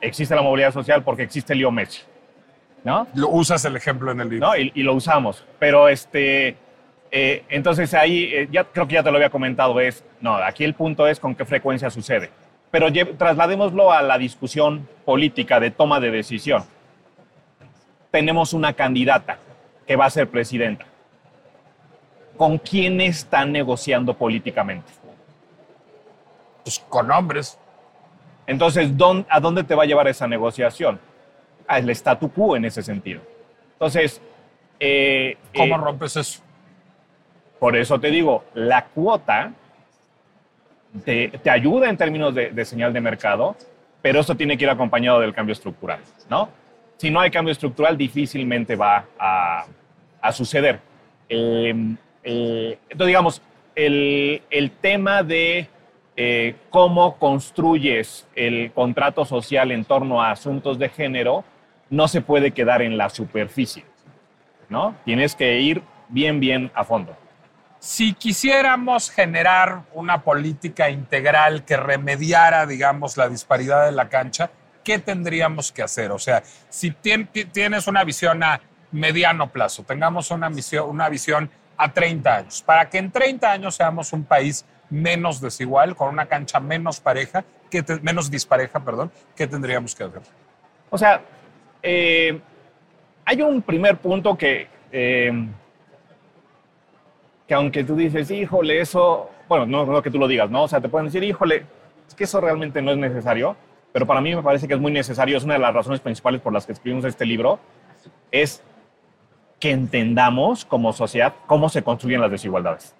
existe 0.00 0.34
la 0.34 0.42
movilidad 0.42 0.72
social 0.72 1.02
porque 1.02 1.22
existe 1.22 1.54
Leo 1.54 1.70
Messi, 1.70 2.02
¿no? 2.84 3.06
Lo 3.14 3.30
usas 3.30 3.64
el 3.64 3.76
ejemplo 3.76 4.12
en 4.12 4.20
el 4.20 4.28
libro. 4.28 4.48
¿no? 4.48 4.56
Y, 4.56 4.70
y 4.74 4.82
lo 4.82 4.94
usamos. 4.94 5.44
Pero 5.58 5.88
este, 5.88 6.56
eh, 7.16 7.44
entonces 7.48 7.94
ahí, 7.94 8.24
eh, 8.24 8.48
ya 8.50 8.64
creo 8.64 8.88
que 8.88 8.94
ya 8.94 9.02
te 9.04 9.10
lo 9.12 9.16
había 9.18 9.30
comentado, 9.30 9.78
es, 9.78 10.02
no, 10.20 10.34
aquí 10.34 10.64
el 10.64 10.74
punto 10.74 11.06
es 11.06 11.20
con 11.20 11.32
qué 11.36 11.44
frecuencia 11.44 11.88
sucede. 11.88 12.30
Pero 12.72 12.88
trasladémoslo 13.16 13.92
a 13.92 14.02
la 14.02 14.18
discusión 14.18 14.88
política 15.04 15.60
de 15.60 15.70
toma 15.70 16.00
de 16.00 16.10
decisión. 16.10 16.64
Tenemos 18.10 18.52
una 18.52 18.72
candidata 18.72 19.38
que 19.86 19.94
va 19.94 20.06
a 20.06 20.10
ser 20.10 20.28
presidenta. 20.28 20.84
¿Con 22.36 22.58
quién 22.58 23.00
están 23.00 23.52
negociando 23.52 24.14
políticamente? 24.14 24.90
Pues 26.64 26.80
con 26.88 27.10
hombres. 27.12 27.58
Entonces, 28.48 28.96
¿dón- 28.96 29.24
¿a 29.28 29.38
dónde 29.38 29.62
te 29.62 29.76
va 29.76 29.84
a 29.84 29.86
llevar 29.86 30.08
esa 30.08 30.26
negociación? 30.26 30.98
Al 31.68 31.88
statu 31.90 32.28
quo 32.32 32.56
en 32.56 32.64
ese 32.64 32.82
sentido. 32.82 33.20
Entonces, 33.74 34.20
eh, 34.80 35.36
¿Cómo 35.56 35.78
rompes 35.78 36.16
eso? 36.16 36.42
Por 37.64 37.76
eso 37.76 37.98
te 37.98 38.10
digo, 38.10 38.44
la 38.52 38.84
cuota 38.84 39.54
te, 41.02 41.28
te 41.28 41.48
ayuda 41.48 41.88
en 41.88 41.96
términos 41.96 42.34
de, 42.34 42.50
de 42.50 42.64
señal 42.66 42.92
de 42.92 43.00
mercado, 43.00 43.56
pero 44.02 44.20
eso 44.20 44.34
tiene 44.34 44.58
que 44.58 44.64
ir 44.64 44.70
acompañado 44.70 45.20
del 45.20 45.32
cambio 45.32 45.54
estructural, 45.54 46.00
¿no? 46.28 46.50
Si 46.98 47.10
no 47.10 47.20
hay 47.20 47.30
cambio 47.30 47.52
estructural, 47.52 47.96
difícilmente 47.96 48.76
va 48.76 49.06
a, 49.18 49.64
a 50.20 50.32
suceder. 50.32 50.78
Eh, 51.30 51.74
eh, 52.22 52.78
entonces, 52.82 53.06
digamos, 53.06 53.40
el, 53.74 54.42
el 54.50 54.70
tema 54.70 55.22
de 55.22 55.66
eh, 56.18 56.56
cómo 56.68 57.16
construyes 57.16 58.28
el 58.34 58.72
contrato 58.72 59.24
social 59.24 59.70
en 59.70 59.86
torno 59.86 60.20
a 60.20 60.32
asuntos 60.32 60.78
de 60.78 60.90
género 60.90 61.44
no 61.88 62.08
se 62.08 62.20
puede 62.20 62.50
quedar 62.50 62.82
en 62.82 62.98
la 62.98 63.08
superficie, 63.08 63.86
¿no? 64.68 64.94
Tienes 65.06 65.34
que 65.34 65.60
ir 65.60 65.80
bien, 66.10 66.40
bien 66.40 66.70
a 66.74 66.84
fondo. 66.84 67.16
Si 67.84 68.14
quisiéramos 68.14 69.10
generar 69.10 69.82
una 69.92 70.22
política 70.22 70.88
integral 70.88 71.66
que 71.66 71.76
remediara, 71.76 72.64
digamos, 72.64 73.18
la 73.18 73.28
disparidad 73.28 73.84
de 73.84 73.92
la 73.92 74.08
cancha, 74.08 74.48
¿qué 74.82 74.98
tendríamos 74.98 75.70
que 75.70 75.82
hacer? 75.82 76.10
O 76.10 76.18
sea, 76.18 76.42
si 76.70 76.92
tien- 76.92 77.28
ti- 77.30 77.44
tienes 77.44 77.86
una 77.86 78.02
visión 78.02 78.42
a 78.42 78.58
mediano 78.90 79.50
plazo, 79.52 79.82
tengamos 79.82 80.30
una, 80.30 80.48
misión, 80.48 80.88
una 80.88 81.10
visión 81.10 81.50
a 81.76 81.92
30 81.92 82.36
años, 82.36 82.62
para 82.62 82.88
que 82.88 82.96
en 82.96 83.10
30 83.12 83.52
años 83.52 83.74
seamos 83.74 84.14
un 84.14 84.24
país 84.24 84.64
menos 84.88 85.42
desigual, 85.42 85.94
con 85.94 86.08
una 86.08 86.24
cancha 86.24 86.60
menos 86.60 87.00
pareja, 87.00 87.44
¿qué 87.70 87.82
te- 87.82 88.00
menos 88.00 88.30
dispareja, 88.30 88.80
perdón, 88.80 89.12
¿qué 89.36 89.46
tendríamos 89.46 89.94
que 89.94 90.04
hacer? 90.04 90.22
O 90.88 90.96
sea, 90.96 91.20
eh, 91.82 92.40
hay 93.26 93.42
un 93.42 93.60
primer 93.60 93.98
punto 93.98 94.38
que, 94.38 94.68
eh, 94.90 95.48
que 97.46 97.54
aunque 97.54 97.84
tú 97.84 97.96
dices, 97.96 98.30
híjole, 98.30 98.80
eso, 98.80 99.30
bueno, 99.48 99.66
no, 99.66 99.84
no 99.84 100.02
que 100.02 100.10
tú 100.10 100.18
lo 100.18 100.28
digas, 100.28 100.50
¿no? 100.50 100.64
O 100.64 100.68
sea, 100.68 100.80
te 100.80 100.88
pueden 100.88 101.06
decir, 101.06 101.22
híjole, 101.22 101.64
es 102.08 102.14
que 102.14 102.24
eso 102.24 102.40
realmente 102.40 102.80
no 102.80 102.90
es 102.90 102.98
necesario, 102.98 103.56
pero 103.92 104.06
para 104.06 104.20
mí 104.20 104.34
me 104.34 104.42
parece 104.42 104.66
que 104.66 104.74
es 104.74 104.80
muy 104.80 104.92
necesario, 104.92 105.36
es 105.36 105.44
una 105.44 105.54
de 105.54 105.60
las 105.60 105.74
razones 105.74 106.00
principales 106.00 106.40
por 106.40 106.52
las 106.52 106.66
que 106.66 106.72
escribimos 106.72 107.04
este 107.04 107.26
libro, 107.26 107.58
es 108.30 108.62
que 109.60 109.70
entendamos 109.70 110.64
como 110.64 110.92
sociedad 110.92 111.34
cómo 111.46 111.68
se 111.68 111.82
construyen 111.82 112.20
las 112.20 112.30
desigualdades. 112.30 112.94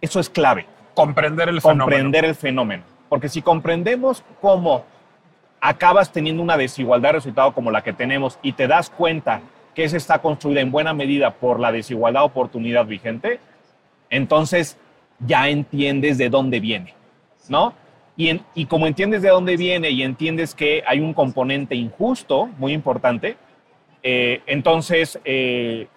Eso 0.00 0.20
es 0.20 0.30
clave 0.30 0.66
Comprender 0.94 1.48
el 1.48 1.60
fenómeno. 1.60 1.84
comprender 1.84 2.24
el 2.24 2.34
fenómeno. 2.34 2.82
Porque 3.08 3.28
si 3.28 3.40
comprendemos 3.40 4.24
cómo 4.40 4.84
acabas 5.60 6.12
teniendo 6.12 6.42
una 6.42 6.56
desigualdad 6.56 7.10
de 7.10 7.12
resultado 7.14 7.52
como 7.52 7.70
la 7.70 7.82
que 7.82 7.92
tenemos 7.92 8.38
y 8.42 8.52
te 8.52 8.66
das 8.66 8.90
cuenta 8.90 9.40
que 9.74 9.84
esa 9.84 9.96
está 9.96 10.20
construida 10.20 10.60
en 10.60 10.70
buena 10.70 10.92
medida 10.92 11.34
por 11.34 11.60
la 11.60 11.72
desigualdad 11.72 12.20
de 12.20 12.26
oportunidad 12.26 12.86
vigente, 12.86 13.40
entonces 14.10 14.78
ya 15.20 15.48
entiendes 15.48 16.18
de 16.18 16.28
dónde 16.30 16.60
viene, 16.60 16.94
¿no? 17.48 17.74
Y, 18.16 18.28
en- 18.30 18.42
y 18.54 18.66
como 18.66 18.86
entiendes 18.86 19.22
de 19.22 19.28
dónde 19.28 19.56
viene 19.56 19.90
y 19.90 20.02
entiendes 20.02 20.54
que 20.54 20.82
hay 20.86 21.00
un 21.00 21.14
componente 21.14 21.74
injusto 21.74 22.46
muy 22.58 22.72
importante, 22.72 23.36
eh, 24.02 24.42
entonces 24.46 25.20
eh, 25.24 25.88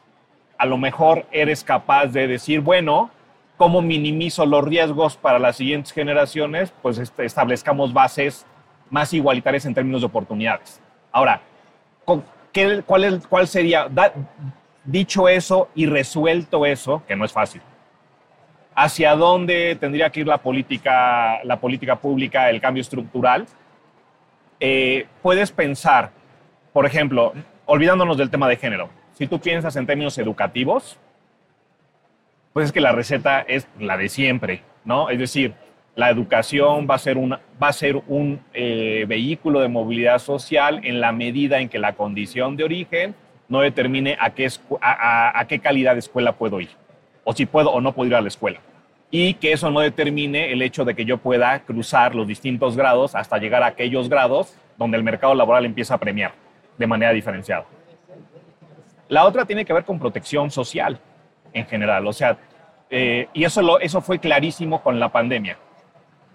a 0.57 0.65
lo 0.65 0.77
mejor 0.77 1.25
eres 1.31 1.63
capaz 1.63 2.07
de 2.07 2.27
decir, 2.27 2.61
bueno, 2.61 3.09
¿cómo 3.57 3.81
minimizo 3.81 4.45
los 4.45 4.63
riesgos 4.63 5.17
para 5.17 5.39
las 5.39 5.55
siguientes 5.57 5.91
generaciones? 5.91 6.73
Pues 6.81 6.97
este, 6.99 7.25
establezcamos 7.25 7.93
bases 7.93 8.45
más 8.89 9.13
igualitarias 9.13 9.65
en 9.65 9.73
términos 9.73 10.01
de 10.01 10.07
oportunidades. 10.07 10.81
Ahora, 11.11 11.41
¿qué- 12.51 12.83
cuál, 12.85 13.03
es- 13.05 13.27
cuál 13.27 13.47
sería, 13.47 13.87
da- 13.89 14.13
dicho 14.83 15.27
eso 15.27 15.69
y 15.75 15.85
resuelto 15.85 16.65
eso, 16.65 17.03
que 17.07 17.15
no 17.15 17.25
es 17.25 17.31
fácil, 17.31 17.61
hacia 18.75 19.15
dónde 19.15 19.75
tendría 19.79 20.09
que 20.09 20.21
ir 20.21 20.27
la 20.27 20.37
política, 20.39 21.43
la 21.43 21.59
política 21.59 21.95
pública, 21.97 22.49
el 22.49 22.59
cambio 22.61 22.81
estructural? 22.81 23.45
Eh, 24.59 25.07
puedes 25.21 25.51
pensar, 25.51 26.11
por 26.73 26.85
ejemplo, 26.85 27.33
olvidándonos 27.65 28.17
del 28.17 28.29
tema 28.29 28.47
de 28.47 28.57
género, 28.57 28.89
si 29.13 29.27
tú 29.27 29.39
piensas 29.39 29.75
en 29.75 29.85
términos 29.85 30.17
educativos, 30.17 30.97
pues 32.53 32.65
es 32.67 32.71
que 32.71 32.81
la 32.81 32.91
receta 32.91 33.41
es 33.41 33.67
la 33.79 33.97
de 33.97 34.09
siempre, 34.09 34.61
¿no? 34.83 35.09
Es 35.09 35.19
decir, 35.19 35.53
la 35.95 36.09
educación 36.09 36.87
va 36.89 36.95
a 36.95 37.73
ser, 37.73 37.95
un 38.07 38.39
eh, 38.53 39.05
vehículo 39.07 39.59
de 39.59 39.67
movilidad 39.67 40.19
social 40.19 40.79
en 40.83 41.01
la 41.01 41.11
medida 41.11 41.59
en 41.59 41.69
que 41.69 41.79
la 41.79 41.93
condición 41.93 42.55
de 42.55 42.63
origen 42.63 43.15
no 43.49 43.61
determine 43.61 44.17
a 44.19 44.29
qué, 44.31 45.59
calidad 45.59 45.93
de 45.93 45.99
escuela 45.99 46.31
puedo 46.31 46.61
ir, 46.61 46.69
o 47.25 47.33
si 47.33 47.45
puedo 47.45 47.71
o 47.71 47.81
no 47.81 47.91
puedo 47.93 48.07
ir 48.07 48.15
a 48.15 48.21
la 48.21 48.29
escuela. 48.29 48.59
Y 49.13 49.33
que 49.33 49.51
eso 49.51 49.69
no 49.69 49.81
determine 49.81 50.53
el 50.53 50.61
hecho 50.61 50.85
de 50.85 50.95
que 50.95 51.03
yo 51.03 51.17
pueda 51.17 51.59
cruzar 51.59 52.15
los 52.15 52.25
distintos 52.25 52.77
grados 52.77 53.13
hasta 53.13 53.37
llegar 53.37 53.61
a 53.61 53.67
aquellos 53.67 54.07
grados 54.07 54.55
donde 54.77 54.95
el 54.95 55.03
mercado 55.03 55.35
laboral 55.35 55.65
empieza 55.65 55.95
a 55.95 55.97
premiar 55.97 56.31
de 56.77 56.87
manera 56.87 57.11
diferenciada. 57.11 57.65
La 59.09 59.25
otra 59.25 59.43
tiene 59.43 59.65
que 59.65 59.73
ver 59.73 59.83
con 59.83 59.99
protección 59.99 60.49
social 60.49 60.97
en 61.51 61.65
general. 61.65 62.07
O 62.07 62.13
sea, 62.13 62.37
eh, 62.89 63.27
y 63.33 63.43
eso 63.43 64.01
fue 64.01 64.19
clarísimo 64.19 64.81
con 64.81 64.97
la 64.97 65.09
pandemia, 65.09 65.57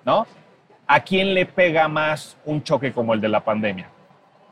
¿no? 0.07 0.27
¿A 0.87 1.01
quién 1.01 1.35
le 1.35 1.45
pega 1.45 1.89
más 1.89 2.39
un 2.45 2.63
choque 2.63 2.93
como 2.93 3.13
el 3.13 3.21
de 3.21 3.29
la 3.29 3.41
pandemia? 3.41 3.91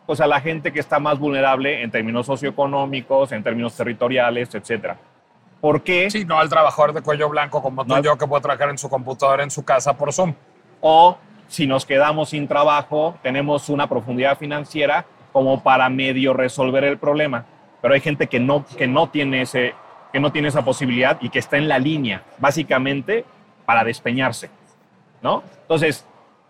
Pues 0.05 0.20
a 0.20 0.26
la 0.26 0.40
gente 0.40 0.72
que 0.72 0.80
está 0.80 0.98
más 0.98 1.18
vulnerable 1.18 1.82
en 1.82 1.90
términos 1.90 2.26
socioeconómicos, 2.26 3.32
en 3.32 3.42
términos 3.42 3.74
territoriales, 3.74 4.55
etcétera. 4.55 4.98
¿Por 5.61 5.82
qué? 5.82 6.11
Sí, 6.11 6.26
no 6.26 6.38
al 6.38 6.50
trabajador 6.50 6.92
de 6.92 7.00
cuello 7.00 7.30
blanco 7.30 7.62
como 7.62 7.84
tú 7.84 7.94
No. 7.94 8.00
y 8.00 8.02
yo 8.02 8.18
que 8.18 8.26
puede 8.26 8.42
trabajar 8.42 8.68
en 8.68 8.76
su 8.76 8.90
computadora 8.90 9.44
en 9.44 9.50
su 9.50 9.64
casa 9.64 9.96
por 9.96 10.12
Zoom. 10.12 10.34
o 10.82 11.16
si 11.46 11.66
nos 11.66 11.84
quedamos 11.86 12.30
sin 12.30 12.48
trabajo, 12.48 13.16
tenemos 13.22 13.68
una 13.68 13.86
profundidad 13.86 14.36
financiera 14.36 15.05
como 15.32 15.62
para 15.62 15.88
medio 15.88 16.32
resolver 16.32 16.84
el 16.84 16.98
problema. 16.98 17.44
Pero 17.80 17.94
hay 17.94 18.00
gente 18.00 18.26
que 18.26 18.40
no, 18.40 18.64
que 18.64 18.86
no, 18.86 19.09
tiene, 19.11 19.42
ese, 19.42 19.74
que 20.12 20.20
no 20.20 20.32
tiene 20.32 20.48
esa 20.48 20.64
posibilidad 20.64 21.18
y 21.20 21.28
que 21.28 21.38
está 21.38 21.59
en 21.59 21.68
la 21.68 21.78
línea, 21.78 22.22
básicamente 22.38 23.24
para 23.66 23.84
despeñarse. 23.84 24.50
¿No? 25.24 25.42
Entonces, 25.62 26.04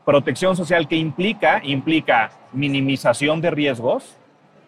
protección 0.04 0.56
social, 0.56 0.88
¿qué 0.88 0.96
implica? 0.96 1.60
Implica 1.62 2.32
minimización 2.52 3.40
de 3.40 3.52
riesgos, 3.52 4.16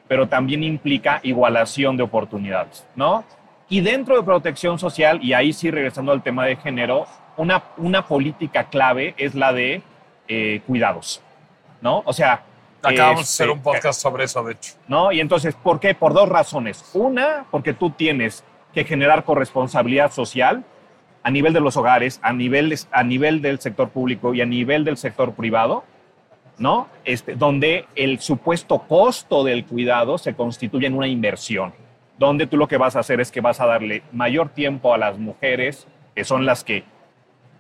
pero 0.06 0.28
también 0.28 0.62
implica 0.62 1.18
igualación 1.24 1.96
de 1.96 2.04
oportunidades, 2.04 2.86
¿no? 2.94 3.24
Y 3.68 3.80
dentro 3.80 4.16
de 4.16 4.22
protección 4.22 4.78
social, 4.78 5.18
y 5.22 5.32
ahí 5.32 5.52
sí 5.52 5.72
regresando 5.72 6.12
al 6.12 6.22
tema 6.22 6.46
de 6.46 6.54
género, 6.54 7.06
una, 7.36 7.64
una 7.78 8.06
política 8.06 8.68
clave 8.68 9.14
es 9.18 9.34
la 9.34 9.52
de 9.52 9.82
eh, 10.28 10.62
cuidados, 10.66 11.20
¿no? 11.82 12.02
O 12.06 12.12
sea... 12.12 12.44
Acabamos 12.82 13.16
de 13.16 13.22
este, 13.22 13.42
hacer 13.42 13.50
un 13.50 13.62
podcast 13.62 14.00
sobre 14.00 14.24
eso, 14.24 14.44
de 14.44 14.52
hecho. 14.52 14.74
¿no? 14.86 15.10
Y 15.10 15.18
entonces, 15.18 15.56
¿por 15.56 15.80
qué? 15.80 15.96
Por 15.96 16.12
dos 16.12 16.28
razones. 16.28 16.88
Una, 16.94 17.44
porque 17.50 17.72
tú 17.72 17.90
tienes 17.90 18.44
que 18.72 18.84
generar 18.84 19.24
corresponsabilidad 19.24 20.12
social 20.12 20.64
a 21.26 21.30
nivel 21.32 21.52
de 21.52 21.60
los 21.60 21.76
hogares, 21.76 22.20
a 22.22 22.32
nivel, 22.32 22.72
a 22.92 23.02
nivel 23.02 23.42
del 23.42 23.58
sector 23.58 23.88
público 23.88 24.32
y 24.32 24.42
a 24.42 24.46
nivel 24.46 24.84
del 24.84 24.96
sector 24.96 25.34
privado, 25.34 25.82
¿no? 26.56 26.86
Este, 27.04 27.34
donde 27.34 27.86
el 27.96 28.20
supuesto 28.20 28.78
costo 28.86 29.42
del 29.42 29.64
cuidado 29.64 30.18
se 30.18 30.36
constituye 30.36 30.86
en 30.86 30.94
una 30.94 31.08
inversión, 31.08 31.74
donde 32.16 32.46
tú 32.46 32.56
lo 32.56 32.68
que 32.68 32.76
vas 32.76 32.94
a 32.94 33.00
hacer 33.00 33.20
es 33.20 33.32
que 33.32 33.40
vas 33.40 33.60
a 33.60 33.66
darle 33.66 34.04
mayor 34.12 34.50
tiempo 34.50 34.94
a 34.94 34.98
las 34.98 35.18
mujeres, 35.18 35.88
que 36.14 36.22
son 36.22 36.46
las 36.46 36.62
que 36.62 36.84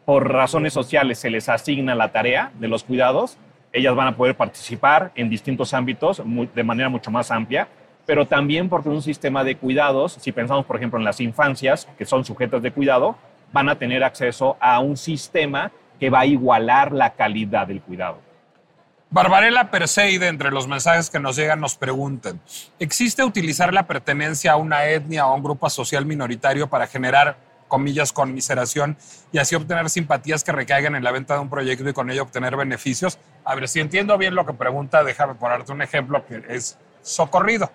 por 0.04 0.32
razones 0.32 0.72
sociales 0.72 1.18
se 1.18 1.30
les 1.30 1.48
asigna 1.48 1.96
la 1.96 2.12
tarea 2.12 2.52
de 2.60 2.68
los 2.68 2.84
cuidados, 2.84 3.36
ellas 3.72 3.96
van 3.96 4.06
a 4.06 4.16
poder 4.16 4.36
participar 4.36 5.10
en 5.16 5.28
distintos 5.28 5.74
ámbitos 5.74 6.22
de 6.54 6.62
manera 6.62 6.88
mucho 6.88 7.10
más 7.10 7.32
amplia 7.32 7.66
pero 8.06 8.26
también 8.26 8.68
porque 8.68 8.88
un 8.88 9.02
sistema 9.02 9.42
de 9.42 9.56
cuidados, 9.56 10.12
si 10.20 10.30
pensamos 10.30 10.64
por 10.64 10.76
ejemplo 10.76 10.96
en 10.98 11.04
las 11.04 11.20
infancias, 11.20 11.88
que 11.98 12.04
son 12.04 12.24
sujetos 12.24 12.62
de 12.62 12.70
cuidado, 12.70 13.16
van 13.56 13.70
a 13.70 13.78
tener 13.78 14.04
acceso 14.04 14.58
a 14.60 14.80
un 14.80 14.98
sistema 14.98 15.72
que 15.98 16.10
va 16.10 16.20
a 16.20 16.26
igualar 16.26 16.92
la 16.92 17.14
calidad 17.14 17.66
del 17.66 17.80
cuidado. 17.80 18.18
Barbarella 19.08 19.70
Perseide, 19.70 20.28
entre 20.28 20.50
los 20.50 20.68
mensajes 20.68 21.08
que 21.08 21.18
nos 21.18 21.36
llegan, 21.36 21.58
nos 21.58 21.74
preguntan, 21.74 22.38
¿existe 22.78 23.24
utilizar 23.24 23.72
la 23.72 23.86
pertenencia 23.86 24.52
a 24.52 24.56
una 24.56 24.84
etnia 24.84 25.26
o 25.26 25.30
a 25.30 25.34
un 25.34 25.42
grupo 25.42 25.70
social 25.70 26.04
minoritario 26.04 26.66
para 26.68 26.86
generar, 26.86 27.38
comillas, 27.66 28.12
conmiseración 28.12 28.98
y 29.32 29.38
así 29.38 29.54
obtener 29.54 29.88
simpatías 29.88 30.44
que 30.44 30.52
recaigan 30.52 30.94
en 30.94 31.02
la 31.02 31.10
venta 31.10 31.32
de 31.32 31.40
un 31.40 31.48
proyecto 31.48 31.88
y 31.88 31.94
con 31.94 32.10
ello 32.10 32.24
obtener 32.24 32.56
beneficios? 32.56 33.18
A 33.42 33.54
ver, 33.54 33.68
si 33.68 33.80
entiendo 33.80 34.18
bien 34.18 34.34
lo 34.34 34.44
que 34.44 34.52
pregunta, 34.52 35.02
déjame 35.02 35.34
ponerte 35.36 35.72
un 35.72 35.80
ejemplo 35.80 36.26
que 36.26 36.42
es 36.50 36.76
socorrido. 37.00 37.70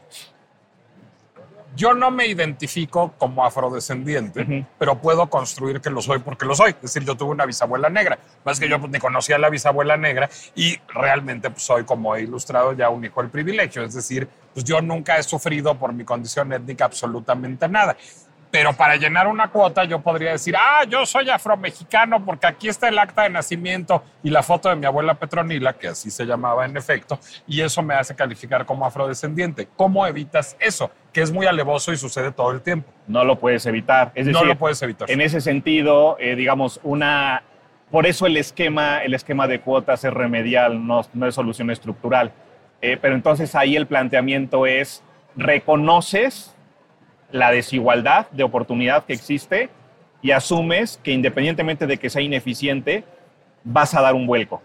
Yo 1.75 1.93
no 1.93 2.11
me 2.11 2.27
identifico 2.27 3.13
como 3.17 3.45
afrodescendiente, 3.45 4.65
pero 4.77 4.99
puedo 4.99 5.29
construir 5.29 5.79
que 5.79 5.89
lo 5.89 6.01
soy 6.01 6.19
porque 6.19 6.45
lo 6.45 6.53
soy. 6.53 6.71
Es 6.71 6.81
decir, 6.81 7.03
yo 7.05 7.15
tuve 7.15 7.31
una 7.31 7.45
bisabuela 7.45 7.89
negra. 7.89 8.19
Más 8.43 8.59
que 8.59 8.67
yo 8.67 8.79
pues, 8.79 8.91
ni 8.91 8.99
conocía 8.99 9.37
a 9.37 9.39
la 9.39 9.49
bisabuela 9.49 9.95
negra 9.95 10.29
y 10.55 10.77
realmente 10.93 11.49
pues, 11.49 11.63
soy, 11.63 11.83
como 11.83 12.15
he 12.15 12.23
ilustrado, 12.23 12.73
ya 12.73 12.89
un 12.89 13.05
hijo 13.05 13.21
del 13.21 13.31
privilegio. 13.31 13.83
Es 13.83 13.93
decir, 13.93 14.27
pues 14.53 14.65
yo 14.65 14.81
nunca 14.81 15.17
he 15.17 15.23
sufrido 15.23 15.77
por 15.77 15.93
mi 15.93 16.03
condición 16.03 16.51
étnica 16.51 16.85
absolutamente 16.85 17.67
nada. 17.67 17.95
Pero 18.51 18.73
para 18.73 18.97
llenar 18.97 19.27
una 19.27 19.47
cuota 19.47 19.85
yo 19.85 20.01
podría 20.01 20.31
decir, 20.31 20.55
ah, 20.57 20.83
yo 20.87 21.05
soy 21.05 21.29
afromexicano 21.29 22.23
porque 22.23 22.47
aquí 22.47 22.67
está 22.67 22.89
el 22.89 22.99
acta 22.99 23.23
de 23.23 23.29
nacimiento 23.29 24.03
y 24.21 24.29
la 24.29 24.43
foto 24.43 24.67
de 24.67 24.75
mi 24.75 24.85
abuela 24.85 25.13
Petronila, 25.13 25.73
que 25.73 25.87
así 25.87 26.11
se 26.11 26.25
llamaba 26.25 26.65
en 26.65 26.75
efecto, 26.75 27.17
y 27.47 27.61
eso 27.61 27.81
me 27.81 27.95
hace 27.95 28.13
calificar 28.13 28.65
como 28.65 28.85
afrodescendiente. 28.85 29.69
¿Cómo 29.77 30.05
evitas 30.05 30.57
eso? 30.59 30.91
Que 31.13 31.21
es 31.21 31.31
muy 31.31 31.45
alevoso 31.45 31.93
y 31.93 31.97
sucede 31.97 32.33
todo 32.33 32.51
el 32.51 32.61
tiempo. 32.61 32.91
No 33.07 33.23
lo 33.23 33.39
puedes 33.39 33.65
evitar. 33.65 34.11
Es 34.15 34.25
decir, 34.25 34.41
no 34.41 34.45
lo 34.45 34.57
puedes 34.57 34.81
evitar. 34.81 35.09
En 35.09 35.21
ese 35.21 35.39
sentido, 35.39 36.17
eh, 36.19 36.35
digamos, 36.35 36.79
una... 36.83 37.43
Por 37.89 38.05
eso 38.05 38.25
el 38.25 38.37
esquema, 38.37 38.99
el 39.03 39.13
esquema 39.13 39.47
de 39.47 39.59
cuotas 39.59 40.03
es 40.03 40.13
remedial, 40.13 40.85
no, 40.85 41.01
no 41.13 41.27
es 41.27 41.35
solución 41.35 41.71
estructural. 41.71 42.31
Eh, 42.81 42.97
pero 43.01 43.15
entonces 43.15 43.53
ahí 43.55 43.75
el 43.75 43.85
planteamiento 43.85 44.65
es, 44.65 45.03
reconoces 45.35 46.55
la 47.31 47.51
desigualdad 47.51 48.29
de 48.31 48.43
oportunidad 48.43 49.05
que 49.05 49.13
existe 49.13 49.69
y 50.21 50.31
asumes 50.31 50.99
que 51.03 51.11
independientemente 51.11 51.87
de 51.87 51.97
que 51.97 52.09
sea 52.09 52.21
ineficiente, 52.21 53.03
vas 53.63 53.93
a 53.93 54.01
dar 54.01 54.13
un 54.13 54.27
vuelco 54.27 54.61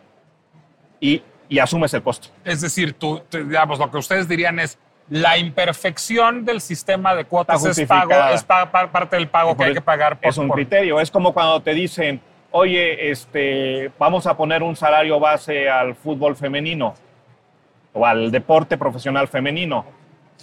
y, 1.00 1.22
y 1.48 1.58
asumes 1.58 1.92
el 1.94 2.02
costo. 2.02 2.28
Es 2.44 2.60
decir, 2.60 2.92
tú, 2.94 3.22
digamos, 3.30 3.78
lo 3.78 3.90
que 3.90 3.98
ustedes 3.98 4.28
dirían 4.28 4.58
es 4.58 4.78
la 5.08 5.38
imperfección 5.38 6.44
del 6.44 6.60
sistema 6.60 7.14
de 7.14 7.24
cuotas 7.24 7.64
es, 7.64 7.86
pago, 7.86 8.12
es 8.32 8.42
parte 8.42 9.16
del 9.16 9.28
pago 9.28 9.56
que 9.56 9.64
hay 9.64 9.74
que 9.74 9.80
pagar. 9.80 10.18
Por, 10.18 10.28
es 10.28 10.36
un 10.36 10.48
criterio. 10.48 11.00
Es 11.00 11.10
como 11.10 11.32
cuando 11.32 11.60
te 11.60 11.74
dicen, 11.74 12.20
oye, 12.50 13.10
este, 13.10 13.92
vamos 13.98 14.26
a 14.26 14.36
poner 14.36 14.62
un 14.62 14.74
salario 14.74 15.20
base 15.20 15.70
al 15.70 15.94
fútbol 15.94 16.34
femenino 16.34 16.94
o 17.92 18.04
al 18.04 18.30
deporte 18.30 18.76
profesional 18.76 19.28
femenino 19.28 19.84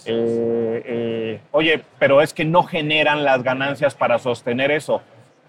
eh, 0.06 0.84
eh, 0.86 1.39
oye, 1.51 1.82
pero 1.99 2.22
es 2.22 2.34
que 2.34 2.45
no 2.45 2.64
generan 2.64 3.24
las 3.24 3.43
ganancias 3.43 3.95
para 3.95 4.20
sostener 4.20 4.72
eso. 4.72 5.01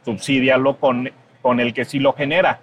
Subsídialo 0.04 0.76
con, 0.78 1.10
con 1.42 1.60
el 1.60 1.72
que 1.72 1.84
sí 1.84 1.98
lo 1.98 2.12
genera. 2.12 2.60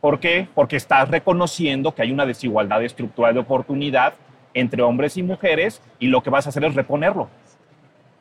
¿Por 0.00 0.18
qué? 0.18 0.48
Porque 0.54 0.76
estás 0.76 1.08
reconociendo 1.08 1.94
que 1.94 2.02
hay 2.02 2.12
una 2.12 2.26
desigualdad 2.26 2.82
estructural 2.82 3.34
de 3.34 3.40
oportunidad 3.40 4.14
entre 4.54 4.82
hombres 4.82 5.16
y 5.16 5.22
mujeres 5.22 5.82
y 5.98 6.08
lo 6.08 6.22
que 6.22 6.30
vas 6.30 6.46
a 6.46 6.48
hacer 6.48 6.64
es 6.64 6.74
reponerlo. 6.74 7.28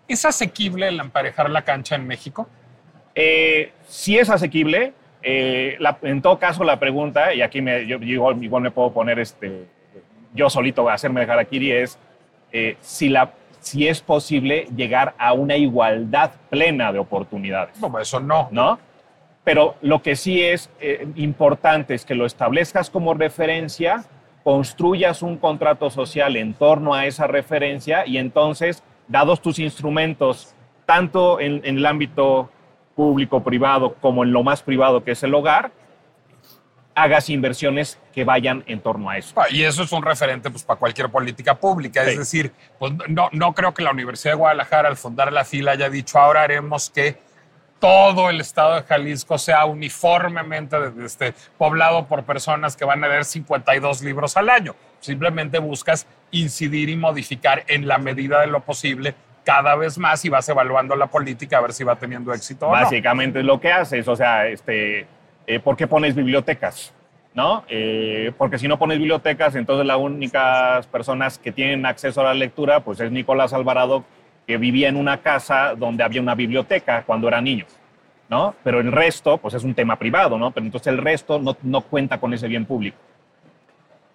¿Es 0.07 0.25
asequible 0.25 0.87
el 0.87 0.99
emparejar 0.99 1.49
la 1.49 1.61
cancha 1.61 1.95
en 1.95 2.07
México? 2.07 2.47
Eh, 3.15 3.71
sí 3.87 4.17
es 4.17 4.29
asequible. 4.29 4.93
Eh, 5.21 5.77
en 6.01 6.21
todo 6.21 6.39
caso, 6.39 6.63
la 6.63 6.79
pregunta, 6.79 7.33
y 7.33 7.41
aquí 7.41 7.61
me, 7.61 7.85
yo, 7.85 7.97
igual, 7.97 8.43
igual, 8.43 8.63
me 8.63 8.71
puedo 8.71 8.91
poner 8.91 9.19
este, 9.19 9.65
yo 10.33 10.49
solito 10.49 10.89
a 10.89 10.93
hacerme 10.93 11.21
dejar 11.21 11.39
aquí, 11.39 11.71
es 11.71 11.99
eh, 12.51 12.77
si, 12.81 13.09
la, 13.09 13.33
si 13.59 13.87
es 13.87 14.01
posible 14.01 14.67
llegar 14.75 15.13
a 15.17 15.33
una 15.33 15.55
igualdad 15.55 16.31
plena 16.49 16.91
de 16.91 16.99
oportunidades. 16.99 17.79
No, 17.79 17.99
eso 17.99 18.19
no. 18.19 18.47
¿No? 18.51 18.79
Pero 19.43 19.75
lo 19.81 20.01
que 20.01 20.15
sí 20.15 20.41
es 20.41 20.69
eh, 20.79 21.07
importante 21.15 21.93
es 21.93 22.05
que 22.05 22.15
lo 22.15 22.25
establezcas 22.25 22.89
como 22.89 23.13
referencia, 23.13 24.03
construyas 24.43 25.21
un 25.21 25.37
contrato 25.37 25.89
social 25.89 26.35
en 26.35 26.53
torno 26.53 26.93
a 26.93 27.05
esa 27.05 27.27
referencia 27.27 28.05
y 28.05 28.17
entonces, 28.17 28.83
dados 29.07 29.41
tus 29.41 29.59
instrumentos, 29.59 30.55
tanto 30.85 31.39
en, 31.39 31.61
en 31.63 31.77
el 31.77 31.85
ámbito 31.85 32.49
público-privado 32.95 33.95
como 33.95 34.23
en 34.23 34.33
lo 34.33 34.43
más 34.43 34.61
privado 34.61 35.03
que 35.03 35.11
es 35.11 35.23
el 35.23 35.33
hogar, 35.33 35.71
hagas 36.95 37.29
inversiones 37.29 37.99
que 38.13 38.23
vayan 38.23 38.63
en 38.67 38.81
torno 38.81 39.09
a 39.09 39.17
eso. 39.17 39.33
Ah, 39.37 39.45
y 39.49 39.63
eso 39.63 39.83
es 39.83 39.91
un 39.91 40.03
referente 40.03 40.49
pues, 40.49 40.63
para 40.63 40.79
cualquier 40.79 41.09
política 41.09 41.55
pública. 41.55 42.03
Es 42.03 42.17
decir, 42.17 42.51
pues, 42.77 42.93
no, 43.07 43.29
no 43.31 43.53
creo 43.53 43.73
que 43.73 43.83
la 43.83 43.91
Universidad 43.91 44.33
de 44.33 44.37
Guadalajara 44.37 44.89
al 44.89 44.97
fundar 44.97 45.31
la 45.31 45.45
fila 45.45 45.71
haya 45.71 45.89
dicho 45.89 46.19
ahora 46.19 46.41
haremos 46.41 46.89
que 46.89 47.17
todo 47.79 48.29
el 48.29 48.41
estado 48.41 48.75
de 48.75 48.83
Jalisco 48.83 49.37
sea 49.37 49.65
uniformemente 49.65 50.77
este, 51.03 51.33
poblado 51.57 52.05
por 52.07 52.23
personas 52.23 52.75
que 52.75 52.85
van 52.85 53.03
a 53.03 53.07
leer 53.07 53.25
52 53.25 54.01
libros 54.01 54.37
al 54.37 54.49
año. 54.49 54.75
Simplemente 54.99 55.59
buscas 55.59 56.05
incidir 56.31 56.89
y 56.89 56.97
modificar 56.97 57.63
en 57.67 57.87
la 57.87 57.97
medida 57.97 58.41
de 58.41 58.47
lo 58.47 58.59
posible 58.61 59.15
cada 59.45 59.75
vez 59.75 59.97
más 59.97 60.23
y 60.25 60.29
vas 60.29 60.47
evaluando 60.49 60.95
la 60.95 61.07
política 61.07 61.57
a 61.57 61.61
ver 61.61 61.73
si 61.73 61.83
va 61.83 61.95
teniendo 61.95 62.33
éxito 62.33 62.67
Básicamente 62.67 63.39
es 63.39 63.45
lo 63.45 63.59
que 63.59 63.71
haces, 63.71 64.07
o 64.07 64.15
sea, 64.15 64.45
este, 64.47 65.07
eh, 65.49 65.59
¿por 65.59 65.75
qué 65.75 65.87
pones 65.87 66.13
bibliotecas? 66.13 66.93
¿No? 67.33 67.63
Eh, 67.69 68.31
porque 68.37 68.59
si 68.59 68.67
no 68.67 68.77
pones 68.77 68.99
bibliotecas, 68.99 69.55
entonces 69.55 69.85
las 69.85 69.97
únicas 69.97 70.85
personas 70.85 71.39
que 71.39 71.51
tienen 71.51 71.87
acceso 71.87 72.21
a 72.21 72.25
la 72.25 72.33
lectura, 72.35 72.81
pues 72.81 72.99
es 72.99 73.11
Nicolás 73.11 73.51
Alvarado, 73.51 74.03
que 74.45 74.57
vivía 74.57 74.89
en 74.89 74.95
una 74.95 75.21
casa 75.21 75.73
donde 75.75 76.03
había 76.03 76.21
una 76.21 76.35
biblioteca 76.35 77.03
cuando 77.03 77.27
era 77.27 77.41
niño, 77.41 77.65
¿no? 78.29 78.53
Pero 78.63 78.79
el 78.79 78.91
resto, 78.91 79.39
pues 79.39 79.55
es 79.55 79.63
un 79.63 79.73
tema 79.73 79.95
privado, 79.95 80.37
¿no? 80.37 80.51
Pero 80.51 80.67
entonces 80.67 80.93
el 80.93 80.99
resto 80.99 81.39
no, 81.39 81.57
no 81.63 81.81
cuenta 81.81 82.19
con 82.19 82.31
ese 82.31 82.47
bien 82.47 82.65
público. 82.65 82.97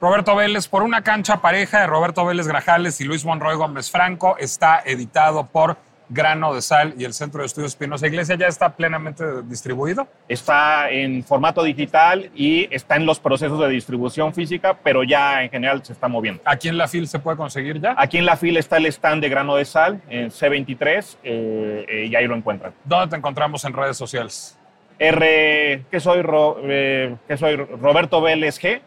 Roberto 0.00 0.36
Vélez, 0.36 0.68
por 0.68 0.84
una 0.84 1.02
cancha 1.02 1.40
pareja 1.40 1.80
de 1.80 1.88
Roberto 1.88 2.24
Vélez 2.24 2.46
Grajales 2.46 3.00
y 3.00 3.04
Luis 3.04 3.24
Monroy 3.24 3.56
Gómez 3.56 3.90
Franco, 3.90 4.36
está 4.38 4.82
editado 4.84 5.46
por 5.46 5.78
Grano 6.14 6.54
de 6.54 6.62
Sal 6.62 6.94
y 6.96 7.04
el 7.04 7.12
Centro 7.12 7.40
de 7.40 7.46
Estudios 7.46 7.72
Espinosa 7.72 8.06
Iglesia 8.06 8.36
ya 8.36 8.46
está 8.46 8.74
plenamente 8.76 9.42
distribuido? 9.42 10.06
Está 10.28 10.88
en 10.88 11.24
formato 11.24 11.62
digital 11.64 12.30
y 12.34 12.68
está 12.74 12.94
en 12.96 13.04
los 13.04 13.18
procesos 13.18 13.58
de 13.60 13.68
distribución 13.68 14.32
física, 14.32 14.78
pero 14.82 15.02
ya 15.02 15.42
en 15.42 15.50
general 15.50 15.84
se 15.84 15.92
está 15.92 16.06
moviendo. 16.06 16.40
¿Aquí 16.44 16.68
en 16.68 16.78
la 16.78 16.86
FIL 16.86 17.08
se 17.08 17.18
puede 17.18 17.36
conseguir 17.36 17.80
ya? 17.80 17.96
Aquí 17.98 18.16
en 18.18 18.26
la 18.26 18.36
FIL 18.36 18.56
está 18.56 18.76
el 18.76 18.86
stand 18.86 19.22
de 19.22 19.28
Grano 19.28 19.56
de 19.56 19.64
Sal 19.64 20.00
en 20.08 20.30
C23 20.30 21.16
eh, 21.24 21.84
eh, 21.88 22.06
y 22.06 22.14
ahí 22.14 22.26
lo 22.28 22.36
encuentran. 22.36 22.72
¿Dónde 22.84 23.08
te 23.08 23.16
encontramos 23.16 23.64
en 23.64 23.72
redes 23.72 23.96
sociales? 23.96 24.56
R, 25.00 25.84
que 25.90 26.00
soy, 26.00 26.24
eh, 26.62 27.16
que 27.26 27.36
soy 27.36 27.56
Roberto 27.56 28.20
Vélez 28.20 28.60
G 28.60 28.80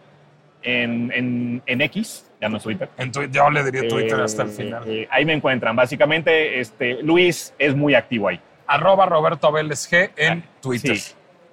en, 0.63 1.11
en, 1.13 1.61
en 1.65 1.81
X 1.81 2.26
ya 2.39 2.49
no 2.49 2.57
es 2.57 2.63
Twitter. 2.63 2.89
En 2.97 3.11
yo 3.11 3.49
le 3.49 3.63
diría 3.63 3.87
Twitter 3.87 4.19
hasta 4.19 4.43
el 4.43 4.49
final. 4.49 4.83
Eh, 4.87 5.07
ahí 5.11 5.25
me 5.25 5.33
encuentran. 5.33 5.75
Básicamente, 5.75 6.59
este, 6.59 7.01
Luis 7.01 7.53
es 7.57 7.75
muy 7.75 7.95
activo 7.95 8.27
ahí. 8.27 8.39
Arroba 8.67 9.05
Roberto 9.05 9.51
Vélez 9.51 9.89
G 9.89 10.11
en 10.17 10.43
ah, 10.45 10.59
Twitter. 10.61 10.97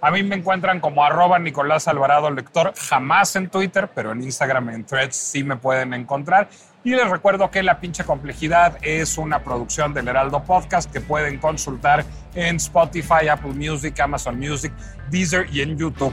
A 0.01 0.11
mí 0.11 0.22
me 0.22 0.37
encuentran 0.37 0.80
como 0.80 1.03
arroba 1.03 1.39
Nicolás 1.39 1.89
Alvarado 1.89 2.30
Lector, 2.30 2.74
jamás 2.76 3.37
en 3.37 3.49
Twitter, 3.49 3.89
pero 3.95 4.12
en 4.12 4.22
Instagram, 4.22 4.68
en 4.68 4.85
Threads 4.85 5.16
sí 5.16 5.43
me 5.43 5.57
pueden 5.57 5.95
encontrar. 5.95 6.51
Y 6.82 6.91
les 6.91 7.09
recuerdo 7.09 7.51
que 7.51 7.62
La 7.62 7.80
Pinche 7.80 8.05
Complejidad 8.05 8.76
es 8.82 9.16
una 9.16 9.43
producción 9.43 9.95
del 9.95 10.09
Heraldo 10.09 10.45
Podcast 10.45 10.93
que 10.93 11.01
pueden 11.01 11.39
consultar 11.39 12.05
en 12.35 12.57
Spotify, 12.57 13.28
Apple 13.30 13.55
Music, 13.55 13.99
Amazon 13.99 14.39
Music, 14.39 14.72
Deezer 15.11 15.47
y 15.51 15.62
en 15.62 15.78
YouTube. 15.78 16.12